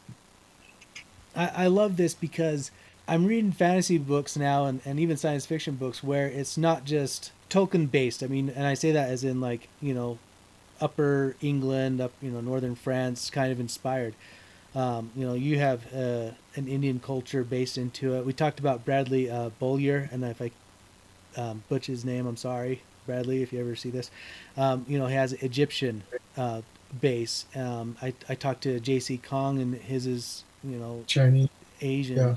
I, 1.34 1.64
I 1.64 1.66
love 1.66 1.96
this 1.96 2.14
because 2.14 2.70
I'm 3.06 3.24
reading 3.24 3.52
fantasy 3.52 3.98
books 3.98 4.36
now 4.36 4.66
and, 4.66 4.80
and 4.84 5.00
even 5.00 5.16
science 5.16 5.46
fiction 5.46 5.76
books 5.76 6.02
where 6.02 6.26
it's 6.26 6.58
not 6.58 6.84
just 6.84 7.32
Tolkien 7.48 7.90
based. 7.90 8.22
I 8.22 8.26
mean, 8.26 8.50
and 8.50 8.66
I 8.66 8.74
say 8.74 8.92
that 8.92 9.08
as 9.08 9.24
in 9.24 9.40
like, 9.40 9.68
you 9.80 9.94
know, 9.94 10.18
upper 10.80 11.34
England, 11.40 12.00
up, 12.00 12.12
you 12.20 12.30
know, 12.30 12.40
northern 12.40 12.74
France 12.74 13.30
kind 13.30 13.50
of 13.50 13.58
inspired. 13.58 14.14
Um, 14.74 15.10
you 15.16 15.26
know, 15.26 15.34
you 15.34 15.58
have 15.58 15.92
uh, 15.94 16.32
an 16.54 16.68
Indian 16.68 17.00
culture 17.00 17.42
based 17.42 17.78
into 17.78 18.14
it. 18.14 18.26
We 18.26 18.34
talked 18.34 18.60
about 18.60 18.84
Bradley 18.84 19.30
uh, 19.30 19.48
Beaulieu, 19.58 20.06
and 20.12 20.22
if 20.24 20.42
I 20.42 20.50
um, 21.36 21.64
butch 21.68 21.86
his 21.86 22.04
name, 22.04 22.26
I'm 22.26 22.36
sorry. 22.36 22.82
Bradley, 23.08 23.42
if 23.42 23.54
you 23.54 23.58
ever 23.60 23.74
see 23.74 23.88
this, 23.88 24.10
um, 24.58 24.84
you 24.86 24.98
know, 24.98 25.06
he 25.06 25.14
has 25.14 25.32
Egyptian 25.32 26.04
uh, 26.36 26.60
base. 27.00 27.46
Um, 27.56 27.96
I, 28.02 28.12
I 28.28 28.34
talked 28.34 28.62
to 28.64 28.78
J.C. 28.78 29.16
Kang, 29.18 29.58
and 29.58 29.74
his 29.74 30.06
is, 30.06 30.44
you 30.62 30.76
know, 30.76 31.04
Chinese, 31.06 31.48
Asian. 31.80 32.16
Yeah. 32.18 32.34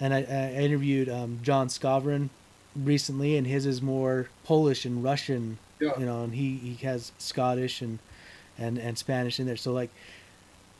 And 0.00 0.12
I, 0.12 0.18
I 0.18 0.52
interviewed 0.52 1.08
um, 1.08 1.40
Jon 1.42 1.68
Skovron 1.68 2.28
recently, 2.76 3.36
and 3.38 3.46
his 3.46 3.64
is 3.64 3.80
more 3.80 4.28
Polish 4.44 4.84
and 4.84 5.02
Russian, 5.02 5.58
yeah. 5.80 5.98
you 5.98 6.04
know, 6.04 6.22
and 6.22 6.34
he, 6.34 6.56
he 6.56 6.86
has 6.86 7.12
Scottish 7.18 7.80
and, 7.80 7.98
and, 8.58 8.78
and 8.78 8.98
Spanish 8.98 9.40
in 9.40 9.46
there. 9.46 9.56
So, 9.56 9.72
like, 9.72 9.90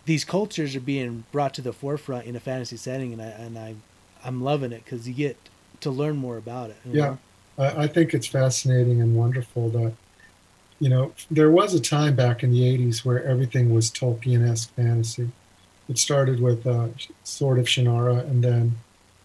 these 0.05 0.25
cultures 0.25 0.77
are 0.77 0.81
being 0.81 1.25
brought 1.33 1.55
to 1.55 1.63
the 1.63 1.73
forefront 1.73 2.27
in 2.27 2.37
a 2.37 2.41
fantasy 2.41 2.77
setting, 2.77 3.15
and 3.15 3.23
I, 3.23 3.27
and 3.27 3.59
I, 3.59 3.75
I'm 4.23 4.43
loving 4.43 4.73
it 4.73 4.85
because 4.85 5.09
you 5.09 5.15
get 5.15 5.37
to 5.81 5.91
learn 5.91 6.17
more 6.17 6.37
about 6.37 6.71
it. 6.71 6.77
Yeah. 6.85 7.05
Know? 7.05 7.19
I, 7.59 7.85
I 7.85 7.87
think 7.87 8.15
it's 8.15 8.27
fascinating 8.27 9.01
and 9.01 9.17
wonderful 9.17 9.69
that, 9.71 9.93
you 10.79 10.89
know, 10.89 11.13
there 11.31 11.51
was 11.51 11.75
a 11.75 11.81
time 11.81 12.15
back 12.15 12.43
in 12.43 12.53
the 12.53 12.61
80s 12.61 13.05
where 13.05 13.23
everything 13.25 13.75
was 13.75 13.91
Tolkien 13.91 14.49
esque 14.49 14.73
fantasy. 14.75 15.31
It 15.89 15.99
started 15.99 16.41
with 16.41 16.67
uh, 16.67 16.89
Sword 17.25 17.59
of 17.59 17.67
Shannara, 17.67 18.21
and 18.21 18.45
then, 18.45 18.77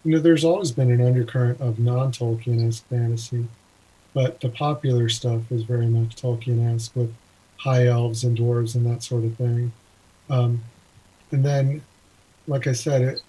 you 0.02 0.12
know, 0.12 0.18
there's 0.18 0.44
always 0.44 0.72
been 0.72 0.90
an 0.90 1.04
undercurrent 1.04 1.60
of 1.60 1.78
non 1.78 2.10
Tolkien 2.10 2.66
esque 2.66 2.86
fantasy, 2.88 3.46
but 4.14 4.40
the 4.40 4.48
popular 4.48 5.08
stuff 5.08 5.50
is 5.52 5.62
very 5.62 5.86
much 5.86 6.16
Tolkien 6.16 6.74
esque 6.74 6.96
with 6.96 7.14
high 7.58 7.86
elves 7.86 8.24
and 8.24 8.36
dwarves 8.36 8.74
and 8.74 8.84
that 8.86 9.02
sort 9.02 9.24
of 9.24 9.36
thing. 9.36 9.72
Um, 10.30 10.62
and 11.30 11.44
then, 11.44 11.82
like 12.46 12.66
I 12.66 12.72
said, 12.72 13.02
it, 13.02 13.20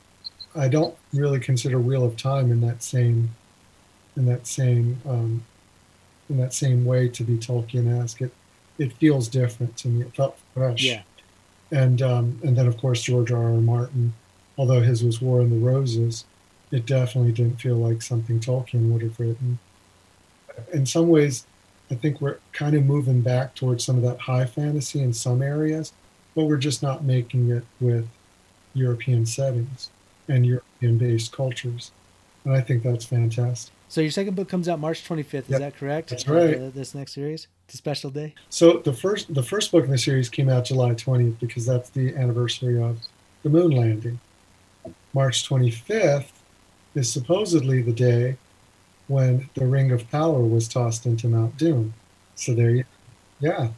I 0.56 0.68
don't 0.68 0.96
really 1.14 1.40
consider 1.40 1.80
Wheel 1.80 2.06
of 2.06 2.16
Time 2.16 2.52
in 2.52 2.62
that 2.62 2.82
same 2.82 3.36
in 4.18 4.26
that 4.26 4.48
same 4.48 5.00
um, 5.06 5.44
in 6.30 6.38
that 6.38 6.54
same 6.54 6.86
way 6.86 7.08
to 7.10 7.24
be 7.24 7.38
Tolkien-esque. 7.38 8.22
It 8.22 8.34
it 8.78 8.94
feels 8.94 9.28
different 9.28 9.78
to 9.78 9.88
me. 9.88 10.02
It 10.02 10.16
felt 10.16 10.38
fresh. 10.54 10.84
Yeah. 10.84 11.04
And 11.72 12.02
um, 12.02 12.40
and 12.44 12.56
then 12.56 12.68
of 12.68 12.78
course 12.78 13.02
George 13.02 13.32
R. 13.32 13.44
R. 13.44 13.62
Martin, 13.62 14.14
although 14.58 14.82
his 14.82 15.04
was 15.04 15.22
War 15.22 15.42
in 15.42 15.50
the 15.50 15.66
Roses, 15.66 16.26
it 16.72 16.86
definitely 16.86 17.32
didn't 17.32 17.62
feel 17.62 17.76
like 17.76 18.02
something 18.02 18.40
Tolkien 18.40 18.92
would 18.92 19.02
have 19.02 19.20
written. 19.20 19.60
In 20.72 20.86
some 20.86 21.10
ways, 21.10 21.46
I 21.92 21.96
think 21.96 22.22
we're 22.22 22.38
kind 22.54 22.76
of 22.76 22.86
moving 22.86 23.22
back 23.22 23.56
towards 23.56 23.84
some 23.84 23.98
of 23.98 24.04
that 24.04 24.20
high 24.20 24.46
fantasy 24.46 25.02
in 25.02 25.14
some 25.14 25.42
areas, 25.42 25.94
but 26.34 26.46
we're 26.46 26.58
just 26.58 26.82
not 26.82 27.04
making 27.04 27.52
it 27.52 27.64
with 27.80 28.08
European 28.74 29.26
settings 29.26 29.90
and 30.28 30.46
European 30.46 30.98
based 30.98 31.32
cultures. 31.32 31.92
And 32.44 32.54
I 32.54 32.62
think 32.62 32.84
that's 32.84 33.06
fantastic. 33.06 33.75
So 33.96 34.02
your 34.02 34.12
second 34.12 34.36
book 34.36 34.50
comes 34.50 34.68
out 34.68 34.78
March 34.78 35.08
25th. 35.08 35.34
Is 35.34 35.50
Yep, 35.52 35.60
that 35.62 35.76
correct? 35.78 36.10
that's 36.10 36.28
right. 36.28 36.60
Uh, 36.60 36.70
this 36.76 36.94
next 36.94 37.14
series, 37.14 37.48
it's 37.64 37.76
a 37.76 37.78
special 37.78 38.10
day. 38.10 38.36
So 38.50 38.80
the 38.80 38.92
first 38.92 39.34
the 39.34 39.42
first 39.42 39.72
book 39.72 39.86
in 39.86 39.90
the 39.90 39.98
series 39.98 40.28
came 40.28 40.50
out 40.50 40.66
July 40.66 40.96
20th 40.96 41.40
because 41.40 41.66
that's 41.66 41.92
the 41.92 42.14
anniversary 42.14 42.78
of 42.84 43.00
the 43.44 43.50
moon 43.50 43.72
landing. 43.72 44.20
March 45.14 45.48
25th 45.48 46.28
is 46.96 47.10
supposedly 47.10 47.82
the 47.82 47.94
day 47.94 48.36
when 49.08 49.50
the 49.54 49.66
Ring 49.66 49.94
of 49.94 50.12
Power 50.12 50.42
was 50.42 50.68
tossed 50.68 51.06
into 51.06 51.30
Mount 51.30 51.56
Doom. 51.56 51.94
So 52.36 52.54
there 52.54 52.72
you 52.72 52.84
yeah. 53.40 53.70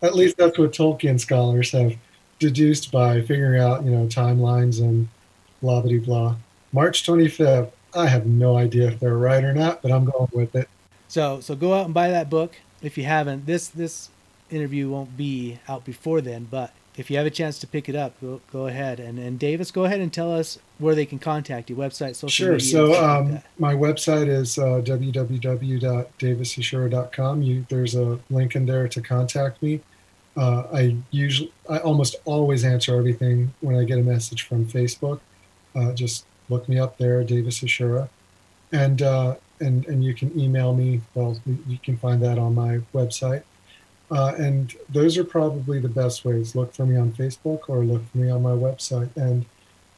At 0.00 0.14
least 0.14 0.36
that's 0.36 0.60
what 0.60 0.70
Tolkien 0.72 1.18
scholars 1.18 1.72
have 1.72 1.96
deduced 2.38 2.92
by 2.92 3.20
figuring 3.20 3.60
out, 3.60 3.84
you 3.84 3.90
know, 3.90 4.06
timelines 4.06 4.80
and 4.80 5.08
blah 5.60 5.80
blah 5.80 5.98
blah. 5.98 6.36
March 6.72 7.04
25th, 7.04 7.72
I 7.96 8.06
have 8.06 8.26
no 8.26 8.56
idea 8.56 8.88
if 8.88 9.00
they're 9.00 9.16
right 9.16 9.42
or 9.44 9.54
not, 9.54 9.82
but 9.82 9.92
I'm 9.92 10.04
going 10.04 10.28
with 10.32 10.54
it. 10.54 10.68
So 11.08 11.40
so 11.40 11.54
go 11.54 11.74
out 11.74 11.84
and 11.84 11.94
buy 11.94 12.10
that 12.10 12.30
book 12.30 12.56
if 12.82 12.98
you 12.98 13.04
haven't. 13.04 13.46
This 13.46 13.68
this 13.68 14.10
interview 14.50 14.90
won't 14.90 15.16
be 15.16 15.58
out 15.68 15.84
before 15.84 16.20
then, 16.20 16.46
but 16.50 16.72
if 16.96 17.10
you 17.10 17.16
have 17.16 17.26
a 17.26 17.30
chance 17.30 17.58
to 17.58 17.66
pick 17.66 17.88
it 17.88 17.96
up, 17.96 18.20
go 18.20 18.40
go 18.52 18.66
ahead. 18.66 19.00
And 19.00 19.18
and 19.18 19.38
Davis, 19.38 19.70
go 19.70 19.84
ahead 19.84 20.00
and 20.00 20.12
tell 20.12 20.32
us 20.32 20.58
where 20.78 20.94
they 20.94 21.06
can 21.06 21.18
contact 21.18 21.70
you, 21.70 21.76
website, 21.76 22.16
social 22.16 22.28
Sure. 22.28 22.52
media. 22.52 22.66
So 22.68 22.84
and 22.86 22.94
stuff 22.94 23.26
like 23.26 23.36
um, 23.36 23.42
my 23.58 23.74
website 23.74 24.28
is 24.28 24.58
uh, 24.58 24.82
www.davisashura.com. 24.84 27.42
You, 27.42 27.66
there's 27.68 27.94
a 27.94 28.18
link 28.30 28.56
in 28.56 28.66
there 28.66 28.88
to 28.88 29.00
contact 29.00 29.62
me. 29.62 29.80
Uh, 30.36 30.64
I 30.72 30.96
usually, 31.10 31.52
I 31.70 31.78
almost 31.78 32.16
always 32.24 32.64
answer 32.64 32.96
everything 32.96 33.54
when 33.60 33.76
I 33.76 33.84
get 33.84 33.98
a 33.98 34.02
message 34.02 34.42
from 34.42 34.66
Facebook. 34.66 35.20
Uh, 35.76 35.92
just 35.92 36.26
look 36.48 36.68
me 36.68 36.78
up 36.78 36.98
there, 36.98 37.22
Davis 37.24 37.60
Ashura, 37.60 38.08
and 38.72 39.02
uh, 39.02 39.36
and 39.60 39.86
and 39.86 40.04
you 40.04 40.14
can 40.14 40.38
email 40.38 40.74
me. 40.74 41.00
Well, 41.14 41.40
you 41.66 41.78
can 41.78 41.96
find 41.96 42.22
that 42.22 42.38
on 42.38 42.54
my 42.54 42.78
website. 42.94 43.42
Uh, 44.10 44.34
and 44.38 44.74
those 44.90 45.16
are 45.16 45.24
probably 45.24 45.78
the 45.80 45.88
best 45.88 46.24
ways. 46.24 46.54
Look 46.54 46.74
for 46.74 46.84
me 46.86 46.96
on 46.96 47.12
Facebook 47.12 47.62
or 47.68 47.78
look 47.84 48.02
for 48.10 48.18
me 48.18 48.30
on 48.30 48.42
my 48.42 48.50
website. 48.52 49.08
And 49.16 49.46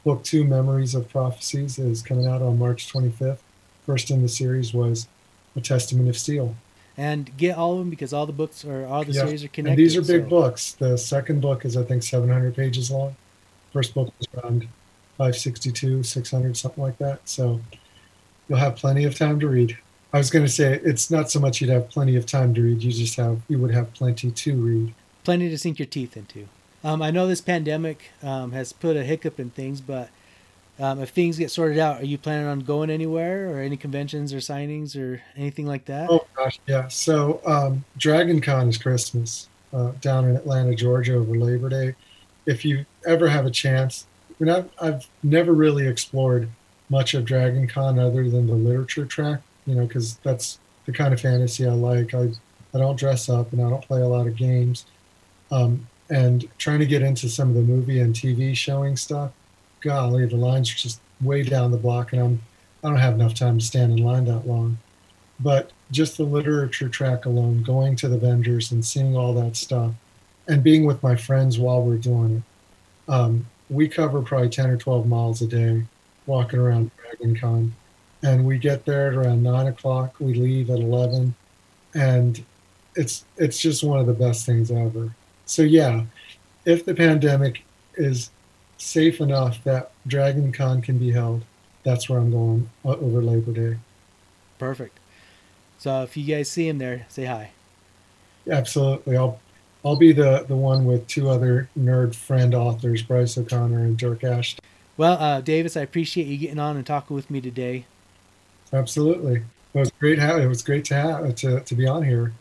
book 0.05 0.23
two, 0.23 0.45
Memories 0.45 0.95
of 0.95 1.09
Prophecies, 1.09 1.79
is 1.79 2.03
coming 2.03 2.27
out 2.27 2.41
on 2.41 2.59
March 2.59 2.91
25th. 2.93 3.39
First 3.85 4.11
in 4.11 4.23
the 4.23 4.29
series 4.29 4.73
was 4.73 5.09
A 5.57 5.61
Testament 5.61 6.09
of 6.09 6.17
Steel. 6.17 6.55
and 6.97 7.37
get 7.37 7.59
all 7.59 7.73
of 7.73 7.79
them 7.81 7.91
because 7.91 8.13
all 8.13 8.25
the 8.27 8.33
books 8.33 8.65
or 8.65 8.87
all 8.87 9.05
the 9.05 9.13
Yeah, 9.13 9.25
series 9.27 9.45
are 9.45 9.49
connected. 9.49 9.73
And 9.73 9.79
these 9.79 9.97
are 9.97 10.01
big 10.03 10.23
so- 10.23 10.29
books. 10.31 10.73
The 10.73 10.97
second 10.97 11.41
book 11.43 11.65
is, 11.65 11.77
I 11.77 11.83
think, 11.83 12.03
700 12.05 12.55
pages 12.55 12.91
long. 12.91 13.17
First 13.73 13.93
book 13.93 14.13
was 14.19 14.29
around 14.43 14.69
562, 15.17 16.03
600, 16.03 16.57
something 16.57 16.83
like 16.83 16.99
that. 16.99 17.29
So 17.29 17.61
you'll 18.49 18.59
have 18.59 18.77
plenty 18.77 19.05
of 19.05 19.17
time 19.17 19.41
to 19.41 19.49
read. 19.49 19.77
I 20.13 20.19
was 20.19 20.31
going 20.31 20.45
to 20.45 20.51
say 20.51 20.81
it's 20.85 21.11
not 21.11 21.31
so 21.31 21.41
much 21.41 21.61
you'd 21.61 21.71
have 21.71 21.89
plenty 21.91 22.17
of 22.17 22.27
time 22.27 22.55
to 22.55 22.63
read. 22.63 22.83
You 22.83 22.93
just 22.93 23.17
have 23.17 23.41
you 23.49 23.59
would 23.59 23.73
have 23.73 23.93
plenty 23.93 24.31
to 24.31 24.55
read. 24.55 24.95
plenty 25.25 25.49
to 25.49 25.59
sink 25.59 25.79
your 25.79 25.87
teeth 25.87 26.17
into. 26.17 26.49
Um, 26.85 27.03
I 27.03 27.11
know 27.11 27.27
this 27.27 27.41
pandemic 27.41 28.11
um, 28.23 28.53
has 28.53 28.73
put 28.73 28.97
a 28.97 29.03
hiccup 29.03 29.41
in 29.41 29.51
things, 29.51 29.81
but 29.81 30.09
um, 30.79 31.01
if 31.01 31.11
things 31.11 31.39
get 31.39 31.51
sorted 31.51 31.79
out, 31.79 32.01
are 32.01 32.05
you 32.05 32.19
planning 32.19 32.47
on 32.47 32.61
going 32.61 32.91
anywhere 32.91 33.51
or 33.51 33.61
any 33.61 33.77
conventions 33.77 34.33
or 34.33 34.39
signings 34.39 34.95
or 34.97 35.23
anything 35.37 35.67
like 35.67 35.87
that? 35.87 36.09
Oh 36.11 36.27
gosh, 36.37 36.61
yeah. 36.67 36.89
So 36.89 37.41
um, 37.45 37.85
Dragon 37.97 38.41
Con 38.41 38.69
is 38.69 38.79
Christmas 38.79 39.49
uh, 39.73 39.93
down 40.01 40.29
in 40.29 40.37
Atlanta, 40.37 40.75
Georgia, 40.75 41.15
over 41.15 41.35
Labor 41.37 41.69
Day. 41.69 41.95
If 42.45 42.65
you 42.65 42.85
ever 43.07 43.29
have 43.29 43.47
a 43.47 43.51
chance, 43.51 44.07
I 44.41 44.45
mean, 44.45 44.55
I've, 44.55 44.71
I've 44.81 45.09
never 45.23 45.53
really 45.53 45.87
explored 45.87 46.49
much 46.89 47.15
of 47.15 47.25
Dragon 47.25 47.67
Con 47.67 47.99
other 47.99 48.29
than 48.29 48.47
the 48.47 48.55
literature 48.55 49.07
track, 49.07 49.41
you 49.67 49.75
know, 49.75 49.87
because 49.87 50.17
that's 50.19 50.59
the 50.85 50.93
kind 50.93 51.13
of 51.13 51.21
fantasy 51.21 51.67
I 51.67 51.73
like. 51.73 52.15
I 52.15 52.31
I 52.75 52.79
don't 52.79 52.99
dress 52.99 53.29
up 53.29 53.53
and 53.53 53.63
I 53.63 53.71
don't 53.71 53.83
play 53.83 54.03
a 54.03 54.09
lot 54.09 54.27
of 54.27 54.37
games. 54.37 54.85
Um, 55.51 55.87
and 56.11 56.47
trying 56.59 56.81
to 56.81 56.87
get 56.87 57.03
into 57.03 57.29
some 57.29 57.49
of 57.49 57.55
the 57.55 57.63
movie 57.63 58.01
and 58.01 58.15
TV 58.15 58.55
showing 58.57 58.97
stuff, 58.97 59.33
golly, 59.81 60.27
the 60.27 60.37
lines 60.37 60.71
are 60.71 60.77
just 60.77 61.01
way 61.21 61.43
down 61.43 61.71
the 61.71 61.79
block, 61.79 62.13
and 62.13 62.23
I'm 62.23 62.43
I 62.85 62.89
don't 62.89 62.99
have 62.99 63.15
enough 63.15 63.35
time 63.35 63.59
to 63.59 63.65
stand 63.65 63.99
in 63.99 64.05
line 64.05 64.27
that 64.27 64.47
long 64.47 64.79
but 65.41 65.71
just 65.91 66.17
the 66.17 66.25
literature 66.25 66.89
track 66.89 67.27
alone, 67.27 67.63
going 67.63 67.97
to 67.97 68.09
the 68.09 68.19
vendors 68.19 68.73
and 68.73 68.85
seeing 68.85 69.17
all 69.17 69.35
that 69.35 69.57
stuff, 69.57 69.93
and 70.49 70.63
being 70.63 70.85
with 70.85 71.03
my 71.03 71.15
friends 71.17 71.59
while 71.59 71.83
we're 71.83 71.97
doing 71.97 72.37
it. 72.37 73.13
Um, 73.13 73.47
we 73.71 73.89
cover 73.89 74.23
probably 74.23 74.49
10 74.49 74.71
or 74.71 74.77
12 74.77 75.07
miles 75.07 75.43
a 75.43 75.47
day 75.47 75.83
walking 76.27 76.59
around 76.59 76.91
Dragon 76.97 77.37
Con. 77.37 77.75
And 78.23 78.47
we 78.47 78.59
get 78.59 78.85
there 78.85 79.09
at 79.09 79.15
around 79.15 79.43
9 79.43 79.67
o'clock. 79.69 80.15
We 80.19 80.35
leave 80.35 80.71
at 80.71 80.79
11. 80.79 81.35
And 81.95 82.45
it's, 82.95 83.25
it's 83.37 83.59
just 83.59 83.85
one 83.85 84.01
of 84.01 84.07
the 84.07 84.15
best 84.15 84.47
things 84.47 84.71
ever. 84.71 85.15
So, 85.45 85.63
yeah, 85.63 86.05
if 86.65 86.85
the 86.85 86.95
pandemic 86.95 87.65
is 87.95 88.31
safe 88.79 89.21
enough 89.21 89.63
that 89.65 89.93
Dragon 90.07 90.53
Con 90.53 90.83
can 90.83 90.99
be 90.99 91.13
held, 91.13 91.45
that's 91.83 92.09
where 92.09 92.19
I'm 92.19 92.31
going 92.31 92.69
uh, 92.85 92.91
over 92.91 93.23
Labor 93.23 93.53
Day. 93.53 93.79
Perfect. 94.59 94.99
So 95.79 96.03
if 96.03 96.17
you 96.17 96.25
guys 96.35 96.51
see 96.51 96.69
him 96.69 96.79
there, 96.79 97.07
say 97.09 97.27
hi. 97.27 97.51
Absolutely. 98.49 99.17
I'll 99.17 99.39
I'll 99.85 99.97
be 99.97 100.13
the 100.13 100.45
the 100.49 100.57
one 100.57 100.85
with 100.85 101.07
two 101.07 101.29
other 101.29 101.69
nerd 101.79 102.15
friend 102.15 102.55
authors, 102.55 103.03
Bryce 103.03 103.39
O'Connor 103.39 103.85
and 103.85 103.97
Dirk 103.97 104.25
Ashton. 104.25 104.65
Well, 104.97 105.19
uh, 105.19 105.41
Davis, 105.41 105.77
I 105.77 105.83
appreciate 105.83 106.27
you 106.27 106.39
getting 106.39 106.59
on 106.59 106.77
and 106.77 106.87
talking 106.87 107.15
with 107.15 107.31
me 107.31 107.41
today. 107.41 107.85
Absolutely. 108.73 109.43
It 109.75 109.79
was 109.79 109.91
great. 109.93 110.19
Ha- 110.19 110.39
it 110.39 110.47
was 110.47 110.63
great 110.63 110.85
to 110.87 110.95
have 110.95 111.35
to 111.37 111.61
to 111.61 111.75
be 111.75 111.87
on 111.87 112.03
here. 112.03 112.33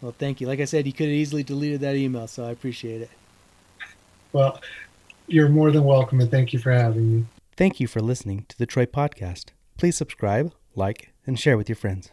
Well, 0.00 0.14
thank 0.16 0.40
you. 0.40 0.46
Like 0.46 0.60
I 0.60 0.64
said, 0.64 0.86
you 0.86 0.92
could 0.92 1.06
have 1.06 1.14
easily 1.14 1.42
deleted 1.42 1.80
that 1.80 1.96
email, 1.96 2.26
so 2.26 2.44
I 2.44 2.50
appreciate 2.50 3.02
it. 3.02 3.10
Well, 4.32 4.60
you're 5.26 5.48
more 5.48 5.70
than 5.70 5.84
welcome, 5.84 6.20
and 6.20 6.30
thank 6.30 6.52
you 6.52 6.58
for 6.58 6.70
having 6.72 7.16
me. 7.16 7.26
Thank 7.56 7.80
you 7.80 7.86
for 7.86 8.00
listening 8.00 8.46
to 8.48 8.58
the 8.58 8.66
Troy 8.66 8.86
Podcast. 8.86 9.46
Please 9.76 9.96
subscribe, 9.96 10.52
like, 10.74 11.12
and 11.26 11.38
share 11.38 11.56
with 11.56 11.68
your 11.68 11.76
friends. 11.76 12.12